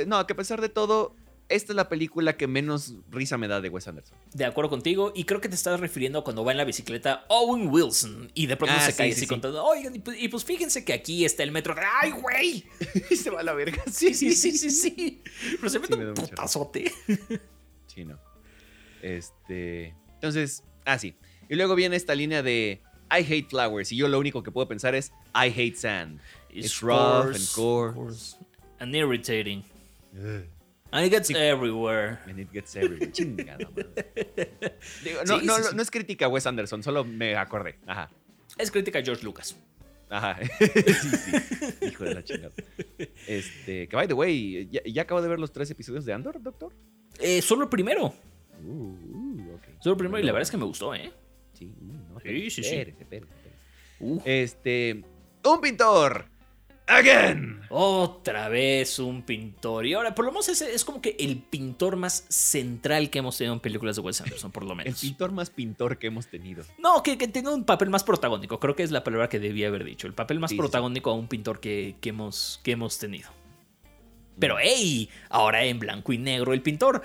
No, 0.07 0.26
que 0.26 0.32
a 0.32 0.36
pesar 0.36 0.61
de 0.61 0.68
todo, 0.68 1.16
esta 1.48 1.72
es 1.72 1.76
la 1.76 1.88
película 1.88 2.36
que 2.36 2.46
menos 2.46 2.94
risa 3.11 3.36
me 3.36 3.48
da 3.48 3.61
de 3.61 3.68
Wes 3.68 3.88
Anderson. 3.88 4.16
De 4.32 4.44
acuerdo 4.44 4.70
contigo, 4.70 5.12
y 5.14 5.24
creo 5.24 5.40
que 5.40 5.48
te 5.48 5.55
estás 5.55 5.80
refiriendo 5.80 6.20
a 6.20 6.24
cuando 6.24 6.44
va 6.44 6.53
en 6.53 6.59
la 6.59 6.64
bicicleta 6.64 7.24
Owen 7.28 7.68
Wilson 7.68 8.30
y 8.34 8.46
de 8.46 8.57
pronto 8.57 8.76
ah, 8.78 8.80
se 8.80 8.94
cae 8.94 9.12
así 9.12 9.26
contando, 9.26 9.64
oigan, 9.64 10.00
pues, 10.03 10.22
y 10.22 10.28
pues, 10.28 10.44
fíjense 10.44 10.84
que 10.84 10.92
aquí 10.92 11.24
está 11.24 11.42
el 11.42 11.53
metro. 11.53 11.74
¡Ay, 12.00 12.12
güey! 12.12 12.64
y 13.11 13.16
se 13.16 13.30
va 13.30 13.40
a 13.40 13.42
la 13.42 13.53
verga. 13.53 13.82
Sí, 13.90 14.14
sí, 14.14 14.32
sí, 14.32 14.53
sí, 14.53 14.70
sí. 14.70 15.22
Pero 15.57 15.68
se 15.68 15.78
mete 15.78 15.94
un 15.96 16.14
putazote. 16.14 16.92
sí, 17.86 18.05
no. 18.05 18.18
Este. 19.03 19.94
Entonces, 20.14 20.62
ah, 20.84 20.98
sí. 20.98 21.16
Y 21.49 21.57
luego 21.57 21.74
viene 21.74 21.97
esta 21.97 22.14
línea 22.14 22.43
de 22.43 22.80
I 23.11 23.20
hate 23.20 23.49
flowers. 23.49 23.93
Y 23.93 23.97
yo 23.97 24.09
lo 24.09 24.18
único 24.18 24.43
que 24.43 24.51
puedo 24.51 24.66
pensar 24.68 24.95
es 24.95 25.12
I 25.34 25.49
hate 25.49 25.76
sand. 25.76 26.20
It's, 26.51 26.80
rough 26.80 27.34
and 27.34 27.53
coarse. 27.55 28.36
And 28.78 28.95
irritating. 28.95 29.64
And 30.93 31.07
it 31.07 31.11
gets 31.11 31.30
everywhere. 31.30 32.20
And 32.26 32.38
it 32.38 32.53
gets 32.53 32.76
everywhere. 32.76 33.11
Chingada 33.12 33.66
no, 35.26 35.40
no, 35.40 35.59
no, 35.72 35.82
es 35.82 35.90
crítica 35.90 36.26
a 36.26 36.28
Wes 36.28 36.47
Anderson, 36.47 36.82
solo 36.82 37.03
me 37.05 37.34
acordé. 37.34 37.78
Ajá. 37.86 38.11
Es 38.59 38.70
crítica 38.70 38.99
a 38.99 39.03
George 39.03 39.24
Lucas. 39.24 39.57
Ajá. 40.11 40.38
sí, 40.59 40.66
sí. 40.68 41.86
Hijo 41.86 42.05
de 42.05 42.14
la 42.14 42.22
chingada. 42.22 42.53
Este, 43.26 43.88
que 43.88 43.97
by 43.97 44.07
the 44.07 44.12
way, 44.12 44.68
¿ya, 44.70 45.03
acabo 45.03 45.22
de 45.22 45.28
ver 45.28 45.38
los 45.38 45.51
tres 45.53 45.70
episodios 45.70 46.05
de 46.05 46.12
Andor, 46.12 46.43
doctor? 46.43 46.74
Eh, 47.18 47.40
solo 47.40 47.62
el 47.64 47.68
primero. 47.70 48.12
Uh, 48.62 48.70
uh, 48.70 49.55
okay. 49.57 49.74
Solo 49.80 49.95
el 49.95 49.99
primero, 49.99 50.22
y 50.22 50.26
la 50.26 50.32
verdad 50.32 50.43
es 50.43 50.51
que 50.51 50.59
me 50.59 50.64
gustó, 50.64 50.95
¿eh? 50.95 51.11
Sí, 51.63 51.75
no, 51.81 52.21
sí, 52.21 52.51
sí, 52.51 52.63
sí. 52.63 54.21
Este, 54.25 55.05
un 55.45 55.61
pintor 55.61 56.33
Again. 56.87 57.61
Otra 57.71 58.49
vez 58.49 58.99
un 58.99 59.23
pintor. 59.23 59.87
Y 59.87 59.95
ahora, 59.95 60.15
por 60.15 60.25
lo 60.25 60.33
menos, 60.33 60.49
es 60.49 60.85
como 60.85 61.01
que 61.01 61.17
el 61.19 61.39
pintor 61.39 61.97
más 61.97 62.27
central 62.29 63.09
que 63.09 63.21
hemos 63.21 63.39
tenido 63.39 63.55
en 63.55 63.61
películas 63.61 63.97
de 63.97 64.03
Wes 64.03 64.21
Anderson, 64.21 64.51
por 64.51 64.65
lo 64.65 64.75
menos. 64.75 65.03
el 65.03 65.09
pintor 65.09 65.33
más 65.33 65.51
pintor 65.51 65.99
que 65.99 66.09
hemos 66.09 66.27
tenido. 66.27 66.65
No, 66.79 67.03
que, 67.03 67.17
que 67.17 67.29
tiene 67.29 67.51
un 67.51 67.65
papel 67.65 67.89
más 67.89 68.05
protagónico. 68.05 68.59
Creo 68.59 68.75
que 68.77 68.83
es 68.83 68.91
la 68.91 69.05
palabra 69.05 69.29
que 69.29 69.39
debía 69.39 69.69
haber 69.69 69.85
dicho. 69.85 70.07
El 70.07 70.15
papel 70.15 70.41
más 70.41 70.53
protagónico 70.53 71.11
a 71.11 71.15
un 71.15 71.29
pintor 71.29 71.61
que, 71.61 71.97
que, 72.01 72.11
hemos, 72.11 72.61
que 72.63 72.73
hemos 72.73 72.99
tenido. 72.99 73.31
Pero, 74.39 74.57
hey, 74.61 75.09
ahora 75.29 75.65
en 75.65 75.79
blanco 75.79 76.13
y 76.13 76.19
negro 76.19 76.53
el 76.53 76.63
pintor 76.63 77.03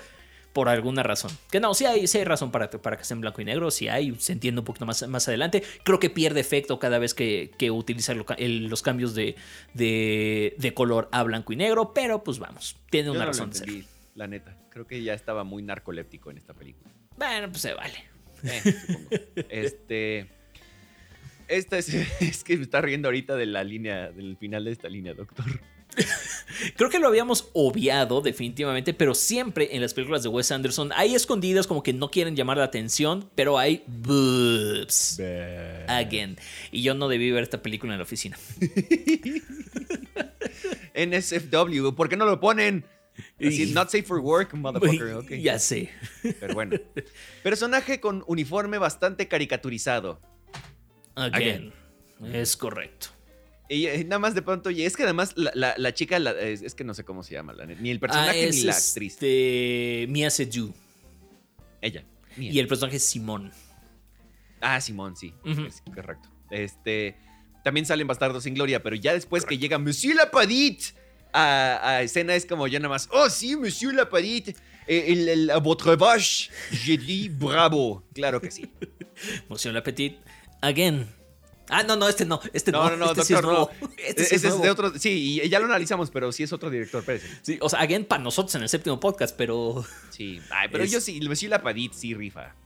por 0.52 0.68
alguna 0.68 1.02
razón. 1.02 1.30
Que 1.50 1.60
no, 1.60 1.74
sí 1.74 1.84
hay, 1.84 2.04
hay 2.12 2.24
razón 2.24 2.50
para, 2.50 2.70
para 2.70 2.96
que 2.96 3.04
sea 3.04 3.14
en 3.14 3.20
blanco 3.20 3.40
y 3.40 3.44
negro, 3.44 3.70
si 3.70 3.88
hay, 3.88 4.14
se 4.18 4.32
entiende 4.32 4.60
un 4.60 4.64
poquito 4.64 4.86
más, 4.86 5.06
más 5.08 5.28
adelante. 5.28 5.62
Creo 5.84 5.98
que 5.98 6.10
pierde 6.10 6.40
efecto 6.40 6.78
cada 6.78 6.98
vez 6.98 7.14
que, 7.14 7.50
que 7.58 7.70
utiliza 7.70 8.14
los 8.14 8.82
cambios 8.82 9.14
de, 9.14 9.36
de, 9.74 10.74
color 10.74 11.08
a 11.12 11.22
blanco 11.22 11.52
y 11.52 11.56
negro, 11.56 11.92
pero 11.94 12.22
pues 12.24 12.38
vamos, 12.38 12.76
tiene 12.90 13.10
una 13.10 13.26
razón 13.26 13.50
de 13.50 13.56
ser. 13.56 13.68
La 14.14 14.26
neta, 14.26 14.56
creo 14.70 14.86
que 14.86 15.02
ya 15.02 15.14
estaba 15.14 15.44
muy 15.44 15.62
narcoléptico 15.62 16.30
en 16.30 16.38
esta 16.38 16.54
película. 16.54 16.90
Bueno, 17.16 17.48
pues 17.50 17.62
se 17.62 17.74
vale. 17.74 18.04
Eh, 18.42 19.46
este. 19.48 20.28
Esta 21.46 21.78
es, 21.78 21.88
es 22.20 22.44
que 22.44 22.56
me 22.56 22.62
está 22.62 22.80
riendo 22.80 23.08
ahorita 23.08 23.36
de 23.36 23.46
la 23.46 23.64
línea, 23.64 24.10
del 24.10 24.36
final 24.36 24.64
de 24.64 24.72
esta 24.72 24.88
línea, 24.88 25.14
doctor. 25.14 25.46
Creo 26.76 26.90
que 26.90 26.98
lo 26.98 27.08
habíamos 27.08 27.50
obviado 27.52 28.20
definitivamente, 28.20 28.94
pero 28.94 29.14
siempre 29.14 29.68
en 29.72 29.82
las 29.82 29.94
películas 29.94 30.22
de 30.22 30.28
Wes 30.28 30.50
Anderson 30.50 30.90
hay 30.94 31.14
escondidas 31.14 31.66
como 31.66 31.82
que 31.82 31.92
no 31.92 32.10
quieren 32.10 32.36
llamar 32.36 32.58
la 32.58 32.64
atención, 32.64 33.30
pero 33.34 33.58
hay 33.58 33.84
boobs. 33.86 35.20
Again. 35.88 36.36
Y 36.72 36.82
yo 36.82 36.94
no 36.94 37.08
debí 37.08 37.30
ver 37.30 37.42
esta 37.42 37.62
película 37.62 37.92
en 37.92 37.98
la 37.98 38.04
oficina. 38.04 38.38
NSFW, 40.94 41.94
¿por 41.94 42.08
qué 42.08 42.16
no 42.16 42.26
lo 42.26 42.40
ponen? 42.40 42.84
not 43.72 43.90
safe 43.90 44.04
for 44.04 44.20
work, 44.20 44.54
motherfucker. 44.54 45.24
Ya 45.40 45.58
sé. 45.58 45.90
Pero 46.40 46.54
bueno. 46.54 46.76
Personaje 47.42 48.00
con 48.00 48.24
uniforme 48.26 48.78
bastante 48.78 49.28
caricaturizado. 49.28 50.20
Again. 51.14 51.72
Es 52.32 52.56
correcto. 52.56 53.08
Y 53.68 53.86
nada 54.04 54.18
más 54.18 54.34
de 54.34 54.40
pronto, 54.40 54.70
y 54.70 54.82
es 54.82 54.96
que 54.96 55.02
además 55.02 55.34
la, 55.36 55.74
la, 55.76 55.92
chica, 55.92 56.16
es, 56.16 56.74
que 56.74 56.84
no 56.84 56.94
sé 56.94 57.04
cómo 57.04 57.22
se 57.22 57.34
llama, 57.34 57.54
ni 57.80 57.90
el 57.90 58.00
personaje 58.00 58.46
ah, 58.46 58.50
ni 58.50 58.62
la 58.62 58.72
actriz. 58.72 59.12
Este, 59.12 60.06
Mia 60.08 60.30
Seyou. 60.30 60.72
Ella. 61.82 62.04
Y 62.38 62.58
el 62.58 62.66
personaje 62.66 62.96
es 62.96 63.04
Simón. 63.04 63.52
Ah, 64.60 64.80
Simón, 64.80 65.16
sí. 65.16 65.34
correcto. 65.94 66.30
Este, 66.50 67.16
también 67.62 67.84
salen 67.84 68.06
Bastardos 68.06 68.44
sin 68.44 68.54
Gloria, 68.54 68.82
pero 68.82 68.96
ya 68.96 69.12
después 69.12 69.44
que 69.44 69.58
llega 69.58 69.78
Monsieur 69.78 70.16
Lapadit 70.16 70.82
a, 71.32 71.80
a, 71.82 72.02
escena 72.02 72.34
es 72.34 72.46
como 72.46 72.66
ya 72.66 72.78
nada 72.78 72.88
más, 72.88 73.08
oh 73.12 73.28
sí, 73.28 73.54
Monsieur 73.54 73.94
Lapadit, 73.94 74.56
eh, 74.86 75.04
el, 75.08 75.28
el, 75.28 75.52
votre 75.60 75.94
vache, 75.96 76.50
je 76.70 76.96
dis 76.96 77.38
bravo. 77.38 78.02
Claro 78.14 78.40
que 78.40 78.50
sí. 78.50 78.72
Monsieur 79.50 79.74
Lapadit, 79.74 80.16
again. 80.62 81.17
Ah, 81.68 81.82
no, 81.82 81.96
no, 81.96 82.08
este 82.08 82.24
no, 82.24 82.40
este 82.52 82.72
no. 82.72 82.88
No, 82.90 82.96
no, 82.96 83.12
este 83.12 83.34
doctor, 83.34 83.44
no. 83.44 83.88
Este 83.98 84.24
sí 84.24 84.34
es, 84.36 84.42
de 84.42 84.70
otro, 84.70 84.98
sí, 84.98 85.40
y 85.42 85.48
ya 85.48 85.58
lo 85.58 85.66
analizamos, 85.66 86.10
pero 86.10 86.32
sí 86.32 86.42
es 86.42 86.52
otro 86.52 86.70
director, 86.70 87.04
parece. 87.04 87.28
Sí, 87.42 87.58
o 87.60 87.68
sea, 87.68 87.80
again 87.80 88.04
para 88.04 88.22
nosotros 88.22 88.54
en 88.54 88.62
el 88.62 88.68
séptimo 88.68 88.98
podcast, 89.00 89.36
pero. 89.36 89.84
Sí, 90.10 90.40
Ay, 90.50 90.68
pero 90.72 90.84
yo 90.84 91.00
sí, 91.00 91.20
Monsieur 91.20 91.50
Lapadit 91.50 91.92
sí 91.92 92.12
rifa. 92.12 92.56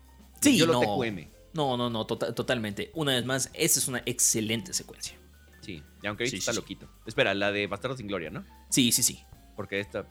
Sí, 0.40 0.56
yo 0.56 0.64
lo 0.64 0.72
no. 0.72 0.80
TQM. 0.80 1.28
No, 1.52 1.76
no, 1.76 1.90
no, 1.90 2.06
tota-, 2.06 2.34
totalmente. 2.34 2.90
Una 2.94 3.14
vez 3.14 3.26
más, 3.26 3.50
esta 3.52 3.78
es 3.78 3.88
una 3.88 4.02
excelente 4.06 4.72
secuencia. 4.72 5.18
Sí, 5.60 5.82
y 6.02 6.06
aunque 6.06 6.24
ahorita 6.24 6.38
está 6.38 6.52
loquito. 6.54 6.88
Espera, 7.04 7.34
la 7.34 7.52
de 7.52 7.66
Bastardo 7.66 7.96
sin 7.96 8.06
Gloria, 8.06 8.30
¿no? 8.30 8.44
Sí, 8.70 8.90
sí, 8.90 9.02
sí. 9.02 9.22
Porque 9.54 9.80
esta, 9.80 10.06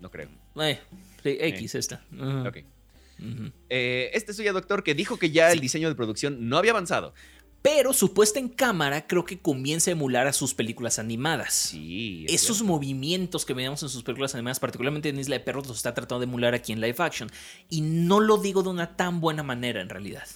no 0.00 0.10
creo. 0.10 0.28
Eh, 0.56 0.80
X 1.24 1.74
esta. 1.76 2.04
Ok. 2.46 2.58
Eh, 3.68 4.10
este 4.14 4.32
es 4.32 4.52
doctor, 4.52 4.82
que 4.82 4.94
dijo 4.94 5.18
que 5.18 5.30
ya 5.30 5.52
el 5.52 5.60
diseño 5.60 5.88
de 5.88 5.94
producción 5.94 6.48
no 6.48 6.56
había 6.56 6.72
avanzado. 6.72 7.14
Pero 7.62 7.92
su 7.92 8.14
puesta 8.14 8.38
en 8.38 8.48
cámara 8.48 9.06
creo 9.06 9.24
que 9.24 9.38
comienza 9.38 9.90
a 9.90 9.92
emular 9.92 10.26
a 10.26 10.32
sus 10.32 10.54
películas 10.54 10.98
animadas. 10.98 11.52
Sí. 11.52 12.24
Esos 12.28 12.62
movimientos 12.62 13.44
que 13.44 13.52
veíamos 13.52 13.82
en 13.82 13.90
sus 13.90 14.02
películas 14.02 14.34
animadas, 14.34 14.58
particularmente 14.60 15.10
en 15.10 15.18
Isla 15.18 15.36
de 15.36 15.44
Perros, 15.44 15.68
los 15.68 15.76
está 15.76 15.92
tratando 15.92 16.20
de 16.20 16.24
emular 16.24 16.54
aquí 16.54 16.72
en 16.72 16.80
live 16.80 16.96
action. 16.98 17.30
Y 17.68 17.82
no 17.82 18.20
lo 18.20 18.38
digo 18.38 18.62
de 18.62 18.70
una 18.70 18.96
tan 18.96 19.20
buena 19.20 19.42
manera 19.42 19.82
en 19.82 19.90
realidad. 19.90 20.26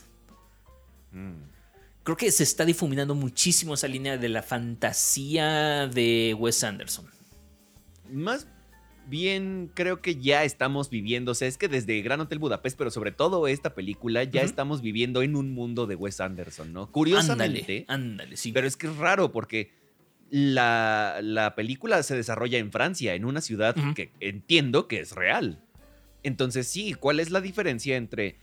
Mm. 1.12 1.54
Creo 2.02 2.16
que 2.18 2.30
se 2.30 2.42
está 2.42 2.66
difuminando 2.66 3.14
muchísimo 3.14 3.72
esa 3.72 3.88
línea 3.88 4.18
de 4.18 4.28
la 4.28 4.42
fantasía 4.42 5.86
de 5.86 6.36
Wes 6.38 6.62
Anderson. 6.62 7.06
Más 8.10 8.46
bien 9.08 9.70
creo 9.74 10.00
que 10.00 10.16
ya 10.16 10.44
estamos 10.44 10.90
viviendo, 10.90 11.32
o 11.32 11.34
sea, 11.34 11.48
es 11.48 11.58
que 11.58 11.68
desde 11.68 12.00
Gran 12.02 12.20
Hotel 12.20 12.38
Budapest, 12.38 12.76
pero 12.76 12.90
sobre 12.90 13.12
todo 13.12 13.46
esta 13.46 13.74
película, 13.74 14.24
ya 14.24 14.42
estamos 14.42 14.82
viviendo 14.82 15.22
en 15.22 15.36
un 15.36 15.52
mundo 15.52 15.86
de 15.86 15.94
Wes 15.94 16.20
Anderson, 16.20 16.72
¿no? 16.72 16.90
Curiosamente. 16.90 17.84
Ándale, 17.88 18.36
sí. 18.36 18.52
Pero 18.52 18.66
es 18.66 18.76
que 18.76 18.86
es 18.86 18.96
raro 18.96 19.32
porque 19.32 19.70
la, 20.30 21.52
película 21.56 22.02
se 22.02 22.16
desarrolla 22.16 22.58
en 22.58 22.72
Francia, 22.72 23.14
en 23.14 23.24
una 23.24 23.40
ciudad 23.40 23.76
que 23.94 24.10
entiendo 24.20 24.88
que 24.88 25.00
es 25.00 25.12
real. 25.12 25.60
Entonces, 26.22 26.66
sí, 26.66 26.94
¿cuál 26.94 27.20
es 27.20 27.30
la 27.30 27.40
diferencia 27.40 27.96
entre... 27.96 28.36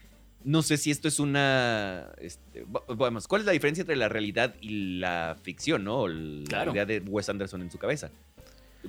No 0.44 0.64
sé 0.64 0.78
si 0.78 0.90
esto 0.90 1.08
es 1.08 1.20
una... 1.20 2.14
Este, 2.18 2.66
vamos, 2.88 3.28
¿cuál 3.28 3.42
es 3.42 3.46
la 3.46 3.52
diferencia 3.52 3.82
entre 3.82 3.96
la 3.96 4.10
realidad 4.10 4.56
y 4.60 4.98
la 4.98 5.38
ficción, 5.44 5.84
¿no? 5.84 6.08
La 6.08 6.66
idea 6.66 6.86
de 6.86 7.00
Wes 7.00 7.30
Anderson 7.30 7.62
en 7.62 7.70
su 7.70 7.78
cabeza 7.78 8.12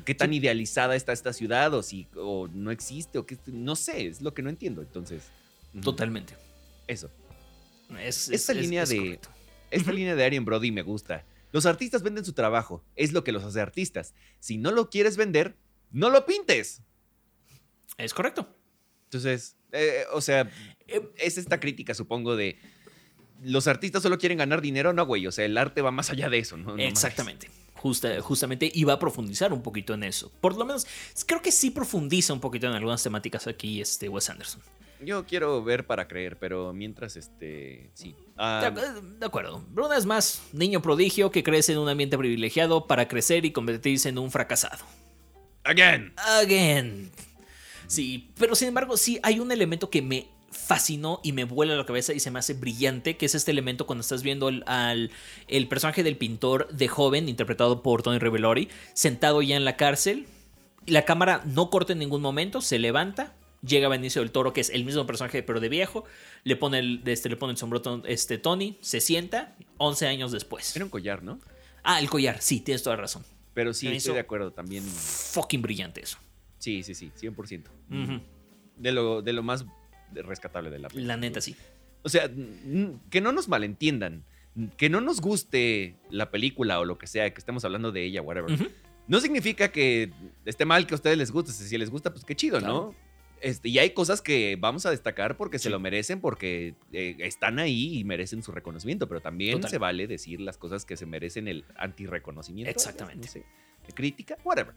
qué 0.04 0.14
tan 0.14 0.32
idealizada 0.32 0.96
está 0.96 1.12
esta 1.12 1.32
ciudad 1.32 1.72
o 1.74 1.82
si 1.82 2.06
o 2.16 2.48
no 2.48 2.70
existe 2.70 3.18
o 3.18 3.26
qué 3.26 3.38
no 3.46 3.76
sé, 3.76 4.06
es 4.06 4.20
lo 4.20 4.34
que 4.34 4.42
no 4.42 4.50
entiendo. 4.50 4.82
Entonces, 4.82 5.30
totalmente. 5.82 6.34
Eso. 6.86 7.10
esta 7.98 8.54
línea 8.54 8.84
de 8.84 9.18
esta 9.70 9.92
línea 9.92 10.14
de 10.14 10.24
Arian 10.24 10.44
Brody 10.44 10.70
me 10.70 10.82
gusta. 10.82 11.24
Los 11.52 11.66
artistas 11.66 12.02
venden 12.02 12.24
su 12.24 12.32
trabajo, 12.32 12.84
es 12.96 13.12
lo 13.12 13.24
que 13.24 13.32
los 13.32 13.44
hace 13.44 13.60
artistas. 13.60 14.14
Si 14.38 14.56
no 14.56 14.70
lo 14.70 14.88
quieres 14.90 15.16
vender, 15.16 15.56
no 15.90 16.10
lo 16.10 16.24
pintes. 16.24 16.82
Es 17.98 18.14
correcto. 18.14 18.54
Entonces, 19.04 19.56
eh, 19.72 20.04
o 20.12 20.22
sea, 20.22 20.50
eh, 20.88 21.12
es 21.18 21.36
esta 21.36 21.60
crítica, 21.60 21.92
supongo, 21.92 22.36
de 22.36 22.58
los 23.42 23.66
artistas 23.66 24.02
solo 24.02 24.18
quieren 24.18 24.38
ganar 24.38 24.62
dinero, 24.62 24.94
no, 24.94 25.04
güey. 25.04 25.26
O 25.26 25.32
sea, 25.32 25.44
el 25.44 25.58
arte 25.58 25.82
va 25.82 25.90
más 25.90 26.10
allá 26.10 26.30
de 26.30 26.38
eso, 26.38 26.56
¿no? 26.56 26.78
Exactamente 26.78 27.48
justamente 28.20 28.70
iba 28.74 28.92
a 28.92 28.98
profundizar 28.98 29.52
un 29.52 29.62
poquito 29.62 29.94
en 29.94 30.04
eso. 30.04 30.30
Por 30.40 30.56
lo 30.56 30.64
menos, 30.64 30.86
creo 31.26 31.42
que 31.42 31.52
sí 31.52 31.70
profundiza 31.70 32.32
un 32.32 32.40
poquito 32.40 32.66
en 32.66 32.74
algunas 32.74 33.02
temáticas 33.02 33.46
aquí 33.46 33.80
este 33.80 34.08
Wes 34.08 34.30
Anderson. 34.30 34.62
Yo 35.04 35.26
quiero 35.26 35.64
ver 35.64 35.86
para 35.86 36.06
creer, 36.06 36.38
pero 36.38 36.72
mientras, 36.72 37.16
este, 37.16 37.90
sí. 37.94 38.14
Ah, 38.36 38.70
de, 38.72 39.26
acuerdo. 39.26 39.64
Bruna 39.70 39.96
es 39.96 40.06
más 40.06 40.42
niño 40.52 40.80
prodigio 40.80 41.30
que 41.32 41.42
crece 41.42 41.72
en 41.72 41.78
un 41.78 41.88
ambiente 41.88 42.16
privilegiado 42.16 42.86
para 42.86 43.08
crecer 43.08 43.44
y 43.44 43.50
convertirse 43.50 44.10
en 44.10 44.18
un 44.18 44.30
fracasado. 44.30 44.84
Again. 45.64 46.12
Again. 46.16 47.10
Sí, 47.88 48.30
pero 48.38 48.54
sin 48.54 48.68
embargo, 48.68 48.96
sí 48.96 49.18
hay 49.22 49.40
un 49.40 49.50
elemento 49.50 49.90
que 49.90 50.02
me 50.02 50.28
fascinó 50.62 51.20
y 51.22 51.32
me 51.32 51.44
vuela 51.44 51.74
la 51.74 51.84
cabeza 51.84 52.12
y 52.12 52.20
se 52.20 52.30
me 52.30 52.38
hace 52.38 52.54
brillante, 52.54 53.16
que 53.16 53.26
es 53.26 53.34
este 53.34 53.50
elemento 53.50 53.86
cuando 53.86 54.00
estás 54.00 54.22
viendo 54.22 54.50
al, 54.66 55.10
el 55.48 55.68
personaje 55.68 56.02
del 56.02 56.16
pintor 56.16 56.68
de 56.68 56.88
joven, 56.88 57.28
interpretado 57.28 57.82
por 57.82 58.02
Tony 58.02 58.18
Revelori, 58.18 58.68
sentado 58.94 59.42
ya 59.42 59.56
en 59.56 59.64
la 59.64 59.76
cárcel. 59.76 60.26
La 60.86 61.04
cámara 61.04 61.42
no 61.44 61.70
corta 61.70 61.92
en 61.92 61.98
ningún 61.98 62.22
momento, 62.22 62.60
se 62.60 62.78
levanta, 62.78 63.34
llega 63.66 63.88
Benicio 63.88 64.22
del 64.22 64.30
Toro, 64.30 64.52
que 64.52 64.60
es 64.60 64.70
el 64.70 64.84
mismo 64.84 65.06
personaje 65.06 65.42
pero 65.42 65.60
de 65.60 65.68
viejo, 65.68 66.04
le 66.44 66.56
pone 66.56 66.78
el, 66.78 67.02
este, 67.06 67.28
le 67.28 67.36
pone 67.36 67.52
el 67.52 67.56
sombrero 67.56 68.02
este, 68.06 68.38
Tony, 68.38 68.78
se 68.80 69.00
sienta, 69.00 69.56
11 69.78 70.06
años 70.06 70.32
después. 70.32 70.74
Era 70.76 70.84
un 70.84 70.90
collar, 70.90 71.22
¿no? 71.22 71.40
Ah, 71.82 71.98
el 71.98 72.08
collar, 72.08 72.40
sí, 72.40 72.60
tienes 72.60 72.82
toda 72.82 72.96
razón. 72.96 73.24
Pero 73.54 73.74
sí, 73.74 73.88
estoy 73.88 74.14
de 74.14 74.20
acuerdo 74.20 74.52
también. 74.52 74.84
Fucking 74.84 75.60
brillante 75.60 76.02
eso. 76.02 76.18
Sí, 76.58 76.82
sí, 76.82 76.94
sí, 76.94 77.10
100%. 77.20 77.64
de, 78.76 78.92
lo, 78.92 79.20
de 79.22 79.32
lo 79.32 79.42
más 79.42 79.66
rescatable 80.14 80.70
de 80.70 80.78
la 80.78 80.88
película. 80.88 81.14
La 81.14 81.20
neta, 81.20 81.40
sí. 81.40 81.56
O 82.02 82.08
sea, 82.08 82.30
que 83.10 83.20
no 83.20 83.32
nos 83.32 83.48
malentiendan, 83.48 84.24
que 84.76 84.90
no 84.90 85.00
nos 85.00 85.20
guste 85.20 85.96
la 86.10 86.30
película 86.30 86.78
o 86.80 86.84
lo 86.84 86.98
que 86.98 87.06
sea, 87.06 87.32
que 87.32 87.38
estemos 87.38 87.64
hablando 87.64 87.92
de 87.92 88.04
ella, 88.04 88.20
whatever. 88.22 88.58
No 89.08 89.20
significa 89.20 89.72
que 89.72 90.12
esté 90.44 90.64
mal 90.64 90.86
que 90.86 90.94
a 90.94 90.96
ustedes 90.96 91.16
les 91.16 91.30
guste. 91.30 91.52
Si 91.52 91.78
les 91.78 91.90
gusta, 91.90 92.12
pues 92.12 92.24
qué 92.24 92.36
chido, 92.36 92.60
¿no? 92.60 92.94
Este, 93.40 93.68
y 93.68 93.78
hay 93.80 93.90
cosas 93.90 94.22
que 94.22 94.56
vamos 94.58 94.86
a 94.86 94.90
destacar 94.90 95.36
porque 95.36 95.58
se 95.58 95.68
lo 95.68 95.80
merecen, 95.80 96.20
porque 96.20 96.76
eh, 96.92 97.16
están 97.18 97.58
ahí 97.58 97.98
y 97.98 98.04
merecen 98.04 98.42
su 98.42 98.52
reconocimiento, 98.52 99.08
pero 99.08 99.20
también 99.20 99.62
se 99.64 99.78
vale 99.78 100.06
decir 100.06 100.40
las 100.40 100.58
cosas 100.58 100.84
que 100.84 100.96
se 100.96 101.06
merecen 101.06 101.48
el 101.48 101.64
anti-reconocimiento. 101.76 102.70
Exactamente. 102.70 103.28
crítica, 103.94 104.38
whatever. 104.44 104.74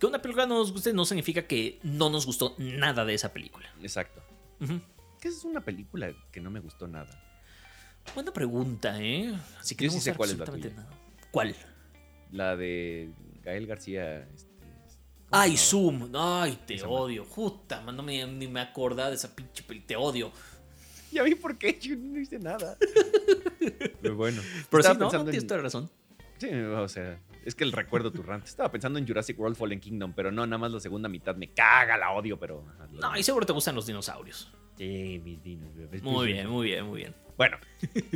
Que 0.00 0.06
una 0.06 0.20
película 0.20 0.46
no 0.46 0.58
nos 0.58 0.72
guste 0.72 0.92
no 0.92 1.04
significa 1.04 1.42
que 1.46 1.78
no 1.84 2.10
nos 2.10 2.26
gustó 2.26 2.56
nada 2.58 3.04
de 3.04 3.14
esa 3.14 3.32
película. 3.32 3.72
Exacto. 3.80 4.22
¿Qué 5.20 5.28
es 5.28 5.44
una 5.44 5.60
película 5.60 6.12
que 6.30 6.40
no 6.40 6.50
me 6.50 6.60
gustó 6.60 6.86
nada? 6.86 7.10
Buena 8.14 8.32
pregunta, 8.32 9.00
¿eh? 9.00 9.34
Así 9.58 9.74
que 9.74 9.84
Yo 9.84 9.90
sí 9.90 10.00
sé 10.00 10.14
cuál 10.14 10.30
es 10.30 10.38
la 10.38 10.46
¿Cuál? 11.30 11.54
La 12.32 12.56
de 12.56 13.10
Gael 13.42 13.66
García. 13.66 14.20
Este, 14.34 14.48
Ay, 15.30 15.56
Zoom. 15.56 16.10
Ay, 16.14 16.58
te 16.66 16.82
odio. 16.82 17.24
Justa, 17.24 17.82
no 17.82 18.02
me, 18.02 18.26
ni 18.26 18.48
me 18.48 18.60
acordaba 18.60 19.10
de 19.10 19.16
esa 19.16 19.34
pinche 19.34 19.62
película. 19.62 19.86
Te 19.86 19.96
odio. 19.96 20.32
Ya 21.12 21.22
vi 21.22 21.34
por 21.34 21.58
qué, 21.58 21.78
yo 21.80 21.96
no 21.96 22.18
hice 22.20 22.38
nada. 22.38 22.76
Pero 24.02 24.16
bueno. 24.16 24.42
Pero 24.70 24.82
sí, 24.82 24.90
no, 24.98 25.08
tienes 25.24 25.46
toda 25.46 25.62
razón. 25.62 25.90
Sí, 26.38 26.48
o 26.50 26.88
sea, 26.88 27.20
es 27.44 27.54
que 27.54 27.64
el 27.64 27.72
recuerdo 27.72 28.12
tu 28.12 28.22
rant. 28.22 28.44
Estaba 28.46 28.70
pensando 28.70 28.98
en 28.98 29.06
Jurassic 29.06 29.38
World 29.38 29.56
Fallen 29.56 29.80
Kingdom, 29.80 30.12
pero 30.14 30.30
no, 30.30 30.46
nada 30.46 30.58
más 30.58 30.72
la 30.72 30.80
segunda 30.80 31.08
mitad 31.08 31.36
me 31.36 31.52
caga, 31.52 31.96
la 31.96 32.12
odio, 32.12 32.38
pero. 32.38 32.64
No, 32.92 33.16
y 33.16 33.22
seguro 33.22 33.46
te 33.46 33.52
gustan 33.52 33.74
los 33.74 33.86
dinosaurios. 33.86 34.52
Sí, 34.76 35.20
mis 35.24 35.42
dinosaurios. 35.42 36.02
Muy 36.02 36.32
bien, 36.32 36.48
muy 36.48 36.66
bien, 36.68 36.86
muy 36.86 37.00
bien. 37.00 37.14
Bueno, 37.36 37.58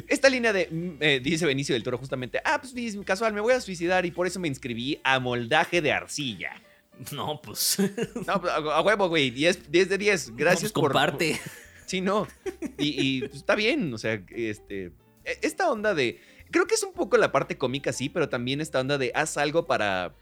esta 0.08 0.28
línea 0.28 0.52
de. 0.52 0.68
Mm, 0.70 0.96
eh, 1.00 1.20
dice 1.22 1.46
Benicio 1.46 1.74
del 1.74 1.82
Toro 1.82 1.98
justamente. 1.98 2.40
Ah, 2.44 2.60
pues 2.60 2.74
casual, 3.04 3.32
me 3.32 3.40
voy 3.40 3.54
a 3.54 3.60
suicidar 3.60 4.04
y 4.04 4.10
por 4.10 4.26
eso 4.26 4.38
me 4.38 4.48
inscribí 4.48 5.00
a 5.02 5.18
moldaje 5.18 5.80
de 5.80 5.92
arcilla. 5.92 6.50
No, 7.12 7.40
pues. 7.42 7.78
No, 8.26 8.40
pues, 8.40 8.52
a 8.52 8.80
huevo, 8.80 9.08
güey. 9.08 9.30
10, 9.30 9.70
de 9.70 9.98
10. 9.98 10.36
Gracias 10.36 10.72
pues, 10.72 10.84
comparte. 10.84 11.40
Sí, 11.86 12.00
no. 12.00 12.26
Y, 12.78 13.20
pues, 13.20 13.34
está 13.34 13.54
bien. 13.54 13.92
O 13.92 13.98
sea, 13.98 14.22
este. 14.30 14.92
E, 15.24 15.38
esta 15.42 15.70
onda 15.70 15.92
de 15.94 16.20
Creo 16.50 16.66
que 16.66 16.74
es 16.74 16.82
un 16.82 16.92
poco 16.92 17.16
la 17.16 17.32
parte 17.32 17.58
cómica, 17.58 17.92
sí, 17.92 18.08
pero 18.08 18.28
también 18.28 18.60
esta 18.60 18.80
onda 18.80 18.98
de 18.98 19.12
haz 19.14 19.36
algo 19.36 19.66
para 19.66 20.14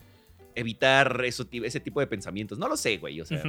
evitar 0.55 1.25
eso, 1.25 1.47
ese 1.51 1.81
tipo 1.81 2.01
de 2.01 2.07
pensamientos. 2.07 2.59
No 2.59 2.69
lo 2.69 2.77
sé, 2.77 2.99
güey. 2.99 3.21
O 3.21 3.27
sea, 3.27 3.43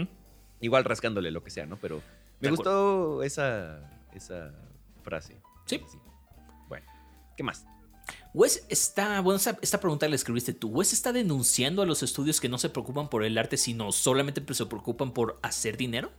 igual 0.59 0.83
rascándole 0.83 1.31
lo 1.31 1.43
que 1.43 1.49
sea, 1.49 1.65
¿no? 1.65 1.77
Pero 1.77 2.01
me 2.39 2.49
gustó 2.49 3.23
esa, 3.23 3.89
esa 4.13 4.53
frase. 5.03 5.37
Sí. 5.65 5.81
Bueno, 6.67 6.85
¿qué 7.37 7.43
más? 7.43 7.65
Wes 8.33 8.65
está, 8.67 9.21
bueno, 9.21 9.39
esta, 9.61 9.79
pregunta 9.79 10.07
la 10.07 10.15
escribiste 10.15 10.53
tú. 10.53 10.69
Wes 10.69 10.91
está 10.91 11.13
denunciando 11.13 11.83
a 11.83 11.85
los 11.85 12.03
estudios 12.03 12.41
que 12.41 12.49
no 12.49 12.57
se 12.57 12.69
preocupan 12.69 13.09
por 13.09 13.23
el 13.23 13.37
arte, 13.37 13.57
sino 13.57 13.91
solamente 13.91 14.41
se 14.53 14.65
preocupan 14.65 15.13
por 15.13 15.39
hacer 15.41 15.77
dinero. 15.77 16.11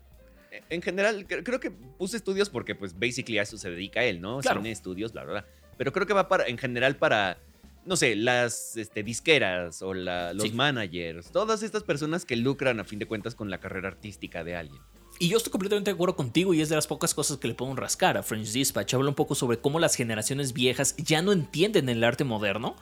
En 0.70 0.80
general, 0.80 1.26
creo 1.26 1.58
que 1.58 1.72
puse 1.72 2.16
estudios 2.16 2.48
porque, 2.48 2.76
pues, 2.76 2.96
basically 2.96 3.38
a 3.38 3.42
eso 3.42 3.58
se 3.58 3.70
dedica 3.70 4.04
él, 4.04 4.20
¿no? 4.20 4.38
Claro. 4.38 4.60
Cine, 4.60 4.70
estudios, 4.70 5.12
bla, 5.12 5.24
bla, 5.24 5.32
bla. 5.32 5.46
Pero 5.76 5.92
creo 5.92 6.06
que 6.06 6.14
va 6.14 6.28
para, 6.28 6.46
en 6.46 6.58
general 6.58 6.96
para, 6.96 7.38
no 7.84 7.96
sé, 7.96 8.16
las 8.16 8.76
este, 8.76 9.02
disqueras 9.02 9.82
o 9.82 9.94
los 9.94 10.52
managers, 10.52 11.30
todas 11.30 11.62
estas 11.62 11.82
personas 11.82 12.24
que 12.24 12.36
lucran 12.36 12.80
a 12.80 12.84
fin 12.84 12.98
de 12.98 13.06
cuentas 13.06 13.34
con 13.34 13.50
la 13.50 13.58
carrera 13.58 13.88
artística 13.88 14.44
de 14.44 14.56
alguien. 14.56 14.80
Y 15.20 15.28
yo 15.28 15.36
estoy 15.36 15.52
completamente 15.52 15.90
de 15.90 15.94
acuerdo 15.94 16.16
contigo 16.16 16.54
y 16.54 16.60
es 16.60 16.68
de 16.68 16.74
las 16.74 16.88
pocas 16.88 17.14
cosas 17.14 17.36
que 17.36 17.46
le 17.46 17.54
puedo 17.54 17.74
rascar 17.76 18.16
a 18.16 18.24
French 18.24 18.50
Dispatch. 18.50 18.94
Habla 18.94 19.10
un 19.10 19.14
poco 19.14 19.36
sobre 19.36 19.58
cómo 19.58 19.78
las 19.78 19.94
generaciones 19.94 20.52
viejas 20.52 20.96
ya 20.96 21.22
no 21.22 21.30
entienden 21.30 21.88
el 21.88 22.02
arte 22.02 22.24
moderno, 22.24 22.74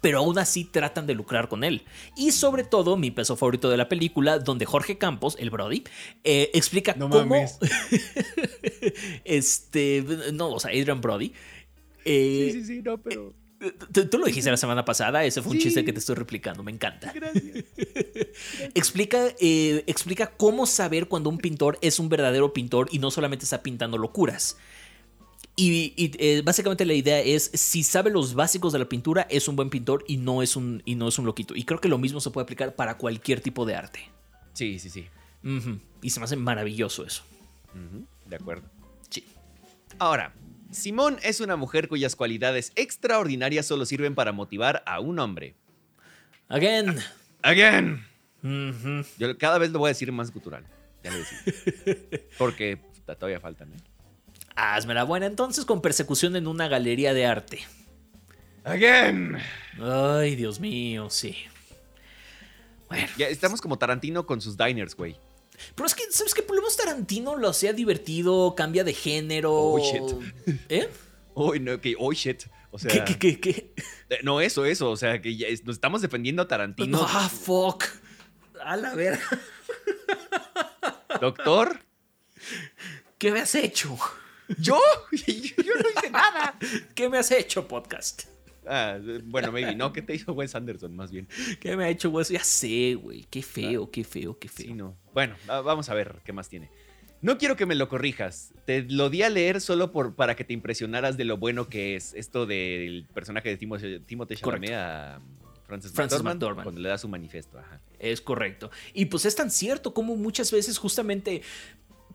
pero 0.00 0.18
aún 0.18 0.38
así 0.38 0.64
tratan 0.64 1.08
de 1.08 1.14
lucrar 1.14 1.48
con 1.48 1.64
él. 1.64 1.82
Y 2.16 2.30
sobre 2.30 2.62
todo, 2.62 2.96
mi 2.96 3.10
peso 3.10 3.34
favorito 3.36 3.68
de 3.70 3.76
la 3.76 3.88
película, 3.88 4.38
donde 4.38 4.66
Jorge 4.66 4.98
Campos, 4.98 5.36
el 5.40 5.50
Brody, 5.50 5.82
eh, 6.22 6.50
explica 6.54 6.94
cómo... 6.94 7.26
este, 9.24 10.04
no, 10.32 10.50
o 10.50 10.60
sea, 10.60 10.70
Adrian 10.70 11.00
Brody, 11.00 11.32
eh, 12.04 12.50
sí, 12.52 12.60
sí, 12.60 12.66
sí, 12.66 12.82
no, 12.82 12.98
pero. 12.98 13.34
Eh, 13.60 13.72
tú, 14.10 14.18
lo 14.18 14.26
dijiste 14.26 14.50
la 14.50 14.56
semana 14.56 14.84
pasada, 14.84 15.24
ese 15.24 15.42
fue 15.42 15.52
un 15.52 15.58
chiste 15.58 15.84
que 15.84 15.92
te 15.92 15.98
estoy 15.98 16.14
replicando, 16.14 16.62
me 16.62 16.72
encanta. 16.72 17.12
Gracias. 17.14 17.64
explica, 18.74 19.34
eh, 19.38 19.84
explica 19.86 20.30
cómo 20.30 20.66
saber 20.66 21.08
cuando 21.08 21.28
un 21.28 21.38
pintor 21.38 21.78
es 21.82 21.98
un 21.98 22.08
verdadero 22.08 22.52
pintor 22.52 22.88
y 22.90 22.98
no 22.98 23.10
solamente 23.10 23.44
está 23.44 23.62
pintando 23.62 23.98
locuras. 23.98 24.56
Y, 25.56 26.40
básicamente 26.42 26.86
la 26.86 26.94
idea 26.94 27.20
es, 27.20 27.50
si 27.52 27.82
sabe 27.82 28.10
los 28.10 28.32
básicos 28.32 28.72
de 28.72 28.78
la 28.78 28.88
pintura, 28.88 29.26
es 29.28 29.46
un 29.46 29.56
buen 29.56 29.68
pintor 29.68 30.04
y 30.08 30.16
no 30.16 30.40
es 30.42 30.56
un, 30.56 30.82
y 30.86 30.94
no 30.94 31.08
es 31.08 31.18
un 31.18 31.26
loquito. 31.26 31.54
Y 31.54 31.64
creo 31.64 31.82
que 31.82 31.88
lo 31.88 31.98
mismo 31.98 32.18
se 32.20 32.30
puede 32.30 32.44
aplicar 32.44 32.74
para 32.74 32.96
cualquier 32.96 33.42
tipo 33.42 33.66
de 33.66 33.74
arte. 33.74 34.00
Sí, 34.54 34.78
sí, 34.78 34.88
sí. 34.88 35.06
Y 36.00 36.10
se 36.10 36.20
me 36.20 36.24
hace 36.24 36.36
maravilloso 36.36 37.04
eso. 37.04 37.24
De 38.24 38.36
acuerdo. 38.36 38.68
Sí. 39.10 39.22
Ahora, 39.98 40.32
Simón 40.70 41.18
es 41.22 41.40
una 41.40 41.56
mujer 41.56 41.88
cuyas 41.88 42.16
cualidades 42.16 42.72
extraordinarias 42.76 43.66
solo 43.66 43.84
sirven 43.86 44.14
para 44.14 44.32
motivar 44.32 44.82
a 44.86 45.00
un 45.00 45.18
hombre. 45.18 45.54
Again. 46.48 46.96
Again. 47.42 48.04
Yo 49.18 49.36
cada 49.38 49.58
vez 49.58 49.70
lo 49.70 49.78
voy 49.78 49.88
a 49.88 49.92
decir 49.92 50.10
más 50.12 50.30
cultural. 50.30 50.64
Ya 51.02 51.10
lo 51.10 51.18
decía. 51.18 52.20
Porque 52.38 52.78
todavía 53.04 53.40
faltan, 53.40 53.72
¿eh? 53.72 53.76
Hazme 54.54 54.94
la 54.94 55.04
buena 55.04 55.26
entonces 55.26 55.64
con 55.64 55.80
persecución 55.80 56.36
en 56.36 56.46
una 56.46 56.68
galería 56.68 57.14
de 57.14 57.26
arte. 57.26 57.60
Again. 58.64 59.38
Ay, 59.80 60.36
Dios 60.36 60.60
mío, 60.60 61.08
sí. 61.08 61.36
Bueno. 62.88 63.08
Ya 63.16 63.28
estamos 63.28 63.60
como 63.60 63.78
Tarantino 63.78 64.26
con 64.26 64.40
sus 64.40 64.56
diners, 64.56 64.94
güey. 64.94 65.16
Pero 65.74 65.86
es 65.86 65.94
que, 65.94 66.04
¿sabes 66.10 66.34
qué? 66.34 66.42
Por 66.42 66.56
lo 66.56 66.62
menos 66.62 66.76
Tarantino 66.76 67.36
lo 67.36 67.48
hacía 67.48 67.72
divertido, 67.72 68.54
cambia 68.56 68.84
de 68.84 68.94
género. 68.94 69.52
Oh, 69.52 69.78
shit. 69.78 70.56
¿Eh? 70.68 70.88
Oh, 71.34 71.54
no, 71.54 71.80
que, 71.80 71.94
oh, 71.98 72.12
shit. 72.12 72.44
O 72.72 72.78
sea, 72.78 72.90
¿Qué, 73.04 73.04
qué, 73.04 73.18
qué, 73.18 73.40
qué? 73.40 73.74
Eh, 74.10 74.18
No, 74.22 74.40
eso, 74.40 74.64
eso. 74.64 74.90
O 74.90 74.96
sea, 74.96 75.20
que 75.20 75.36
ya 75.36 75.48
es- 75.48 75.64
nos 75.64 75.76
estamos 75.76 76.02
defendiendo 76.02 76.42
a 76.42 76.48
Tarantino. 76.48 77.04
Ah, 77.08 77.28
fuck. 77.28 77.84
A 78.62 78.76
la 78.76 78.94
verga. 78.94 79.20
Doctor, 81.20 81.80
¿Qué 83.18 83.30
me 83.32 83.40
has 83.40 83.54
hecho? 83.54 83.96
¿yo? 84.58 84.78
Yo 85.12 85.74
no 85.74 85.90
hice 85.98 86.10
nada. 86.10 86.58
¿Qué 86.94 87.08
me 87.08 87.18
has 87.18 87.30
hecho, 87.30 87.68
podcast? 87.68 88.24
Ah, 88.66 88.98
bueno, 89.24 89.50
maybe. 89.52 89.74
No, 89.74 89.92
¿qué 89.92 90.02
te 90.02 90.14
hizo 90.14 90.32
Wes 90.32 90.54
Anderson, 90.54 90.94
más 90.94 91.10
bien? 91.10 91.26
¿Qué 91.60 91.76
me 91.76 91.84
ha 91.84 91.88
hecho, 91.88 92.10
güey? 92.10 92.24
Ya 92.26 92.44
sé, 92.44 92.94
güey. 92.94 93.26
Qué 93.30 93.42
feo, 93.42 93.90
qué 93.90 94.04
feo, 94.04 94.38
qué 94.38 94.48
feo. 94.48 94.66
Sí, 94.66 94.74
no. 94.74 94.96
Bueno, 95.14 95.34
va- 95.48 95.62
vamos 95.62 95.88
a 95.88 95.94
ver 95.94 96.20
qué 96.24 96.32
más 96.32 96.48
tiene. 96.48 96.70
No 97.22 97.36
quiero 97.36 97.56
que 97.56 97.66
me 97.66 97.74
lo 97.74 97.88
corrijas. 97.88 98.54
Te 98.64 98.82
lo 98.82 99.10
di 99.10 99.22
a 99.22 99.28
leer 99.28 99.60
solo 99.60 99.92
por, 99.92 100.14
para 100.14 100.36
que 100.36 100.44
te 100.44 100.52
impresionaras 100.54 101.16
de 101.16 101.24
lo 101.24 101.36
bueno 101.36 101.68
que 101.68 101.94
es 101.96 102.14
esto 102.14 102.46
del 102.46 103.06
personaje 103.12 103.48
de 103.50 103.56
Timothée, 103.58 104.00
Timothée 104.00 104.36
Chalamet 104.36 104.70
a 104.72 105.20
McDormand, 105.68 106.22
McDormand. 106.24 106.62
cuando 106.64 106.80
le 106.80 106.88
da 106.88 106.98
su 106.98 107.08
manifiesto. 107.08 107.58
Ajá. 107.58 107.80
Es 107.98 108.20
correcto. 108.20 108.70
Y 108.94 109.04
pues 109.06 109.24
es 109.26 109.36
tan 109.36 109.50
cierto 109.50 109.92
como 109.94 110.16
muchas 110.16 110.50
veces 110.50 110.78
justamente 110.78 111.42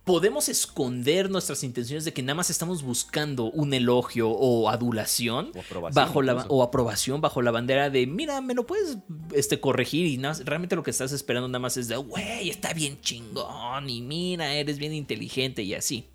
podemos 0.05 0.49
esconder 0.49 1.29
nuestras 1.29 1.63
intenciones 1.63 2.05
de 2.05 2.13
que 2.13 2.21
nada 2.21 2.35
más 2.35 2.49
estamos 2.51 2.83
buscando 2.83 3.45
un 3.45 3.73
elogio 3.73 4.29
o 4.29 4.69
adulación 4.69 5.51
O 5.55 5.59
aprobación, 5.59 5.93
bajo 5.95 6.21
la 6.21 6.33
incluso. 6.33 6.49
o 6.53 6.63
aprobación 6.63 7.21
bajo 7.21 7.41
la 7.41 7.51
bandera 7.51 7.89
de 7.89 8.05
mira 8.05 8.39
me 8.39 8.53
lo 8.53 8.65
puedes 8.65 8.99
este 9.33 9.59
corregir 9.59 10.05
y 10.05 10.17
nada, 10.17 10.41
realmente 10.45 10.75
lo 10.75 10.83
que 10.83 10.91
estás 10.91 11.11
esperando 11.11 11.47
nada 11.47 11.59
más 11.59 11.75
es 11.75 11.87
de 11.87 11.97
güey 11.97 12.49
está 12.49 12.73
bien 12.73 13.01
chingón 13.01 13.89
y 13.89 14.01
mira 14.01 14.53
eres 14.53 14.77
bien 14.77 14.93
inteligente 14.93 15.63
y 15.63 15.73
así 15.73 16.07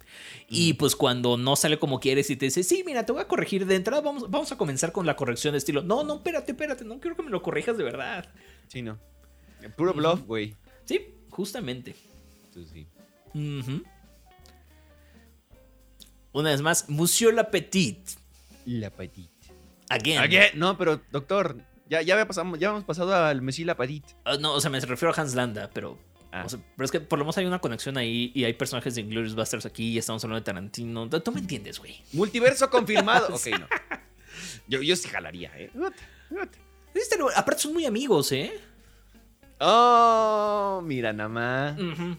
y 0.49 0.75
pues 0.75 0.97
cuando 0.97 1.37
no 1.37 1.55
sale 1.57 1.79
como 1.79 2.01
quieres 2.01 2.29
y 2.31 2.37
te 2.37 2.47
dice, 2.47 2.65
sí, 2.65 2.83
mira, 2.85 3.07
te 3.07 3.13
voy 3.13 3.21
a 3.23 3.29
corregir 3.29 3.67
de 3.67 3.77
entrada, 3.77 4.03
vamos, 4.03 4.29
vamos 4.29 4.51
a 4.51 4.59
comenzar 4.59 4.91
con 4.91 5.07
la 5.07 5.15
corrección 5.15 5.53
de 5.53 5.59
estilo. 5.59 5.83
No, 5.83 6.03
no, 6.03 6.17
espérate, 6.17 6.51
espérate, 6.51 6.85
no 6.85 6.99
quiero 6.99 7.17
que 7.17 7.23
me 7.23 7.31
lo 7.31 7.41
corrijas 7.41 7.79
de 7.79 7.85
verdad. 7.85 8.29
Sí, 8.67 8.83
no. 8.83 8.99
Puro 9.77 9.95
bluff, 9.95 10.27
güey. 10.27 10.57
Sí, 10.85 11.15
justamente. 11.31 11.95
Entonces, 12.47 12.73
sí. 12.73 12.87
Una 16.33 16.51
vez 16.51 16.63
más, 16.63 16.89
Monsieur 16.89 17.35
l'Appetit. 17.35 17.99
La 18.67 18.91
Petit. 18.91 19.31
Again. 19.89 20.19
Again. 20.19 20.51
No, 20.55 20.77
pero 20.77 21.01
doctor, 21.11 21.57
ya, 21.89 22.03
ya, 22.03 22.15
había 22.15 22.27
pasado, 22.27 22.55
ya 22.57 22.69
hemos 22.69 22.85
pasado 22.85 23.15
al 23.15 23.43
Monsieur 23.43 23.67
La 23.67 23.77
Petit. 23.77 24.05
Ah, 24.25 24.37
no, 24.39 24.55
o 24.55 24.61
sea, 24.61 24.71
me 24.71 24.79
refiero 24.79 25.13
a 25.13 25.21
Hans 25.21 25.35
Landa, 25.35 25.71
pero. 25.73 25.99
Ah. 26.33 26.45
o 26.47 26.49
sea, 26.49 26.61
pero 26.77 26.85
es 26.85 26.93
que 26.93 27.01
por 27.01 27.19
lo 27.19 27.25
menos 27.25 27.37
hay 27.39 27.47
una 27.47 27.59
conexión 27.59 27.97
ahí 27.99 28.31
y 28.37 28.45
hay 28.45 28.53
personajes 28.53 28.95
de 28.95 29.01
Inglourious 29.01 29.35
Basterds 29.35 29.67
aquí 29.67 29.89
y 29.89 29.99
estamos 29.99 30.23
hablando 30.23 30.41
de 30.41 30.45
Tarantino. 30.45 31.09
Tú 31.09 31.33
me 31.33 31.41
entiendes, 31.41 31.81
güey. 31.81 32.01
Multiverso 32.13 32.71
confirmado. 32.71 33.35
ok, 33.35 33.47
no. 33.59 33.67
Yo, 34.69 34.81
yo 34.81 34.95
sí 34.95 35.09
jalaría, 35.09 35.51
¿eh? 35.59 35.73
Este, 36.95 37.17
Aparte 37.35 37.63
son 37.63 37.73
muy 37.73 37.85
amigos, 37.85 38.31
¿eh? 38.31 38.53
Oh, 39.59 40.81
mira 40.85 41.13
nada 41.13 41.29
más. 41.29 41.79
Ujú. 41.79 42.17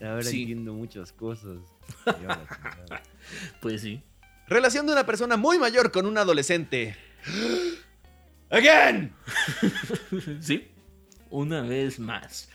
Ahora 0.00 0.22
Sí. 0.22 0.42
entiendo 0.42 0.74
muchas 0.74 1.12
cosas. 1.12 1.58
Pues 3.60 3.80
sí. 3.82 4.02
Relación 4.48 4.86
de 4.86 4.92
una 4.92 5.06
persona 5.06 5.36
muy 5.36 5.58
mayor 5.58 5.90
con 5.90 6.06
un 6.06 6.18
adolescente. 6.18 6.96
Again. 8.50 9.12
Sí. 10.40 10.68
Una 11.30 11.62
vez 11.62 11.98
más. 11.98 12.48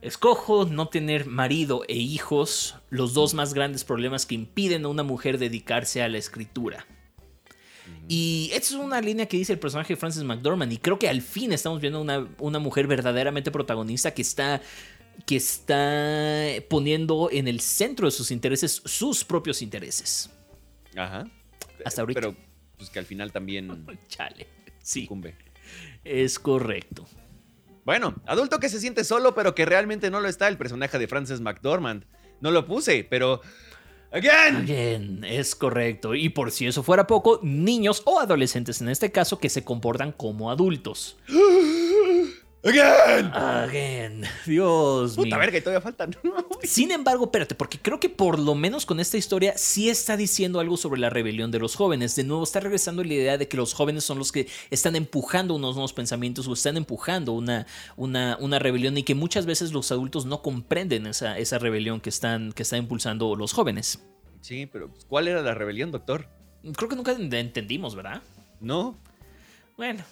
Escojo 0.00 0.64
no 0.64 0.88
tener 0.88 1.26
marido 1.26 1.82
e 1.86 1.96
hijos, 1.96 2.76
los 2.88 3.12
dos 3.12 3.34
más 3.34 3.52
grandes 3.52 3.84
problemas 3.84 4.24
que 4.24 4.34
impiden 4.34 4.84
a 4.86 4.88
una 4.88 5.02
mujer 5.02 5.36
dedicarse 5.36 6.02
a 6.02 6.08
la 6.08 6.16
escritura. 6.16 6.86
Y 8.08 8.50
esta 8.54 8.68
es 8.68 8.72
una 8.80 9.00
línea 9.00 9.26
que 9.26 9.36
dice 9.36 9.52
el 9.52 9.58
personaje 9.58 9.92
de 9.92 9.96
Frances 10.00 10.24
McDormand. 10.24 10.72
Y 10.72 10.78
creo 10.78 10.98
que 10.98 11.08
al 11.08 11.20
fin 11.20 11.52
estamos 11.52 11.80
viendo 11.80 12.00
una, 12.00 12.26
una 12.38 12.58
mujer 12.58 12.86
verdaderamente 12.86 13.50
protagonista 13.50 14.14
que 14.14 14.22
está, 14.22 14.62
que 15.26 15.36
está 15.36 16.62
poniendo 16.68 17.28
en 17.30 17.48
el 17.48 17.60
centro 17.60 18.06
de 18.06 18.10
sus 18.10 18.30
intereses 18.30 18.82
sus 18.84 19.24
propios 19.24 19.62
intereses. 19.62 20.30
Ajá. 20.96 21.24
Hasta 21.84 22.02
ahorita. 22.02 22.20
Pero, 22.20 22.36
pues 22.76 22.90
que 22.90 22.98
al 22.98 23.06
final 23.06 23.32
también 23.32 23.86
Chale. 24.08 24.46
Sí, 24.82 25.08
es 26.04 26.38
correcto. 26.38 27.06
Bueno, 27.84 28.14
adulto 28.26 28.58
que 28.58 28.68
se 28.68 28.80
siente 28.80 29.04
solo, 29.04 29.34
pero 29.34 29.54
que 29.54 29.64
realmente 29.64 30.10
no 30.10 30.20
lo 30.20 30.28
está, 30.28 30.48
el 30.48 30.58
personaje 30.58 30.98
de 30.98 31.08
Frances 31.08 31.40
McDormand. 31.40 32.04
No 32.40 32.50
lo 32.50 32.66
puse, 32.66 33.04
pero. 33.08 33.40
¡Again! 34.12 35.22
Es 35.24 35.54
correcto. 35.54 36.16
Y 36.16 36.30
por 36.30 36.50
si 36.50 36.66
eso 36.66 36.82
fuera 36.82 37.06
poco, 37.06 37.38
niños 37.44 38.02
o 38.06 38.18
adolescentes 38.18 38.80
en 38.80 38.88
este 38.88 39.12
caso 39.12 39.38
que 39.38 39.48
se 39.48 39.62
comportan 39.62 40.12
como 40.12 40.50
adultos. 40.50 41.16
¡Again! 42.62 43.32
Again. 43.32 44.24
Dios 44.44 45.16
mío. 45.16 45.24
Puta 45.24 45.38
verga, 45.38 45.56
y 45.56 45.60
todavía 45.62 45.80
faltan. 45.80 46.14
Sin 46.62 46.90
embargo, 46.90 47.24
espérate, 47.24 47.54
porque 47.54 47.78
creo 47.78 47.98
que 47.98 48.10
por 48.10 48.38
lo 48.38 48.54
menos 48.54 48.84
con 48.84 49.00
esta 49.00 49.16
historia 49.16 49.56
sí 49.56 49.88
está 49.88 50.18
diciendo 50.18 50.60
algo 50.60 50.76
sobre 50.76 51.00
la 51.00 51.08
rebelión 51.08 51.50
de 51.50 51.58
los 51.58 51.74
jóvenes. 51.74 52.14
De 52.16 52.24
nuevo, 52.24 52.42
está 52.44 52.60
regresando 52.60 53.02
la 53.02 53.14
idea 53.14 53.38
de 53.38 53.48
que 53.48 53.56
los 53.56 53.72
jóvenes 53.72 54.04
son 54.04 54.18
los 54.18 54.30
que 54.30 54.46
están 54.68 54.94
empujando 54.94 55.54
unos 55.54 55.74
nuevos 55.74 55.94
pensamientos 55.94 56.46
o 56.48 56.52
están 56.52 56.76
empujando 56.76 57.32
una, 57.32 57.66
una, 57.96 58.36
una 58.38 58.58
rebelión 58.58 58.98
y 58.98 59.04
que 59.04 59.14
muchas 59.14 59.46
veces 59.46 59.72
los 59.72 59.90
adultos 59.90 60.26
no 60.26 60.42
comprenden 60.42 61.06
esa, 61.06 61.38
esa 61.38 61.58
rebelión 61.58 62.02
que 62.02 62.10
están, 62.10 62.52
que 62.52 62.62
están 62.62 62.80
impulsando 62.80 63.36
los 63.36 63.54
jóvenes. 63.54 64.04
Sí, 64.42 64.66
pero 64.66 64.90
pues, 64.90 65.06
¿cuál 65.06 65.28
era 65.28 65.40
la 65.40 65.54
rebelión, 65.54 65.90
doctor? 65.90 66.28
Creo 66.76 66.90
que 66.90 66.96
nunca 66.96 67.12
entendimos, 67.12 67.94
¿verdad? 67.94 68.22
No. 68.60 68.98
Bueno, 69.78 70.04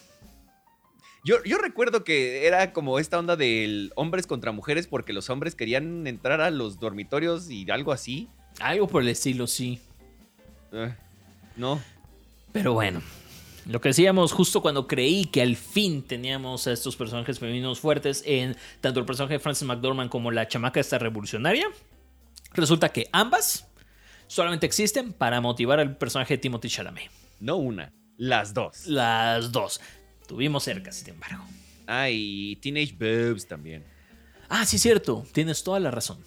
Yo, 1.23 1.43
yo 1.43 1.57
recuerdo 1.57 2.03
que 2.03 2.47
era 2.47 2.71
como 2.71 2.99
esta 2.99 3.19
onda 3.19 3.35
del 3.35 3.91
hombres 3.95 4.25
contra 4.25 4.51
mujeres 4.51 4.87
porque 4.87 5.13
los 5.13 5.29
hombres 5.29 5.55
querían 5.55 6.07
entrar 6.07 6.41
a 6.41 6.49
los 6.49 6.79
dormitorios 6.79 7.49
y 7.49 7.69
algo 7.69 7.91
así. 7.91 8.29
algo 8.59 8.87
por 8.87 9.01
el 9.01 9.09
estilo, 9.09 9.47
sí. 9.47 9.79
Eh, 10.71 10.93
no. 11.55 11.81
Pero 12.51 12.73
bueno, 12.73 13.01
lo 13.65 13.81
que 13.81 13.89
decíamos 13.89 14.31
justo 14.31 14.61
cuando 14.61 14.87
creí 14.87 15.25
que 15.25 15.41
al 15.41 15.55
fin 15.55 16.01
teníamos 16.03 16.67
a 16.67 16.71
estos 16.71 16.95
personajes 16.95 17.39
femeninos 17.39 17.79
fuertes 17.79 18.23
en 18.25 18.55
tanto 18.81 18.99
el 18.99 19.05
personaje 19.05 19.35
de 19.35 19.39
Frances 19.39 19.67
McDormand 19.67 20.09
como 20.09 20.31
la 20.31 20.47
chamaca 20.47 20.79
esta 20.79 20.97
revolucionaria, 20.97 21.67
resulta 22.53 22.89
que 22.89 23.09
ambas 23.11 23.67
solamente 24.27 24.65
existen 24.65 25.13
para 25.13 25.41
motivar 25.41 25.79
al 25.79 25.97
personaje 25.97 26.35
de 26.35 26.37
Timothy 26.39 26.69
Chalamet. 26.69 27.11
No 27.39 27.57
una, 27.57 27.93
las 28.17 28.53
dos. 28.53 28.87
Las 28.87 29.51
dos. 29.51 29.79
Tuvimos 30.29 30.63
cerca, 30.63 30.91
sin 30.91 31.09
embargo. 31.09 31.43
Ah, 31.87 32.07
y 32.11 32.55
Teenage 32.57 32.93
Boobs 32.93 33.47
también. 33.47 33.83
Ah, 34.47 34.63
sí, 34.63 34.77
cierto. 34.77 35.25
Tienes 35.31 35.63
toda 35.63 35.79
la 35.79 35.89
razón. 35.89 36.19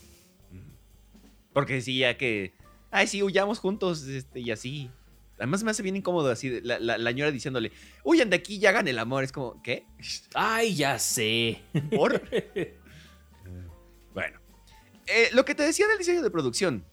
Porque 1.52 1.74
decía 1.74 2.18
que, 2.18 2.52
ay, 2.90 3.06
sí, 3.06 3.22
huyamos 3.22 3.60
juntos 3.60 4.02
este, 4.02 4.40
y 4.40 4.50
así. 4.50 4.90
Además 5.36 5.62
me 5.62 5.70
hace 5.70 5.84
bien 5.84 5.94
incómodo 5.94 6.30
así, 6.32 6.60
la, 6.62 6.80
la, 6.80 6.98
la 6.98 7.10
señora 7.10 7.30
diciéndole, 7.30 7.70
huyan 8.02 8.28
de 8.28 8.36
aquí 8.36 8.56
y 8.56 8.66
hagan 8.66 8.88
el 8.88 8.98
amor. 8.98 9.22
Es 9.22 9.30
como, 9.30 9.62
¿qué? 9.62 9.86
Ay, 10.34 10.74
ya 10.74 10.98
sé. 10.98 11.60
¿Por? 11.94 12.22
bueno. 14.14 14.40
Eh, 15.06 15.28
lo 15.32 15.44
que 15.44 15.54
te 15.54 15.62
decía 15.62 15.86
del 15.86 15.98
diseño 15.98 16.22
de 16.22 16.30
producción. 16.30 16.84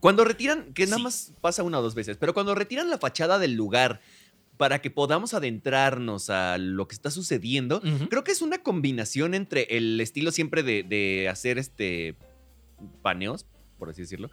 Cuando 0.00 0.24
retiran, 0.24 0.72
que 0.72 0.84
nada 0.84 0.98
Sí. 0.98 1.02
más 1.02 1.32
pasa 1.40 1.62
una 1.64 1.80
o 1.80 1.82
dos 1.82 1.94
veces, 1.96 2.16
pero 2.16 2.32
cuando 2.32 2.54
retiran 2.54 2.88
la 2.90 2.98
fachada 2.98 3.40
del 3.40 3.54
lugar 3.54 4.00
para 4.58 4.80
que 4.82 4.90
podamos 4.90 5.32
adentrarnos 5.32 6.28
a 6.28 6.58
lo 6.58 6.86
que 6.86 6.94
está 6.94 7.10
sucediendo, 7.10 7.80
creo 8.10 8.24
que 8.24 8.32
es 8.32 8.42
una 8.42 8.58
combinación 8.58 9.32
entre 9.34 9.62
el 9.70 9.98
estilo 10.00 10.30
siempre 10.32 10.62
de, 10.62 10.82
de 10.82 11.28
hacer 11.30 11.56
este 11.58 12.14
paneos, 13.02 13.46
por 13.78 13.88
así 13.88 14.02
decirlo, 14.02 14.30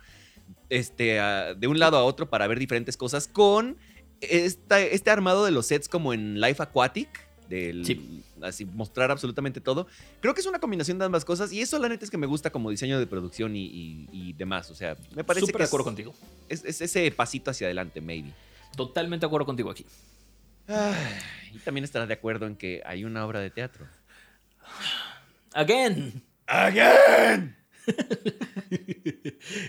este, 0.69 1.19
a- 1.19 1.53
de 1.53 1.67
un 1.67 1.80
lado 1.80 1.97
a 1.97 2.03
otro 2.03 2.30
para 2.30 2.47
ver 2.47 2.59
diferentes 2.59 2.97
cosas, 2.97 3.28
con 3.28 3.78
esta- 4.21 4.82
este 4.82 5.09
armado 5.11 5.45
de 5.45 5.51
los 5.51 5.67
sets 5.67 5.88
como 5.88 6.13
en 6.13 6.41
Life 6.41 6.61
Aquatic, 6.61 7.26
del, 7.49 7.86
Sí. 7.86 8.23
así 8.41 8.65
mostrar 8.65 9.11
absolutamente 9.11 9.61
todo. 9.61 9.86
Creo 10.21 10.34
que 10.34 10.41
es 10.41 10.47
una 10.47 10.57
combinación 10.59 10.97
de 10.97 11.05
ambas 11.05 11.23
cosas 11.26 11.53
y 11.53 11.61
eso 11.61 11.78
la 11.78 11.88
neta 11.89 12.03
es 12.03 12.09
que 12.09 12.17
me 12.17 12.26
gusta 12.26 12.49
como 12.49 12.71
diseño 12.71 12.97
de 12.97 13.05
producción 13.05 13.55
y, 13.55 13.65
y- 13.65 14.07
y 14.11 14.34
demás. 14.34 14.71
O 14.71 14.76
sea, 14.76 14.97
me 15.15 15.23
parece 15.23 15.41
Súper 15.45 15.57
que 15.57 15.59
de 15.59 15.63
es, 15.65 15.69
acuerdo 15.69 15.84
contigo. 15.86 16.13
es- 16.49 16.65
es 16.65 16.82
ese 16.82 17.11
pasito 17.11 17.51
hacia 17.51 17.67
adelante, 17.67 18.01
maybe. 18.01 18.32
Totalmente 18.76 19.23
de 19.26 19.28
acuerdo 19.28 19.45
contigo 19.45 19.69
aquí. 19.71 19.86
Ay, 20.67 21.51
y 21.53 21.59
también 21.59 21.84
estarás 21.84 22.07
de 22.07 22.13
acuerdo 22.15 22.47
en 22.47 22.55
que 22.55 22.82
hay 22.86 23.03
una 23.05 23.26
obra 23.26 23.39
de 23.39 23.49
teatro. 23.51 23.88
Again. 25.53 26.23
¡Again! 26.47 27.55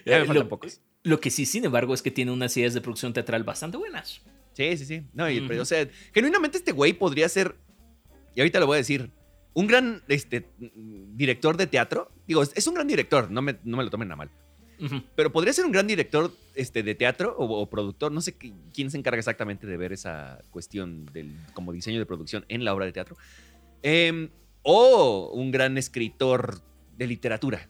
Ya 0.06 0.20
me 0.20 0.24
faltan 0.24 0.34
lo, 0.44 0.48
pocos. 0.48 0.80
lo 1.02 1.20
que 1.20 1.30
sí, 1.30 1.44
sin 1.46 1.64
embargo, 1.64 1.92
es 1.94 2.02
que 2.02 2.10
tiene 2.10 2.30
unas 2.32 2.56
ideas 2.56 2.72
de 2.74 2.80
producción 2.80 3.12
teatral 3.12 3.44
bastante 3.44 3.76
buenas. 3.76 4.20
Sí, 4.54 4.76
sí, 4.78 4.84
sí. 4.86 5.06
No, 5.12 5.28
y- 5.30 5.40
pero, 5.46 5.62
o 5.62 5.66
sea, 5.66 5.86
genuinamente 6.14 6.58
este 6.58 6.72
güey 6.72 6.92
podría 6.94 7.28
ser. 7.28 7.56
Y 8.34 8.40
ahorita 8.40 8.58
lo 8.60 8.66
voy 8.66 8.76
a 8.76 8.78
decir. 8.78 9.10
un 9.54 9.66
gran 9.66 10.02
este, 10.08 10.48
director 10.58 11.56
de 11.56 11.66
teatro. 11.66 12.10
Digo, 12.26 12.42
es 12.42 12.66
un 12.66 12.74
gran 12.74 12.86
director, 12.86 13.30
no 13.30 13.42
me, 13.42 13.58
no 13.64 13.76
me 13.76 13.84
lo 13.84 13.90
tomen 13.90 14.10
a 14.12 14.16
mal. 14.16 14.30
Pero 15.14 15.32
podría 15.32 15.52
ser 15.52 15.64
un 15.64 15.72
gran 15.72 15.86
director 15.86 16.32
este, 16.54 16.82
de 16.82 16.94
teatro 16.94 17.34
o, 17.38 17.68
productor. 17.68 18.12
No 18.12 18.20
sé 18.20 18.36
quién 18.36 18.90
se 18.90 18.98
encarga 18.98 19.18
exactamente 19.18 19.66
de 19.66 19.76
ver 19.76 19.92
esa 19.92 20.42
cuestión 20.50 21.06
del, 21.06 21.36
como 21.54 21.72
diseño 21.72 21.98
de 21.98 22.06
producción 22.06 22.44
en 22.48 22.64
la 22.64 22.74
obra 22.74 22.86
de 22.86 22.92
teatro. 22.92 23.16
Em, 23.82 24.30
o 24.62 25.30
un 25.32 25.50
gran 25.50 25.78
escritor 25.78 26.60
de 26.96 27.06
literatura. 27.06 27.68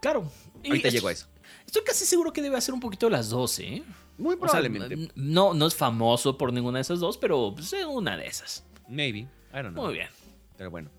Claro. 0.00 0.30
Ahorita 0.64 0.88
llego 0.88 1.08
a 1.08 1.12
eso. 1.12 1.28
Estoy 1.66 1.82
casi 1.84 2.04
seguro 2.04 2.32
que 2.32 2.42
debe 2.42 2.56
hacer 2.56 2.74
un 2.74 2.80
poquito 2.80 3.08
las 3.08 3.30
dos, 3.30 3.58
¿eh? 3.60 3.82
Muy 4.18 4.36
probablemente. 4.36 5.10
no, 5.14 5.54
no 5.54 5.66
es 5.66 5.74
famoso 5.74 6.36
por 6.36 6.52
ninguna 6.52 6.78
de 6.78 6.82
esas 6.82 7.00
dos, 7.00 7.16
pero 7.16 7.52
pues, 7.54 7.72
es 7.72 7.84
una 7.84 8.16
de 8.16 8.26
esas. 8.26 8.64
Maybe. 8.88 9.20
I 9.20 9.28
don't 9.54 9.72
know. 9.72 9.84
Muy 9.84 9.94
bien. 9.94 10.08
Pero 10.56 10.70
bueno. 10.70 10.90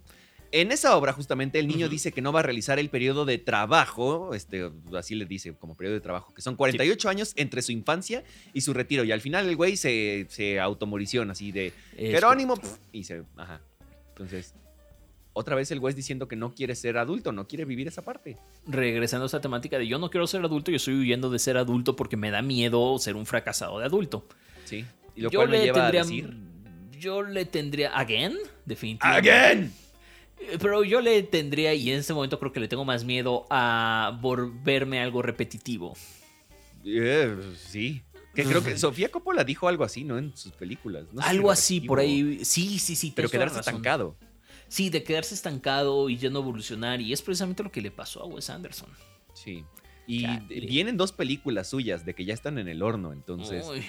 En 0.55 0.71
esa 0.71 0.95
obra, 0.95 1.13
justamente, 1.13 1.57
el 1.57 1.67
niño 1.67 1.89
dice 1.89 2.11
que 2.11 2.21
no 2.21 2.31
va 2.31 2.41
a 2.41 2.43
realizar 2.43 2.77
el 2.77 2.89
periodo 2.89 3.25
de 3.25 3.39
trabajo, 3.39 4.35
este, 4.35 4.69
así 4.95 5.15
le 5.15 5.25
dice 5.25 5.55
como 5.55 5.75
periodo 5.75 5.95
de 5.95 6.01
trabajo, 6.01 6.31
que 6.31 6.43
son 6.43 6.55
48 6.55 7.09
años 7.09 7.33
entre 7.37 7.63
su 7.63 7.71
infancia 7.71 8.23
y 8.53 8.61
su 8.61 8.71
retiro. 8.71 9.03
Y 9.03 9.11
al 9.11 9.19
final 9.19 9.49
el 9.49 9.55
güey 9.55 9.75
se, 9.77 10.27
se 10.29 10.59
automoriciona 10.59 11.31
así 11.31 11.51
de 11.51 11.73
Jerónimo 11.97 12.53
y 12.91 13.03
se. 13.03 13.23
Ajá. 13.35 13.61
Entonces, 14.09 14.53
otra 15.33 15.55
vez 15.55 15.71
el 15.71 15.79
güey 15.79 15.95
diciendo 15.95 16.27
que 16.27 16.35
no 16.35 16.53
quiere 16.53 16.75
ser 16.75 16.99
adulto, 16.99 17.31
no 17.31 17.47
quiere 17.47 17.65
vivir 17.65 17.87
esa 17.87 18.03
parte. 18.03 18.37
Regresando 18.67 19.25
a 19.25 19.27
esa 19.27 19.41
temática 19.41 19.79
de 19.79 19.87
yo 19.87 19.97
no 19.97 20.11
quiero 20.11 20.27
ser 20.27 20.45
adulto, 20.45 20.69
yo 20.69 20.77
estoy 20.77 20.99
huyendo 20.99 21.31
de 21.31 21.39
ser 21.39 21.57
adulto 21.57 21.95
porque 21.95 22.15
me 22.15 22.29
da 22.29 22.43
miedo 22.43 22.99
ser 22.99 23.15
un 23.15 23.25
fracasado 23.25 23.79
de 23.79 23.85
adulto. 23.85 24.27
Sí. 24.65 24.85
Y 25.15 25.21
lo 25.21 25.31
cual 25.31 25.49
me 25.49 25.63
lleva 25.63 25.87
a 25.87 25.91
decir. 25.91 26.31
Yo 26.99 27.23
le 27.23 27.45
tendría. 27.45 27.97
¿Again? 27.97 28.37
Definitivamente. 28.65 29.31
¡Again! 29.31 29.73
Pero 30.59 30.83
yo 30.83 31.01
le 31.01 31.23
tendría, 31.23 31.73
y 31.73 31.91
en 31.91 31.99
este 31.99 32.13
momento 32.13 32.39
creo 32.39 32.51
que 32.51 32.59
le 32.59 32.67
tengo 32.67 32.85
más 32.85 33.03
miedo 33.03 33.45
a 33.49 34.17
volverme 34.21 34.99
algo 34.99 35.21
repetitivo. 35.21 35.95
Eh, 36.85 37.35
sí. 37.57 38.03
Que 38.33 38.43
creo 38.43 38.63
que 38.63 38.77
Sofía 38.77 39.09
Coppola 39.09 39.43
dijo 39.43 39.67
algo 39.67 39.83
así, 39.83 40.03
¿no? 40.03 40.17
En 40.17 40.35
sus 40.35 40.53
películas. 40.53 41.05
algo 41.21 41.51
así, 41.51 41.81
por 41.81 41.99
ahí. 41.99 42.43
Sí, 42.43 42.79
sí, 42.79 42.95
sí. 42.95 43.13
Pero 43.15 43.29
quedarse 43.29 43.59
estancado. 43.59 44.17
Sí, 44.67 44.89
de 44.89 45.03
quedarse 45.03 45.35
estancado 45.35 46.09
y 46.09 46.17
ya 46.17 46.31
no 46.31 46.39
evolucionar. 46.39 46.99
Y 46.99 47.13
es 47.13 47.21
precisamente 47.21 47.61
lo 47.61 47.71
que 47.71 47.81
le 47.81 47.91
pasó 47.91 48.23
a 48.23 48.25
Wes 48.25 48.49
Anderson. 48.49 48.89
Sí. 49.33 49.63
Y 50.07 50.25
vienen 50.65 50.97
dos 50.97 51.11
películas 51.11 51.69
suyas 51.69 52.05
de 52.05 52.13
que 52.13 52.25
ya 52.25 52.33
están 52.33 52.57
en 52.57 52.67
el 52.67 52.81
horno, 52.81 53.13
entonces. 53.13 53.65
Pues, 53.65 53.85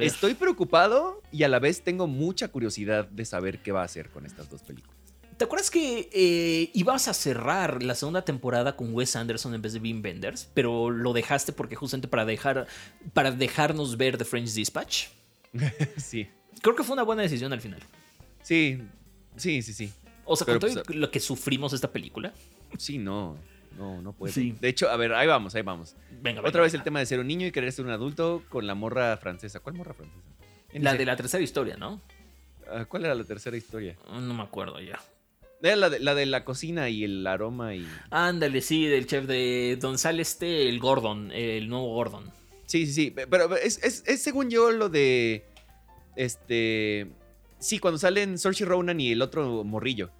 estoy 0.00 0.34
preocupado 0.34 1.22
y 1.32 1.42
a 1.42 1.48
la 1.48 1.58
vez 1.58 1.82
tengo 1.82 2.06
mucha 2.06 2.48
curiosidad 2.48 3.08
de 3.08 3.24
saber 3.24 3.62
qué 3.62 3.72
va 3.72 3.80
a 3.82 3.84
hacer 3.84 4.10
con 4.10 4.26
estas 4.26 4.50
dos 4.50 4.62
películas. 4.62 4.99
¿Te 5.40 5.44
acuerdas 5.44 5.70
que 5.70 6.10
eh, 6.12 6.70
ibas 6.74 7.08
a 7.08 7.14
cerrar 7.14 7.82
la 7.82 7.94
segunda 7.94 8.26
temporada 8.26 8.76
con 8.76 8.92
Wes 8.92 9.16
Anderson 9.16 9.54
en 9.54 9.62
vez 9.62 9.72
de 9.72 9.78
Bean 9.78 10.02
Benders? 10.02 10.50
Pero 10.52 10.90
lo 10.90 11.14
dejaste 11.14 11.54
porque 11.54 11.76
justamente 11.76 12.08
para 12.08 12.26
dejar 12.26 12.66
para 13.14 13.30
dejarnos 13.30 13.96
ver 13.96 14.18
The 14.18 14.26
French 14.26 14.52
Dispatch. 14.52 15.06
sí. 15.96 16.28
Creo 16.60 16.76
que 16.76 16.84
fue 16.84 16.92
una 16.92 17.04
buena 17.04 17.22
decisión 17.22 17.54
al 17.54 17.62
final. 17.62 17.80
Sí, 18.42 18.82
sí, 19.34 19.62
sí, 19.62 19.72
sí. 19.72 19.90
O 20.26 20.36
sea, 20.36 20.44
con 20.44 20.58
todo 20.58 20.82
pues, 20.82 20.94
lo 20.94 21.10
que 21.10 21.20
sufrimos 21.20 21.72
esta 21.72 21.90
película. 21.90 22.34
Sí, 22.76 22.98
no. 22.98 23.38
No, 23.78 24.02
no 24.02 24.12
puede. 24.12 24.52
De 24.60 24.68
hecho, 24.68 24.90
a 24.90 24.96
ver, 24.98 25.14
ahí 25.14 25.26
vamos, 25.26 25.54
ahí 25.54 25.62
vamos. 25.62 25.96
Venga, 26.20 26.42
Otra 26.44 26.60
vez 26.60 26.74
el 26.74 26.82
tema 26.82 26.98
de 26.98 27.06
ser 27.06 27.18
un 27.18 27.26
niño 27.26 27.46
y 27.46 27.50
querer 27.50 27.72
ser 27.72 27.86
un 27.86 27.92
adulto 27.92 28.42
con 28.50 28.66
la 28.66 28.74
morra 28.74 29.16
francesa. 29.16 29.60
¿Cuál 29.60 29.76
morra 29.76 29.94
francesa? 29.94 30.20
La 30.74 30.92
de 30.92 31.06
la 31.06 31.16
tercera 31.16 31.42
historia, 31.42 31.78
¿no? 31.78 31.98
Ah, 32.70 32.84
¿Cuál 32.84 33.06
era 33.06 33.14
la 33.14 33.24
tercera 33.24 33.56
historia? 33.56 33.96
No 34.06 34.34
me 34.34 34.42
acuerdo 34.42 34.78
ya. 34.80 35.00
Era 35.62 35.76
la 35.76 36.14
de, 36.14 36.26
la 36.26 36.44
cocina 36.44 36.88
y 36.88 37.04
el 37.04 37.26
aroma 37.26 37.74
y. 37.74 37.86
Ándale, 38.10 38.60
sí, 38.62 38.86
del 38.86 39.06
chef 39.06 39.26
de 39.26 39.76
Don 39.80 39.98
Sale 39.98 40.22
este, 40.22 40.68
el 40.68 40.78
Gordon, 40.78 41.30
el 41.32 41.68
nuevo 41.68 41.94
Gordon. 41.94 42.30
Sí, 42.66 42.86
sí, 42.86 42.92
sí. 42.92 43.10
Pero 43.10 43.54
es, 43.56 43.78
según 44.18 44.50
yo 44.50 44.70
lo 44.70 44.88
de. 44.88 45.44
Este. 46.16 47.08
Sí, 47.58 47.78
cuando 47.78 47.98
salen 47.98 48.38
Saoirse 48.38 48.64
Ronan 48.64 49.00
y 49.00 49.12
el 49.12 49.20
otro 49.20 49.64
morrillo. 49.64 50.10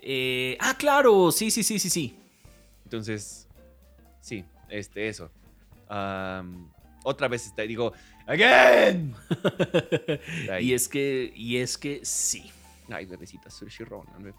Eh, 0.00 0.56
ah, 0.60 0.74
claro, 0.76 1.30
sí, 1.30 1.50
sí, 1.52 1.62
sí, 1.62 1.78
sí, 1.78 1.88
sí. 1.88 2.16
Entonces, 2.84 3.46
sí, 4.20 4.44
este, 4.68 5.06
eso. 5.06 5.30
otra 7.04 7.28
vez 7.28 7.46
está, 7.46 7.62
digo, 7.62 7.92
¡Again! 8.26 9.14
y 10.60 10.72
es 10.72 10.88
que, 10.88 11.32
y 11.34 11.56
es 11.58 11.76
que 11.78 12.00
sí. 12.04 12.50
Ay, 12.92 13.06
bebecita, 13.06 13.50
Saoirse 13.50 13.84
Ronan. 13.84 14.34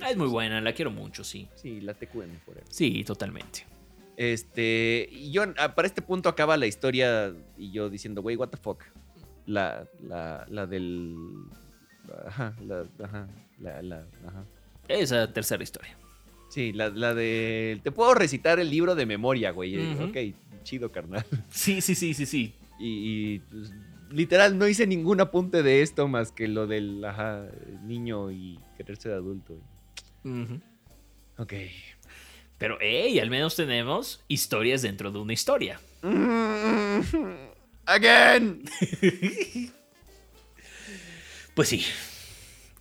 Ah, 0.00 0.10
es 0.10 0.16
muy 0.16 0.28
buena, 0.28 0.60
la 0.60 0.72
quiero 0.72 0.90
mucho, 0.90 1.24
sí. 1.24 1.48
Sí, 1.56 1.80
la 1.80 1.94
TQM 1.94 2.38
por 2.46 2.56
él. 2.58 2.64
Sí, 2.68 3.02
totalmente. 3.04 3.66
Este, 4.16 5.08
y 5.10 5.30
yo, 5.30 5.44
ah, 5.58 5.74
para 5.74 5.86
este 5.86 6.02
punto 6.02 6.28
acaba 6.28 6.56
la 6.56 6.66
historia 6.66 7.32
y 7.56 7.70
yo 7.70 7.88
diciendo, 7.88 8.22
güey, 8.22 8.36
what 8.36 8.48
the 8.48 8.56
fuck. 8.56 8.82
La, 9.46 9.86
la, 10.02 10.44
la 10.48 10.66
del... 10.66 11.16
Ajá, 12.26 12.54
la, 12.64 12.86
ajá, 13.02 13.28
la, 13.60 13.82
la, 13.82 14.06
ajá. 14.26 14.44
Esa 14.88 15.32
tercera 15.32 15.62
historia. 15.62 15.96
Sí, 16.48 16.72
la, 16.72 16.88
la 16.88 17.14
de... 17.14 17.80
Te 17.82 17.92
puedo 17.92 18.14
recitar 18.14 18.58
el 18.58 18.70
libro 18.70 18.94
de 18.94 19.06
memoria, 19.06 19.50
güey. 19.50 19.78
Ok, 20.00 20.16
chido, 20.62 20.90
carnal. 20.90 21.24
Sí, 21.50 21.80
sí, 21.80 21.94
sí, 21.94 22.14
sí, 22.14 22.26
sí. 22.26 22.54
Y, 22.78 23.38
pues, 23.40 23.72
literal 24.10 24.58
no 24.58 24.68
hice 24.68 24.86
ningún 24.86 25.20
apunte 25.20 25.62
de 25.62 25.82
esto 25.82 26.08
más 26.08 26.32
que 26.32 26.48
lo 26.48 26.66
del 26.66 27.04
niño 27.84 28.30
y 28.30 28.58
quererse 28.76 29.08
de 29.08 29.14
adulto. 29.14 29.58
Ok. 31.36 31.52
Pero, 32.58 32.76
hey, 32.80 33.18
al 33.20 33.30
menos 33.30 33.54
tenemos 33.56 34.24
historias 34.26 34.82
dentro 34.82 35.12
de 35.12 35.18
una 35.18 35.32
historia. 35.32 35.80
Again. 37.86 38.64
pues 41.54 41.68
sí. 41.68 41.84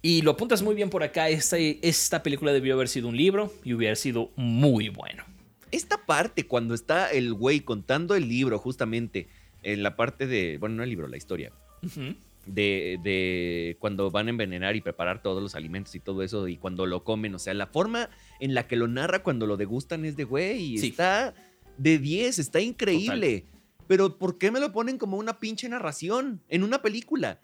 Y 0.02 0.22
lo 0.24 0.32
apuntas 0.32 0.62
muy 0.64 0.74
bien 0.74 0.90
por 0.90 1.04
acá. 1.04 1.30
Esta, 1.30 1.58
esta 1.58 2.24
película 2.24 2.52
debió 2.52 2.74
haber 2.74 2.88
sido 2.88 3.08
un 3.08 3.18
libro 3.18 3.54
y 3.64 3.74
hubiera 3.74 3.96
sido 3.96 4.32
muy 4.36 4.90
bueno. 4.90 5.24
Esta 5.72 6.06
parte, 6.06 6.48
cuando 6.48 6.74
está 6.74 7.12
el 7.12 7.34
güey 7.34 7.60
contando 7.60 8.16
el 8.16 8.28
libro, 8.28 8.58
justamente 8.58 9.28
en 9.74 9.84
la 9.84 9.96
parte 9.98 10.28
de, 10.28 10.58
bueno, 10.60 10.76
no 10.76 10.84
el 10.84 10.90
libro, 10.90 11.08
la 11.08 11.18
historia, 11.18 11.52
de, 12.46 13.00
de, 13.04 13.76
cuando 13.80 14.10
van 14.10 14.28
a 14.28 14.30
envenenar 14.30 14.78
y 14.78 14.82
preparar 14.82 15.22
todos 15.22 15.44
los 15.44 15.56
alimentos 15.56 15.94
y 15.94 16.00
todo 16.00 16.24
eso, 16.24 16.48
y 16.48 16.58
cuando 16.58 16.86
lo 16.86 17.04
comen, 17.04 17.36
o 17.36 17.40
sea, 17.40 17.54
la 17.54 17.68
forma 17.68 18.10
en 18.40 18.54
la 18.54 18.66
que 18.66 18.78
lo 18.78 18.88
narra 18.88 19.24
cuando 19.24 19.46
lo 19.46 19.58
degustan 19.58 20.06
es 20.06 20.16
de, 20.16 20.24
güey, 20.24 20.76
está 20.76 21.34
de 21.78 22.00
10, 22.00 22.40
está 22.40 22.62
increíble. 22.62 23.46
Pero 23.88 24.18
¿por 24.18 24.38
qué 24.38 24.52
me 24.52 24.60
lo 24.60 24.72
ponen 24.72 24.98
como 24.98 25.18
una 25.18 25.40
pinche 25.40 25.68
narración 25.68 26.42
en 26.48 26.64
una 26.64 26.82
película? 26.82 27.40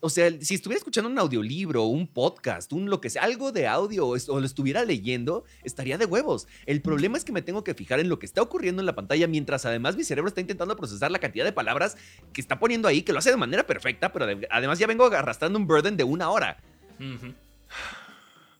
O 0.00 0.10
sea, 0.10 0.30
si 0.40 0.54
estuviera 0.54 0.78
escuchando 0.78 1.10
un 1.10 1.18
audiolibro, 1.18 1.84
un 1.84 2.06
podcast, 2.06 2.72
un 2.72 2.88
lo 2.88 3.00
que 3.00 3.10
sea, 3.10 3.24
algo 3.24 3.50
de 3.50 3.66
audio 3.66 4.06
o, 4.06 4.16
lo 4.40 4.46
estuviera 4.46 4.84
leyendo, 4.84 5.44
estaría 5.64 5.98
de 5.98 6.04
huevos. 6.04 6.46
El 6.66 6.82
problema 6.82 7.18
es 7.18 7.24
que 7.24 7.32
me 7.32 7.42
tengo 7.42 7.64
que 7.64 7.74
fijar 7.74 7.98
en 7.98 8.08
lo 8.08 8.20
que 8.20 8.26
está 8.26 8.40
ocurriendo 8.40 8.80
en 8.80 8.86
la 8.86 8.94
pantalla 8.94 9.26
mientras 9.26 9.66
además 9.66 9.96
mi 9.96 10.04
cerebro 10.04 10.28
está 10.28 10.40
intentando 10.40 10.76
procesar 10.76 11.10
la 11.10 11.18
cantidad 11.18 11.44
de 11.44 11.52
palabras 11.52 11.96
que 12.32 12.40
está 12.40 12.60
poniendo 12.60 12.86
ahí, 12.86 13.02
que 13.02 13.12
lo 13.12 13.18
hace 13.18 13.30
de 13.30 13.36
manera 13.36 13.66
perfecta, 13.66 14.12
pero 14.12 14.26
además 14.50 14.78
ya 14.78 14.86
vengo 14.86 15.06
arrastrando 15.06 15.58
un 15.58 15.66
burden 15.66 15.96
de 15.96 16.04
una 16.04 16.30
hora. 16.30 16.58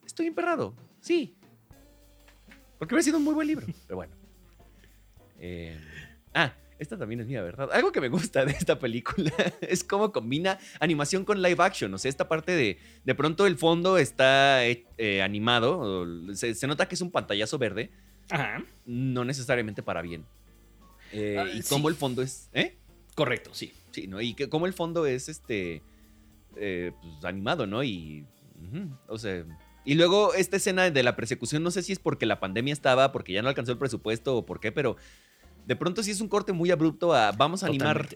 Estoy 0.05 0.27
emperrado, 0.27 0.75
sí. 1.01 1.37
Porque 2.79 2.95
hubiera 2.95 3.05
sido 3.05 3.19
un 3.19 3.25
muy 3.25 3.35
buen 3.35 3.47
libro, 3.47 3.67
pero 3.87 3.97
bueno. 3.97 4.13
Eh, 5.39 5.79
ah, 6.35 6.53
esta 6.79 6.97
también 6.97 7.21
es 7.21 7.27
mía, 7.27 7.43
¿verdad? 7.43 7.71
Algo 7.73 7.91
que 7.91 8.01
me 8.01 8.09
gusta 8.09 8.45
de 8.45 8.53
esta 8.53 8.79
película 8.79 9.33
es 9.61 9.83
cómo 9.83 10.13
combina 10.13 10.59
animación 10.81 11.25
con 11.25 11.43
live 11.43 11.63
action. 11.63 11.93
O 11.93 11.99
sea, 11.99 12.09
esta 12.09 12.29
parte 12.29 12.53
de. 12.53 12.79
De 13.05 13.15
pronto 13.15 13.47
el 13.47 13.57
fondo 13.57 13.99
está 13.99 14.65
eh, 14.65 15.23
animado. 15.23 16.07
Se, 16.35 16.67
nota 16.67 16.89
que 16.89 16.95
es 16.95 17.01
un 17.01 17.11
pantallazo 17.11 17.59
verde. 17.59 17.91
Ajá. 18.31 18.63
No 18.87 19.25
necesariamente 19.25 19.83
para 19.83 20.03
bien. 20.03 20.25
Eh, 21.13 21.37
ah, 21.39 21.49
y 21.53 21.63
cómo 21.63 21.89
el 21.89 21.97
fondo 21.97 22.23
es. 22.23 22.49
¿Eh? 22.53 22.77
Correcto, 23.15 23.51
sí. 23.53 23.73
Sí, 23.91 24.07
¿no? 24.07 24.21
Y 24.21 24.35
que, 24.35 24.49
cómo 24.49 24.67
el 24.67 24.73
fondo 24.73 25.07
es 25.07 25.29
este. 25.29 25.83
Eh, 26.57 26.93
pues, 27.01 27.25
animado, 27.25 27.67
¿no? 27.67 27.83
Y. 27.83 28.25
o 29.09 29.19
sea. 29.19 29.45
Y 29.85 29.95
luego 29.95 30.35
esta 30.35 30.59
escena 30.59 30.91
de 30.91 31.03
la 31.03 31.17
persecución, 31.17 31.63
no 31.63 31.71
sé 31.71 31.83
si 31.83 31.93
es 31.93 31.99
porque 31.99 32.27
la 32.27 32.41
pandemia 32.41 32.75
estaba, 32.75 33.11
porque 33.11 33.33
ya 33.33 33.41
no 33.41 33.49
alcanzó 33.49 33.73
el 33.73 33.79
presupuesto 33.79 34.37
o 34.37 34.45
por 34.45 34.61
qué, 34.61 34.71
pero 34.71 34.97
de 35.69 35.77
pronto 35.77 36.03
sí 36.03 36.11
es 36.11 36.23
un 36.23 36.29
corte 36.29 36.55
muy 36.55 36.71
abrupto 36.71 37.13
a 37.13 37.31
vamos 37.31 37.63
a 37.63 37.67
animar 37.67 38.09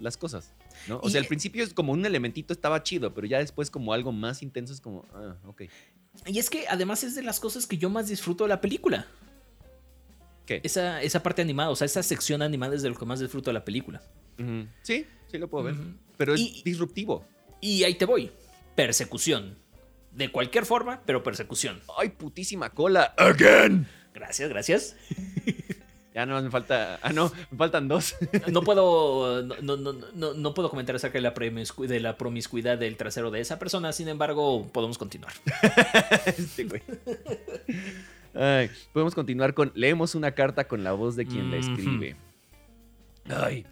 las 0.00 0.16
cosas. 0.16 0.52
¿no? 0.88 0.98
O 1.00 1.08
sea, 1.08 1.20
al 1.20 1.28
principio 1.28 1.62
es 1.62 1.72
como 1.72 1.92
un 1.92 2.04
elementito 2.04 2.52
estaba 2.52 2.82
chido, 2.82 3.14
pero 3.14 3.24
ya 3.24 3.38
después 3.38 3.70
como 3.70 3.92
algo 3.92 4.10
más 4.10 4.42
intenso 4.42 4.72
es 4.72 4.80
como, 4.80 5.06
ah, 5.14 5.36
ok. 5.46 5.62
Y 6.26 6.40
es 6.40 6.50
que 6.50 6.66
además 6.68 7.04
es 7.04 7.14
de 7.14 7.22
las 7.22 7.38
cosas 7.38 7.66
que 7.68 7.78
yo 7.78 7.88
más 7.88 8.08
disfruto 8.08 8.44
de 8.44 8.48
la 8.48 8.60
película. 8.60 9.06
¿Qué? 10.44 10.60
Esa, 10.64 11.00
esa 11.00 11.22
parte 11.22 11.40
animada, 11.40 11.70
o 11.70 11.76
sea, 11.76 11.84
esa 11.84 12.02
sección 12.02 12.42
animada 12.42 12.74
es 12.74 12.82
de 12.82 12.88
lo 12.88 12.96
que 12.96 13.04
más 13.04 13.20
disfruto 13.20 13.50
de 13.50 13.54
la 13.54 13.64
película. 13.64 14.02
Sí, 14.82 15.06
sí 15.30 15.38
lo 15.38 15.48
puedo 15.48 15.64
ver. 15.64 15.76
Pero 16.16 16.34
es 16.34 16.64
disruptivo. 16.64 17.24
Y 17.60 17.84
ahí 17.84 17.94
te 17.94 18.06
voy. 18.06 18.32
Persecución. 18.74 19.56
De 20.10 20.32
cualquier 20.32 20.66
forma, 20.66 21.00
pero 21.06 21.22
persecución. 21.22 21.80
¡Ay, 21.96 22.08
putísima 22.08 22.70
cola! 22.70 23.14
¡Again! 23.16 23.86
Gracias, 24.12 24.48
gracias. 24.48 24.96
Ya 26.18 26.26
no 26.26 26.42
me 26.42 26.50
falta. 26.50 26.98
Ah, 27.00 27.12
no, 27.12 27.30
me 27.52 27.56
faltan 27.56 27.86
dos. 27.86 28.16
No 28.50 28.62
puedo. 28.62 29.44
No, 29.44 29.76
no, 29.76 29.92
no, 29.92 30.34
no 30.34 30.52
puedo 30.52 30.68
comentar 30.68 30.96
acerca 30.96 31.16
de 31.16 31.22
la, 31.22 31.30
de 31.30 32.00
la 32.00 32.18
promiscuidad 32.18 32.76
del 32.76 32.96
trasero 32.96 33.30
de 33.30 33.40
esa 33.40 33.60
persona. 33.60 33.92
Sin 33.92 34.08
embargo, 34.08 34.66
podemos 34.72 34.98
continuar. 34.98 35.32
este 36.26 36.64
güey. 36.64 36.82
Ay, 38.34 38.68
podemos 38.92 39.14
continuar 39.14 39.54
con. 39.54 39.70
Leemos 39.76 40.16
una 40.16 40.32
carta 40.32 40.66
con 40.66 40.82
la 40.82 40.90
voz 40.90 41.14
de 41.14 41.24
quien 41.24 41.52
la 41.52 41.58
escribe. 41.58 42.16
Ay. 43.28 43.64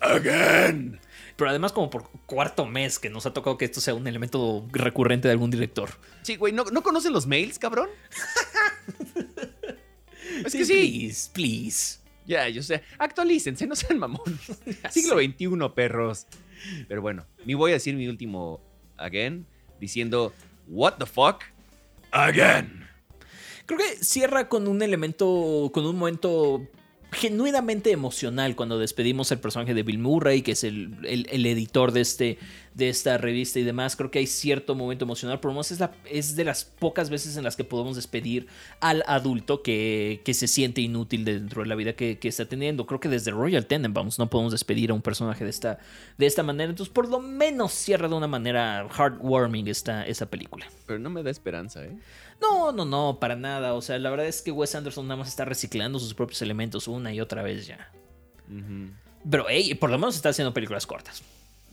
Again. 0.00 1.00
Pero 1.36 1.48
además, 1.48 1.72
como 1.72 1.88
por 1.88 2.10
cuarto 2.26 2.66
mes 2.66 2.98
que 2.98 3.08
nos 3.08 3.24
ha 3.24 3.32
tocado 3.32 3.56
que 3.56 3.64
esto 3.64 3.80
sea 3.80 3.94
un 3.94 4.06
elemento 4.06 4.66
recurrente 4.72 5.26
de 5.26 5.32
algún 5.32 5.50
director. 5.50 5.88
Sí, 6.20 6.36
güey, 6.36 6.52
¿no, 6.52 6.64
¿no 6.64 6.82
conocen 6.82 7.14
los 7.14 7.26
mails, 7.26 7.58
cabrón? 7.58 7.88
Es 10.48 10.54
que 10.54 10.64
sí. 10.64 10.72
Please, 10.72 11.30
please. 11.32 11.98
Ya, 12.26 12.48
yo 12.48 12.62
sé. 12.62 12.82
Actualícense, 12.98 13.66
no 13.66 13.74
sean 13.74 13.98
mamón. 13.98 14.38
Siglo 14.90 15.18
XXI, 15.18 15.48
perros. 15.74 16.26
Pero 16.88 17.00
bueno, 17.00 17.26
me 17.44 17.54
voy 17.54 17.70
a 17.70 17.74
decir 17.74 17.94
mi 17.94 18.08
último 18.08 18.60
again 18.96 19.46
diciendo, 19.80 20.32
¿What 20.66 20.94
the 20.98 21.06
fuck? 21.06 21.42
Again. 22.10 22.86
Creo 23.66 23.78
que 23.78 24.04
cierra 24.04 24.48
con 24.48 24.66
un 24.66 24.82
elemento, 24.82 25.70
con 25.72 25.86
un 25.86 25.96
momento 25.96 26.66
genuinamente 27.10 27.90
emocional 27.90 28.54
cuando 28.54 28.78
despedimos 28.78 29.32
al 29.32 29.40
personaje 29.40 29.72
de 29.72 29.82
Bill 29.82 29.98
Murray, 29.98 30.42
que 30.42 30.52
es 30.52 30.64
el, 30.64 30.98
el, 31.04 31.46
editor 31.46 31.92
de, 31.92 32.02
este, 32.02 32.38
de 32.74 32.90
esta 32.90 33.16
revista 33.16 33.58
y 33.58 33.62
demás. 33.62 33.96
Creo 33.96 34.10
que 34.10 34.18
hay 34.18 34.26
cierto 34.26 34.74
momento 34.74 35.04
emocional, 35.04 35.40
por 35.40 35.50
lo 35.50 35.54
menos 35.54 35.70
es, 35.70 35.80
es 36.10 36.36
de 36.36 36.44
las 36.44 36.64
pocas 36.64 37.08
veces 37.08 37.36
en 37.36 37.44
las 37.44 37.56
que 37.56 37.64
podemos 37.64 37.96
despedir 37.96 38.46
al 38.80 39.04
adulto 39.06 39.62
que, 39.62 40.20
que 40.24 40.34
se 40.34 40.48
siente 40.48 40.82
inútil 40.82 41.24
dentro 41.24 41.62
de 41.62 41.68
la 41.68 41.76
vida 41.76 41.94
que, 41.94 42.18
que, 42.18 42.28
está 42.28 42.44
teniendo. 42.44 42.84
Creo 42.86 43.00
que 43.00 43.08
desde 43.08 43.30
Royal 43.30 43.66
Tenenbaums 43.66 44.18
no 44.18 44.28
podemos 44.28 44.52
despedir 44.52 44.90
a 44.90 44.94
un 44.94 45.02
personaje 45.02 45.44
de 45.44 45.50
esta, 45.50 45.78
de 46.18 46.26
esta 46.26 46.42
manera. 46.42 46.68
Entonces, 46.68 46.92
por 46.92 47.08
lo 47.08 47.20
menos 47.20 47.72
cierra 47.72 48.08
de 48.08 48.14
una 48.14 48.28
manera 48.28 48.86
heartwarming 48.86 49.68
esta, 49.68 50.06
esta 50.06 50.26
película. 50.26 50.66
Pero 50.86 50.98
no 50.98 51.08
me 51.08 51.22
da 51.22 51.30
esperanza, 51.30 51.84
¿eh? 51.84 51.96
No, 52.40 52.72
no, 52.72 52.84
no, 52.84 53.18
para 53.20 53.36
nada. 53.36 53.74
O 53.74 53.82
sea, 53.82 53.98
la 53.98 54.10
verdad 54.10 54.26
es 54.26 54.42
que 54.42 54.50
Wes 54.50 54.74
Anderson 54.74 55.06
nada 55.06 55.18
más 55.18 55.28
está 55.28 55.44
reciclando 55.44 55.98
sus 55.98 56.14
propios 56.14 56.40
elementos 56.42 56.88
una 56.88 57.12
y 57.12 57.20
otra 57.20 57.42
vez 57.42 57.66
ya. 57.66 57.92
Pero, 59.28 59.46
hey, 59.48 59.74
por 59.74 59.90
lo 59.90 59.98
menos 59.98 60.16
está 60.16 60.30
haciendo 60.30 60.54
películas 60.54 60.86
cortas. 60.86 61.22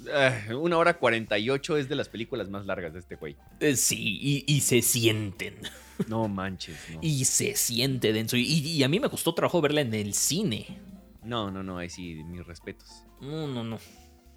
Eh, 0.07 0.53
una 0.53 0.77
hora 0.77 0.97
cuarenta 0.97 1.37
y 1.37 1.49
ocho 1.49 1.77
es 1.77 1.89
de 1.89 1.95
las 1.95 2.09
películas 2.09 2.49
más 2.49 2.65
largas 2.65 2.93
de 2.93 2.99
este 2.99 3.15
güey. 3.15 3.35
Eh, 3.59 3.75
sí, 3.75 4.43
y, 4.45 4.61
se 4.61 4.81
sienten. 4.81 5.55
No 6.09 6.27
manches. 6.27 6.75
Y 7.01 7.23
se 7.23 7.55
siente 7.55 8.11
denso. 8.11 8.35
Y, 8.35 8.83
a 8.83 8.89
mí 8.89 8.99
me 8.99 9.09
costó 9.09 9.33
trabajo 9.33 9.61
verla 9.61 9.79
en 9.79 9.93
el 9.93 10.13
cine. 10.13 10.77
No, 11.23 11.49
no, 11.49 11.63
no, 11.63 11.77
ahí 11.77 11.89
sí, 11.89 12.15
mis 12.25 12.45
respetos. 12.45 13.03
No, 13.21 13.47
no, 13.47 13.63
no. 13.63 13.79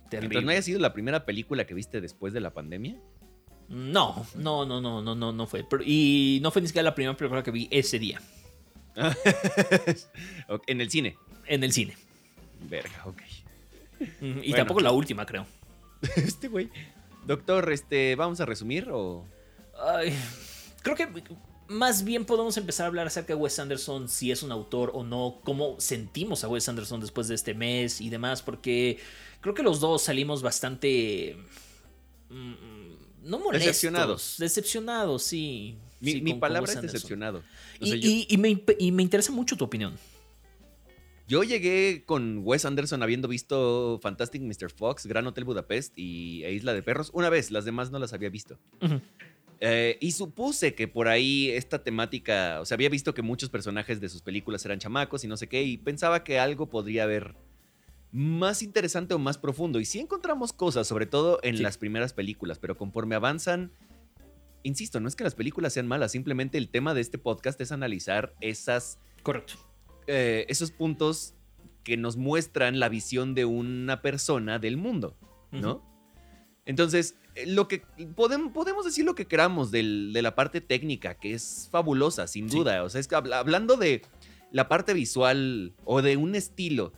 Terrible. 0.08 0.42
no 0.42 0.52
haya 0.52 0.62
sido 0.62 0.78
la 0.78 0.92
primera 0.92 1.26
película 1.26 1.66
que 1.66 1.74
viste 1.74 2.00
después 2.00 2.32
de 2.32 2.38
la 2.38 2.54
pandemia. 2.54 3.00
No, 3.68 4.26
no, 4.34 4.64
no, 4.64 4.80
no, 4.80 5.02
no, 5.02 5.14
no, 5.14 5.32
no 5.32 5.46
fue. 5.46 5.66
y 5.84 6.40
no 6.42 6.50
fue 6.50 6.62
ni 6.62 6.68
siquiera 6.68 6.84
la 6.84 6.94
primera 6.94 7.16
película 7.16 7.42
que 7.42 7.50
vi 7.50 7.68
ese 7.70 7.98
día. 7.98 8.20
en 10.66 10.80
el 10.80 10.90
cine. 10.90 11.16
En 11.46 11.62
el 11.62 11.72
cine. 11.72 11.96
Verga, 12.68 13.04
ok. 13.04 13.22
Y 14.42 14.52
tampoco 14.52 14.80
la 14.80 14.92
última, 14.92 15.26
creo. 15.26 15.46
este 16.16 16.48
güey. 16.48 16.70
Doctor, 17.26 17.70
este, 17.72 18.14
¿vamos 18.16 18.40
a 18.40 18.46
resumir 18.46 18.88
o...? 18.90 19.24
Ay, 19.78 20.14
creo 20.82 20.96
que 20.96 21.06
más 21.68 22.02
bien 22.04 22.24
podemos 22.24 22.56
empezar 22.56 22.84
a 22.84 22.86
hablar 22.88 23.06
acerca 23.06 23.34
de 23.34 23.34
Wes 23.34 23.58
Anderson, 23.58 24.08
si 24.08 24.32
es 24.32 24.42
un 24.42 24.50
autor 24.50 24.90
o 24.94 25.04
no, 25.04 25.40
cómo 25.44 25.76
sentimos 25.78 26.42
a 26.42 26.48
Wes 26.48 26.68
Anderson 26.68 27.00
después 27.00 27.28
de 27.28 27.34
este 27.34 27.54
mes 27.54 28.00
y 28.00 28.08
demás, 28.08 28.42
porque 28.42 28.98
creo 29.40 29.54
que 29.54 29.62
los 29.62 29.80
dos 29.80 30.02
salimos 30.02 30.42
bastante... 30.42 31.36
Mm, 32.30 32.77
no 33.28 33.38
molestos. 33.38 33.66
Decepcionados. 33.66 34.36
Decepcionados, 34.38 35.22
sí. 35.22 35.76
Mi, 36.00 36.34
palabra 36.34 36.72
es 36.72 36.80
decepcionado. 36.80 37.42
y, 37.80 38.36
me, 38.38 39.02
interesa 39.02 39.32
mucho 39.32 39.56
tu 39.56 39.64
opinión. 39.64 39.96
Yo 41.28 41.44
llegué 41.44 42.04
con 42.06 42.40
Wes 42.42 42.64
Anderson 42.64 43.02
habiendo 43.02 43.28
visto 43.28 44.00
Fantastic 44.02 44.40
Mr. 44.40 44.70
Fox, 44.74 45.04
Gran 45.06 45.26
Hotel 45.26 45.44
Budapest 45.44 45.92
y 45.98 46.42
e 46.44 46.52
Isla 46.54 46.72
de 46.72 46.82
Perros 46.82 47.10
una 47.12 47.28
vez, 47.28 47.50
las 47.50 47.66
demás 47.66 47.90
no 47.90 47.98
las 47.98 48.14
había 48.14 48.30
visto. 48.30 48.58
Eh, 49.60 49.98
y 50.00 50.12
supuse 50.12 50.74
que 50.74 50.88
por 50.88 51.08
ahí 51.08 51.50
esta 51.50 51.82
temática, 51.82 52.60
o 52.62 52.64
sea, 52.64 52.76
había 52.76 52.88
visto 52.88 53.12
que 53.12 53.20
muchos 53.20 53.50
personajes 53.50 54.00
de 54.00 54.08
sus 54.08 54.22
películas 54.22 54.64
eran 54.64 54.78
chamacos 54.78 55.22
y 55.22 55.28
no 55.28 55.36
sé 55.36 55.48
qué, 55.48 55.62
y 55.64 55.76
pensaba 55.76 56.24
que 56.24 56.38
algo 56.38 56.70
podría 56.70 57.02
haber 57.02 57.34
más 58.12 58.62
interesante 58.62 59.14
o 59.14 59.18
más 59.18 59.38
profundo. 59.38 59.80
Y 59.80 59.84
sí 59.84 59.98
encontramos 60.00 60.52
cosas, 60.52 60.86
sobre 60.86 61.06
todo 61.06 61.38
en 61.42 61.62
las 61.62 61.78
primeras 61.78 62.12
películas, 62.12 62.58
pero 62.58 62.76
conforme 62.76 63.14
avanzan, 63.14 63.72
insisto, 64.62 65.00
no 65.00 65.08
es 65.08 65.16
que 65.16 65.24
las 65.24 65.34
películas 65.34 65.72
sean 65.72 65.86
malas, 65.86 66.12
simplemente 66.12 66.58
el 66.58 66.68
tema 66.68 66.94
de 66.94 67.00
este 67.00 67.18
podcast 67.18 67.60
es 67.60 67.72
analizar 67.72 68.34
esas... 68.40 68.98
Correcto. 69.22 69.54
Eh, 70.06 70.46
esos 70.48 70.70
puntos 70.70 71.34
que 71.84 71.96
nos 71.96 72.16
muestran 72.16 72.80
la 72.80 72.88
visión 72.88 73.34
de 73.34 73.44
una 73.44 74.00
persona 74.02 74.58
del 74.58 74.76
mundo, 74.76 75.16
¿no? 75.50 75.82
Entonces, 76.64 77.16
eh, 77.34 77.46
lo 77.46 77.68
que 77.68 77.82
podemos, 78.14 78.52
podemos 78.52 78.84
decir 78.84 79.04
lo 79.04 79.14
que 79.14 79.26
queramos 79.26 79.70
de 79.70 79.82
la 79.82 80.34
parte 80.34 80.60
técnica, 80.60 81.14
que 81.14 81.32
es 81.32 81.68
fabulosa, 81.70 82.26
sin 82.26 82.48
duda. 82.48 82.84
O 82.84 82.90
sea, 82.90 83.00
es 83.00 83.08
que 83.08 83.14
hablando 83.14 83.76
de 83.76 84.02
la 84.50 84.68
parte 84.68 84.92
visual 84.92 85.74
o 85.84 86.02
de 86.02 86.16
un 86.16 86.34
estilo 86.34 86.92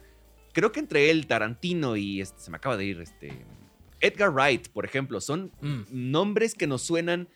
creo 0.52 0.72
que 0.72 0.80
entre 0.80 1.10
él, 1.10 1.26
Tarantino 1.26 1.96
y 1.96 2.20
este, 2.20 2.40
se 2.40 2.50
me 2.50 2.56
acaba 2.56 2.76
de 2.76 2.84
ir, 2.84 3.00
este, 3.00 3.44
Edgar 4.00 4.32
Wright, 4.32 4.68
por 4.68 4.84
ejemplo, 4.84 5.20
son 5.20 5.52
mm. 5.60 5.82
nombres 5.90 6.54
que 6.54 6.66
nos 6.66 6.82
suenan 6.82 7.28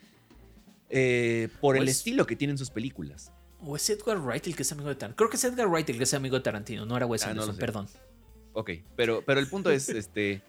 eh, 0.90 1.48
por 1.60 1.76
el 1.76 1.88
estilo 1.88 2.26
que 2.26 2.36
tienen 2.36 2.58
sus 2.58 2.70
películas. 2.70 3.32
¿O 3.60 3.76
es 3.76 3.88
Edgar 3.88 4.18
Wright 4.18 4.46
el 4.46 4.56
que 4.56 4.62
es 4.62 4.72
amigo 4.72 4.88
de 4.88 4.94
Tarantino? 4.94 5.16
Creo 5.16 5.30
que 5.30 5.36
es 5.36 5.44
Edgar 5.44 5.68
Wright 5.68 5.88
el 5.90 5.98
que 5.98 6.04
es 6.04 6.14
amigo 6.14 6.36
de 6.36 6.42
Tarantino, 6.42 6.84
no 6.86 6.96
era 6.96 7.06
Wes 7.06 7.24
ah, 7.24 7.30
Anderson, 7.30 7.56
perdón. 7.56 7.88
Ok, 8.52 8.70
pero, 8.96 9.22
pero 9.24 9.40
el 9.40 9.48
punto 9.48 9.70
es, 9.70 9.88
este, 9.90 10.42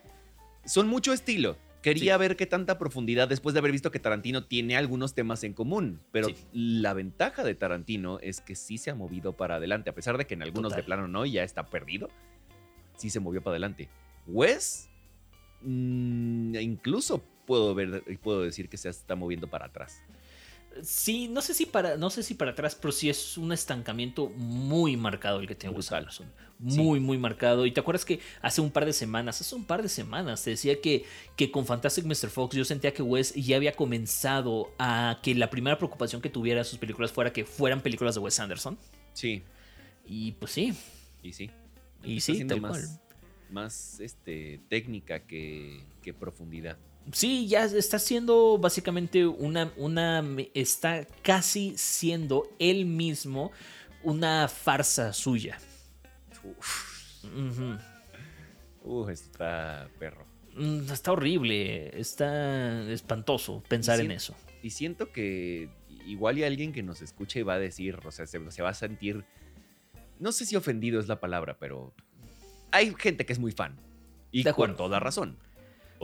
son 0.66 0.88
mucho 0.88 1.14
estilo. 1.14 1.58
Quería 1.82 2.18
ver 2.18 2.36
qué 2.36 2.48
tanta 2.48 2.80
profundidad 2.80 3.28
después 3.28 3.54
de 3.54 3.60
haber 3.60 3.72
visto 3.72 3.92
que 3.92 4.00
Tarantino 4.00 4.46
tiene 4.46 4.76
algunos 4.76 5.14
temas 5.14 5.44
en 5.44 5.54
común, 5.54 6.02
pero 6.12 6.30
la 6.52 6.94
ventaja 6.94 7.44
de 7.44 7.54
Tarantino 7.54 8.18
es 8.22 8.42
que 8.42 8.56
sí 8.56 8.80
se 8.80 8.90
ha 8.90 8.96
movido 8.96 9.34
para 9.34 9.58
adelante, 9.58 9.92
a 9.92 9.94
pesar 9.94 10.18
de 10.18 10.26
que 10.26 10.34
en 10.34 10.42
algunos 10.42 10.76
de 10.76 10.82
plano 10.82 11.08
no, 11.08 11.28
ya 11.28 11.44
está 11.44 11.70
perdido 11.70 12.10
sí 12.98 13.10
se 13.10 13.20
movió 13.20 13.42
para 13.42 13.54
adelante. 13.54 13.90
Wes, 14.28 14.90
mm, 15.62 16.56
incluso 16.56 17.24
puedo 17.46 17.74
ver 17.76 18.04
y 18.08 18.18
puedo 18.18 18.42
decir 18.42 18.70
que 18.70 18.78
se 18.78 18.90
está 18.90 19.16
moviendo 19.16 19.48
para 19.48 19.66
atrás. 19.66 20.02
Sí, 20.84 21.30
no 21.30 21.42
sé 21.42 21.54
si 21.54 21.66
para, 21.66 21.96
no 21.96 22.10
sé 22.10 22.22
si 22.22 22.34
para 22.34 22.52
atrás, 22.52 22.76
pero 22.76 22.92
sí 22.92 23.10
es 23.10 23.38
un 23.38 23.54
estancamiento 23.54 24.28
muy 24.30 24.98
marcado 24.98 25.40
el 25.40 25.48
que 25.48 25.56
tiene 25.56 25.76
Wes 25.76 25.92
Anderson. 25.92 26.30
Muy, 26.60 27.00
muy 27.00 27.18
marcado. 27.18 27.66
Y 27.66 27.72
te 27.72 27.80
acuerdas 27.80 28.04
que 28.04 28.20
hace 28.42 28.60
un 28.60 28.72
par 28.72 28.86
de 28.86 28.92
semanas, 28.92 29.40
hace 29.40 29.56
un 29.56 29.64
par 29.64 29.82
de 29.82 29.90
semanas, 29.90 30.44
te 30.44 30.52
decía 30.52 30.82
que, 30.82 31.06
que 31.38 31.50
con 31.50 31.66
Fantastic 31.66 32.06
Mr. 32.06 32.30
Fox 32.30 32.56
yo 32.56 32.66
sentía 32.66 32.94
que 32.94 33.02
Wes 33.02 33.34
ya 33.36 33.56
había 33.56 33.74
comenzado 33.74 34.72
a 34.78 35.20
que 35.24 35.34
la 35.36 35.50
primera 35.50 35.78
preocupación 35.78 36.22
que 36.22 36.30
tuviera 36.30 36.64
sus 36.64 36.78
películas 36.78 37.12
fuera 37.12 37.32
que 37.32 37.46
fueran 37.46 37.82
películas 37.82 38.16
de 38.16 38.22
Wes 38.22 38.40
Anderson. 38.40 38.78
Sí. 39.14 39.44
Y 40.06 40.34
pues 40.34 40.52
sí. 40.52 40.74
Y 41.24 41.32
sí. 41.32 41.50
Y 42.06 42.22
sí, 42.22 42.46
tal 42.46 42.62
más, 42.62 43.00
más 43.50 44.00
este, 44.00 44.62
técnica 44.70 45.26
que, 45.26 45.86
profundidad. 46.20 46.78
Sí, 47.12 47.48
ya 47.48 47.66
está 47.66 48.00
siendo 48.00 48.58
básicamente 48.58 49.26
una, 49.26 49.72
una. 49.78 50.24
Está 50.54 51.06
casi 51.22 51.74
siendo 51.78 52.50
él 52.60 52.86
mismo 52.86 53.52
una 54.04 54.48
farsa 54.48 55.14
suya. 55.14 55.58
Uf. 56.44 57.24
está 59.10 59.90
perro. 60.00 60.26
Mm, 60.56 60.92
está 60.92 61.12
horrible, 61.12 62.00
está 62.00 62.90
espantoso 62.92 63.62
pensar 63.68 64.00
en 64.00 64.12
eso. 64.12 64.36
Y 64.64 64.70
siento 64.70 65.12
que 65.12 65.70
igual 66.06 66.38
y 66.38 66.44
alguien 66.44 66.72
que 66.72 66.84
nos 66.84 67.02
escuche 67.02 67.44
va 67.44 67.56
a 67.56 67.60
decir, 67.60 68.00
o 68.06 68.12
sea, 68.12 68.26
se 68.26 68.40
va 68.40 68.70
a 68.70 68.74
sentir 68.74 69.26
no 70.20 70.32
sé 70.32 70.46
si 70.46 70.56
ofendido 70.56 71.00
es 71.00 71.08
la 71.08 71.20
palabra, 71.20 71.58
pero 71.60 71.94
hay 72.72 72.94
gente 72.98 73.26
que 73.26 73.34
es 73.34 73.40
muy 73.40 73.52
fan. 73.52 73.80
Y 74.32 74.44
con 74.44 74.76
toda 74.76 75.00
razón. 75.00 75.38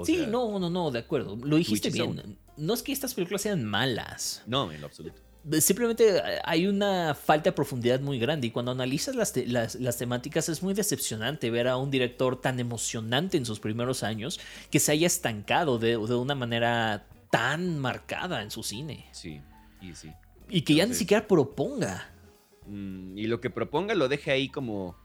sí, 0.06 0.26
no, 0.28 0.60
no, 0.60 0.70
no, 0.70 0.92
de 0.92 1.00
acuerdo. 1.00 1.36
Lo 1.36 1.58
dijiste 1.58 1.90
bien. 1.90 2.38
No 2.58 2.74
es 2.74 2.84
que 2.84 2.92
estas 2.92 3.14
películas 3.14 3.42
sean 3.42 3.64
malas. 3.64 4.44
No, 4.48 4.72
en 4.72 4.82
lo 4.82 4.88
absoluto. 4.88 5.22
Simplemente 5.60 6.22
hay 6.44 6.68
una 6.68 7.16
falta 7.16 7.50
de 7.50 7.54
profundidad 7.54 8.00
muy 8.00 8.20
grande 8.20 8.48
y 8.48 8.52
cuando 8.52 8.72
analizas 8.72 9.16
las, 9.16 9.36
las, 9.36 9.98
temáticas 9.98 10.48
es 10.50 10.62
muy 10.62 10.76
decepcionante 10.76 11.50
ver 11.50 11.68
a 11.68 11.78
un 11.78 11.90
director 11.90 12.40
tan 12.40 12.60
emocionante 12.60 13.38
en 13.38 13.46
sus 13.46 13.60
primeros 13.60 14.04
años 14.04 14.40
que 14.70 14.80
se 14.80 14.92
haya 14.92 15.08
estancado 15.08 15.80
de, 15.80 15.98
de 15.98 16.16
una 16.16 16.36
manera 16.36 17.08
tan 17.32 17.80
marcada 17.80 18.44
en 18.44 18.52
su 18.52 18.62
cine. 18.62 19.08
Sí, 19.14 19.42
y 19.82 19.96
sí. 19.96 20.12
Y 20.48 20.62
que 20.62 20.76
ya 20.76 20.86
ni 20.86 20.94
siquiera 20.94 21.28
proponga. 21.28 22.12
Mm, 22.68 23.18
y 23.18 23.28
lo 23.28 23.42
que 23.42 23.50
proponga 23.50 23.96
lo 23.96 24.08
deje 24.08 24.32
ahí 24.32 24.50
como... 24.50 24.96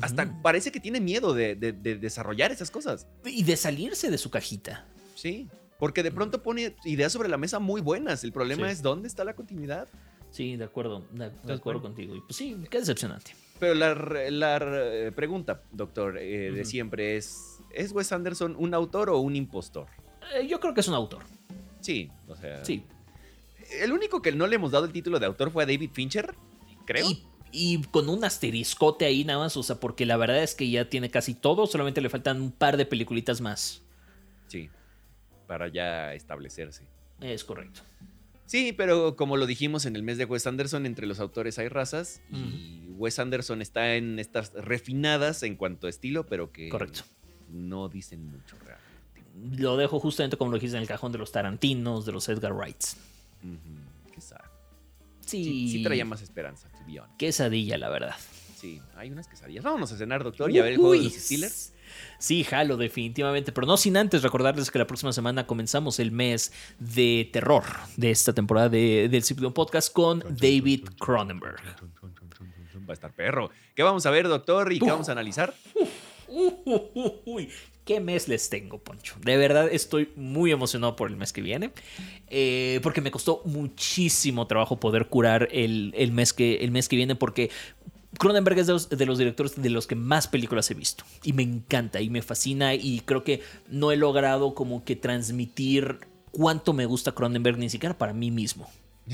Hasta 0.00 0.40
parece 0.42 0.70
que 0.70 0.78
tiene 0.78 1.00
miedo 1.00 1.34
de, 1.34 1.56
desarrollar 1.56 2.52
esas 2.52 2.70
cosas. 2.70 3.08
Y 3.24 3.42
de 3.42 3.56
salirse 3.56 4.10
de 4.10 4.18
su 4.18 4.30
cajita. 4.30 4.86
Sí, 5.16 5.48
porque 5.78 6.02
de 6.02 6.12
pronto 6.12 6.42
pone 6.42 6.76
ideas 6.84 7.12
sobre 7.12 7.28
la 7.28 7.36
mesa 7.36 7.58
muy 7.58 7.80
buenas. 7.80 8.22
El 8.22 8.32
problema 8.32 8.70
es 8.70 8.80
dónde 8.80 9.08
está 9.08 9.24
la 9.24 9.34
continuidad. 9.34 9.88
Sí, 10.30 10.56
de 10.56 10.64
acuerdo, 10.64 11.04
de, 11.12 11.52
acuerdo 11.52 11.82
contigo. 11.82 12.14
Y 12.14 12.20
pues 12.20 12.36
sí, 12.36 12.56
qué 12.70 12.78
decepcionante. 12.78 13.34
Pero 13.58 13.74
la, 13.74 14.58
eh, 14.60 15.12
pregunta, 15.14 15.62
doctor, 15.72 16.18
eh, 16.18 16.52
de 16.52 16.64
siempre 16.64 17.16
es, 17.16 17.58
¿es 17.72 17.92
Wes 17.92 18.12
Anderson 18.12 18.54
un 18.58 18.74
autor 18.74 19.10
o 19.10 19.18
un 19.18 19.34
impostor? 19.34 19.86
Eh, 20.34 20.46
yo 20.46 20.60
creo 20.60 20.74
que 20.74 20.80
es 20.80 20.88
un 20.88 20.94
autor. 20.94 21.22
Sí, 21.80 22.10
o 22.28 22.36
sea... 22.36 22.64
Sí. 22.64 22.84
El 23.80 23.92
único 23.92 24.22
que 24.22 24.30
no 24.30 24.46
le 24.46 24.56
hemos 24.56 24.72
dado 24.72 24.84
el 24.84 24.92
título 24.92 25.18
de 25.18 25.26
autor 25.26 25.50
fue 25.50 25.64
a 25.64 25.66
David 25.66 25.90
Fincher, 25.92 26.34
creo. 26.86 27.06
Y, 27.52 27.82
con 27.90 28.08
un 28.08 28.24
asteriscote 28.24 29.04
ahí 29.04 29.24
nada 29.24 29.38
más, 29.38 29.56
o 29.56 29.62
sea, 29.62 29.80
porque 29.80 30.04
la 30.04 30.16
verdad 30.16 30.42
es 30.42 30.54
que 30.54 30.68
ya 30.68 30.90
tiene 30.90 31.10
casi 31.10 31.34
todo, 31.34 31.66
solamente 31.66 32.00
le 32.00 32.10
faltan 32.10 32.40
un 32.40 32.52
par 32.52 32.76
de 32.76 32.86
peliculitas 32.86 33.40
más. 33.40 33.82
Sí, 34.48 34.68
para 35.46 35.68
ya 35.68 36.12
establecerse. 36.14 36.84
Es 37.20 37.44
correcto. 37.44 37.80
Sí, 38.46 38.72
pero 38.72 39.16
como 39.16 39.36
lo 39.36 39.46
dijimos 39.46 39.86
en 39.86 39.96
el 39.96 40.02
mes 40.02 40.18
de 40.18 40.24
Wes 40.24 40.46
Anderson, 40.46 40.86
entre 40.86 41.06
los 41.06 41.18
autores 41.18 41.58
hay 41.58 41.68
razas 41.68 42.20
y 42.30 42.92
Wes 42.96 43.18
Anderson 43.18 43.60
está 43.60 43.96
en 43.96 44.20
estas 44.20 44.52
refinadas 44.52 45.42
en 45.42 45.56
cuanto 45.56 45.88
a 45.88 45.90
estilo, 45.90 46.26
pero 46.26 46.52
que 46.52 46.68
Correcto. 46.68 47.02
no 47.50 47.88
dicen 47.88 48.24
mucho 48.24 48.56
realmente. 48.64 49.62
Lo 49.62 49.76
dejo 49.76 49.98
justamente 49.98 50.36
como 50.36 50.52
lo 50.52 50.58
dijiste 50.58 50.76
en 50.76 50.82
el 50.82 50.88
cajón 50.88 51.10
de 51.10 51.18
los 51.18 51.32
Tarantinos, 51.32 52.06
de 52.06 52.12
los 52.12 52.28
Edgar 52.28 52.52
Wrights. 52.52 52.96
Qué 53.42 53.48
Sí. 55.26 55.68
sí. 55.70 55.82
traía 55.82 56.04
más 56.04 56.22
esperanza, 56.22 56.68
Quesadilla, 57.18 57.76
la 57.76 57.88
verdad. 57.88 58.14
Sí, 58.56 58.80
hay 58.96 59.10
unas 59.10 59.28
quesadillas. 59.28 59.64
Vámonos 59.64 59.92
a 59.92 59.98
cenar, 59.98 60.24
doctor, 60.24 60.50
y 60.50 60.58
a 60.58 60.62
ver 60.62 60.72
el 60.72 60.78
juego 60.78 60.92
de 60.92 61.02
los 61.02 61.12
Steelers. 61.12 61.74
Sí, 62.18 62.42
jalo, 62.42 62.76
definitivamente. 62.76 63.52
Pero 63.52 63.66
no 63.66 63.76
sin 63.76 63.96
antes 63.96 64.22
recordarles 64.22 64.70
que 64.70 64.78
la 64.78 64.86
próxima 64.86 65.12
semana 65.12 65.46
comenzamos 65.46 65.98
el 66.00 66.10
mes 66.10 66.52
de 66.78 67.28
terror 67.32 67.64
de 67.96 68.10
esta 68.10 68.32
temporada 68.32 68.68
de, 68.70 69.08
del 69.10 69.22
Ciprión 69.24 69.52
Podcast 69.52 69.92
con 69.92 70.20
David 70.20 70.88
Cronenberg. 70.98 71.60
Va 72.88 72.92
a 72.92 72.94
estar 72.94 73.12
perro. 73.12 73.50
¿Qué 73.74 73.82
vamos 73.82 74.06
a 74.06 74.10
ver, 74.10 74.26
doctor? 74.26 74.72
¿Y 74.72 74.78
qué 74.78 74.86
vamos 74.86 75.08
a 75.08 75.12
analizar? 75.12 75.52
uy, 76.28 77.50
¿Qué 77.86 78.00
mes 78.00 78.26
les 78.26 78.50
tengo, 78.50 78.78
Poncho? 78.78 79.14
De 79.24 79.36
verdad 79.36 79.68
estoy 79.70 80.10
muy 80.16 80.50
emocionado 80.50 80.96
por 80.96 81.08
el 81.08 81.16
mes 81.16 81.32
que 81.32 81.40
viene. 81.40 81.70
Eh, 82.26 82.80
porque 82.82 83.00
me 83.00 83.12
costó 83.12 83.42
muchísimo 83.44 84.48
trabajo 84.48 84.80
poder 84.80 85.06
curar 85.06 85.48
el, 85.52 85.92
mes 86.10 86.32
que, 86.32 86.56
el 86.56 86.72
mes 86.72 86.88
que 86.88 86.96
viene. 86.96 87.14
Porque 87.14 87.48
Cronenberg 88.18 88.58
es 88.58 88.66
de 88.66 89.06
los, 89.06 89.18
directores 89.18 89.54
de 89.54 89.70
los 89.70 89.86
que 89.86 89.94
más 89.94 90.26
películas 90.26 90.68
he 90.72 90.74
visto. 90.74 91.04
Y 91.22 91.32
me 91.32 91.44
encanta 91.44 92.00
y 92.00 92.10
me 92.10 92.22
fascina. 92.22 92.74
Y 92.74 93.02
creo 93.04 93.22
que 93.22 93.40
no 93.68 93.92
he 93.92 93.96
logrado 93.96 94.52
como 94.56 94.84
que 94.84 94.96
transmitir 94.96 96.00
cuánto 96.32 96.72
me 96.72 96.86
gusta 96.86 97.12
Cronenberg 97.12 97.56
ni 97.56 97.70
siquiera 97.70 97.96
para 97.96 98.12
mí 98.12 98.32
mismo. 98.32 98.68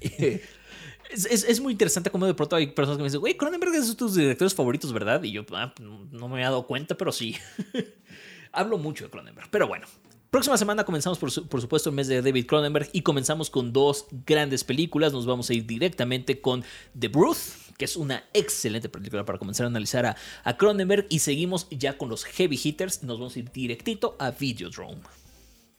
es, 1.10 1.60
muy 1.60 1.72
interesante 1.72 2.10
como 2.10 2.26
de 2.26 2.34
pronto 2.34 2.56
hay 2.56 2.68
personas 2.68 2.96
que 2.96 3.02
me 3.02 3.08
dicen, 3.08 3.20
güey, 3.20 3.36
Cronenberg 3.36 3.74
es 3.74 3.88
de 3.88 3.94
tus 3.94 4.14
directores 4.14 4.54
favoritos, 4.54 4.92
¿verdad? 4.92 5.22
Y 5.22 5.32
yo 5.32 5.44
ah, 5.52 5.74
no 5.80 6.28
me 6.28 6.34
había 6.34 6.46
dado 6.46 6.66
cuenta, 6.66 6.96
pero 6.96 7.12
sí. 7.12 7.36
Hablo 8.52 8.78
mucho 8.78 9.04
de 9.04 9.10
Cronenberg. 9.10 9.50
Pero 9.50 9.68
bueno, 9.68 9.86
Próxima 10.30 10.58
semana 10.58 10.84
comenzamos, 10.84 11.18
por, 11.18 11.30
supuesto, 11.30 11.88
el 11.88 11.96
mes 11.96 12.08
de 12.08 12.20
David 12.20 12.46
Cronenberg 12.46 12.90
y 12.92 13.02
comenzamos 13.02 13.48
con 13.48 13.72
dos 13.72 14.06
grandes 14.26 14.64
películas. 14.64 15.12
Nos 15.12 15.24
vamos 15.24 15.48
a 15.48 15.54
ir 15.54 15.64
directamente 15.66 16.40
con 16.40 16.64
The 16.98 17.08
Bruce, 17.08 17.72
que 17.78 17.84
es 17.84 17.96
una 17.96 18.24
excelente 18.34 18.88
película 18.88 19.24
para 19.24 19.38
comenzar 19.38 19.64
a 19.64 19.68
analizar 19.68 20.16
a, 20.44 20.56
Cronenberg. 20.58 21.06
Y 21.08 21.20
seguimos 21.20 21.68
ya 21.70 21.96
con 21.96 22.10
los 22.10 22.24
heavy 22.24 22.60
hitters. 22.62 23.02
Nos 23.02 23.18
vamos 23.18 23.36
a 23.36 23.38
ir 23.38 23.50
directito 23.50 24.16
a 24.18 24.30
Videodrome. 24.30 25.00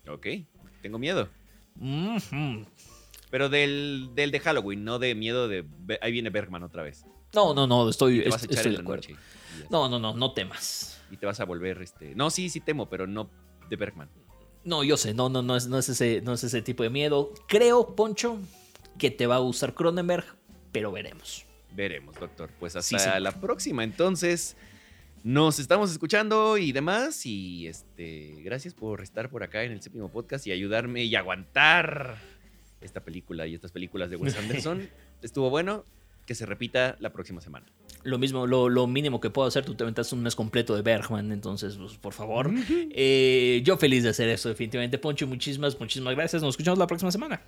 Ok, 0.08 0.26
tengo 0.82 0.98
miedo. 0.98 1.30
Pero 3.30 3.50
del, 3.50 4.12
del, 4.16 4.32
de 4.32 4.40
Halloween, 4.40 4.84
no 4.84 5.00
de 5.00 5.16
miedo 5.16 5.48
de. 5.48 5.66
Ahí 6.02 6.12
viene 6.12 6.30
Bergman 6.30 6.64
otra 6.64 6.84
vez. 6.84 7.06
No, 7.34 7.54
no, 7.54 7.68
no, 7.68 7.90
estoy, 7.90 8.22
estoy 8.22 8.74
de 8.74 8.80
acuerdo. 8.80 9.08
No, 9.70 9.90
no, 9.90 10.00
no, 10.00 10.14
no 10.14 10.34
temas. 10.34 11.02
Y 11.12 11.18
te 11.18 11.26
vas 11.26 11.40
a 11.40 11.46
volver 11.46 11.82
este. 11.82 12.16
No, 12.16 12.30
sí, 12.30 12.50
sí 12.50 12.62
temo, 12.62 12.90
pero 12.90 13.06
no 13.06 13.30
de 13.70 13.76
Bergman. 13.76 14.10
No, 14.64 14.84
yo 14.84 14.98
sé, 14.98 15.14
no, 15.14 15.30
no, 15.30 15.42
no 15.42 15.56
es, 15.56 15.68
no 15.68 15.78
es, 15.78 15.90
ese, 15.90 16.22
no 16.22 16.34
es 16.34 16.44
ese 16.44 16.62
tipo 16.62 16.84
de 16.84 16.90
miedo. 16.90 17.34
Creo, 17.48 17.96
Poncho, 17.96 18.40
que 18.98 19.12
te 19.12 19.28
va 19.28 19.36
a 19.36 19.40
gustar 19.40 19.74
Cronenberg, 19.74 20.26
pero 20.72 20.92
veremos. 20.92 21.46
Veremos, 21.74 22.16
doctor. 22.20 22.50
Pues 22.60 22.76
hasta 22.76 23.20
la 23.20 23.32
próxima. 23.32 23.84
Entonces, 23.84 24.58
nos 25.24 25.60
estamos 25.60 25.92
escuchando 25.92 26.58
y 26.58 26.72
demás. 26.72 27.26
Y 27.26 27.68
este, 27.68 28.42
gracias 28.44 28.74
por 28.74 29.02
estar 29.02 29.30
por 29.30 29.44
acá 29.44 29.64
en 29.64 29.72
el 29.72 29.82
séptimo 29.82 30.10
podcast 30.10 30.48
y 30.48 30.52
ayudarme 30.52 31.04
y 31.04 31.16
aguantar 31.16 32.18
esta 32.82 33.04
película 33.04 33.48
y 33.48 33.56
estas 33.56 33.72
películas 33.72 34.10
de 34.10 34.16
Wes 34.16 34.36
Anderson. 34.38 34.90
Estuvo 35.22 35.50
bueno. 35.50 35.86
Que 36.26 36.36
se 36.36 36.46
repita 36.46 36.98
la 37.00 37.14
próxima 37.14 37.40
semana 37.40 37.68
lo 38.08 38.18
mismo, 38.18 38.48
lo, 38.48 38.88
mínimo 38.88 39.20
que 39.20 39.30
puedo 39.30 39.48
hacer, 39.48 39.66
tú 39.66 39.76
te 39.76 39.84
un 39.84 40.24
mes 40.24 40.36
completo 40.36 40.76
de 40.76 40.82
Bergman, 40.82 41.32
entonces, 41.32 41.76
pues, 41.76 41.98
por 41.98 42.14
favor. 42.14 42.50
Eh, 42.70 43.62
yo 43.66 43.78
feliz 43.78 44.04
de 44.04 44.10
hacer 44.10 44.30
eso, 44.30 44.50
definitivamente. 44.50 44.98
Poncho, 44.98 45.28
muchísimas, 45.28 45.78
muchísimas 45.80 46.16
gracias. 46.16 46.42
Nos 46.42 46.54
escuchamos 46.54 46.80
la 46.80 46.88
próxima 46.88 47.12
semana. 47.12 47.42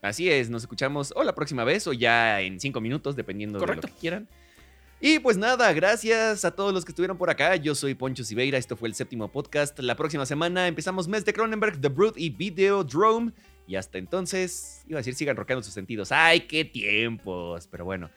Así 0.00 0.30
es, 0.30 0.48
nos 0.48 0.62
escuchamos 0.62 1.12
o 1.14 1.24
la 1.24 1.34
próxima 1.34 1.64
vez 1.64 1.86
o 1.86 1.92
ya 1.92 2.40
en 2.40 2.60
cinco 2.60 2.80
minutos, 2.80 3.16
dependiendo 3.16 3.58
de 3.58 3.66
lo 3.66 3.80
que 3.80 3.90
quieran. 4.00 4.28
Y 5.00 5.18
pues 5.18 5.36
nada, 5.36 5.72
gracias 5.72 6.44
a 6.44 6.52
todos 6.52 6.72
los 6.72 6.84
que 6.84 6.92
estuvieron 6.92 7.18
por 7.18 7.30
acá. 7.30 7.54
Yo 7.56 7.74
soy 7.74 7.94
Poncho 7.94 8.24
Siveira, 8.24 8.58
esto 8.58 8.76
fue 8.76 8.88
el 8.88 8.94
séptimo 8.94 9.30
podcast. 9.30 9.78
La 9.80 9.94
próxima 9.94 10.24
semana 10.24 10.66
empezamos 10.66 11.06
mes 11.06 11.24
de 11.24 11.32
Cronenberg, 11.32 11.80
The 11.80 11.88
Brute 11.88 12.20
y 12.20 12.30
Videodrome. 12.30 13.32
Y 13.68 13.76
hasta 13.76 13.98
entonces, 13.98 14.82
iba 14.88 14.96
a 14.96 15.00
decir, 15.00 15.14
sigan 15.14 15.36
rockeando 15.36 15.62
sus 15.62 15.74
sentidos. 15.74 16.10
¡Ay, 16.10 16.40
qué 16.40 16.64
tiempos! 16.64 17.68
Pero 17.70 17.84
bueno. 17.84 18.10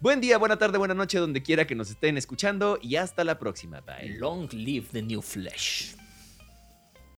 Buen 0.00 0.20
día, 0.20 0.38
buena 0.38 0.56
tarde, 0.56 0.78
buena 0.78 0.94
noche, 0.94 1.18
donde 1.18 1.42
quiera 1.42 1.66
que 1.66 1.74
nos 1.74 1.90
estén 1.90 2.16
escuchando 2.16 2.78
y 2.80 2.96
hasta 2.96 3.24
la 3.24 3.38
próxima. 3.38 3.80
Bye. 3.80 4.16
Long 4.18 4.48
live 4.52 4.86
the 4.92 5.02
new 5.02 5.20
flesh. 5.20 5.94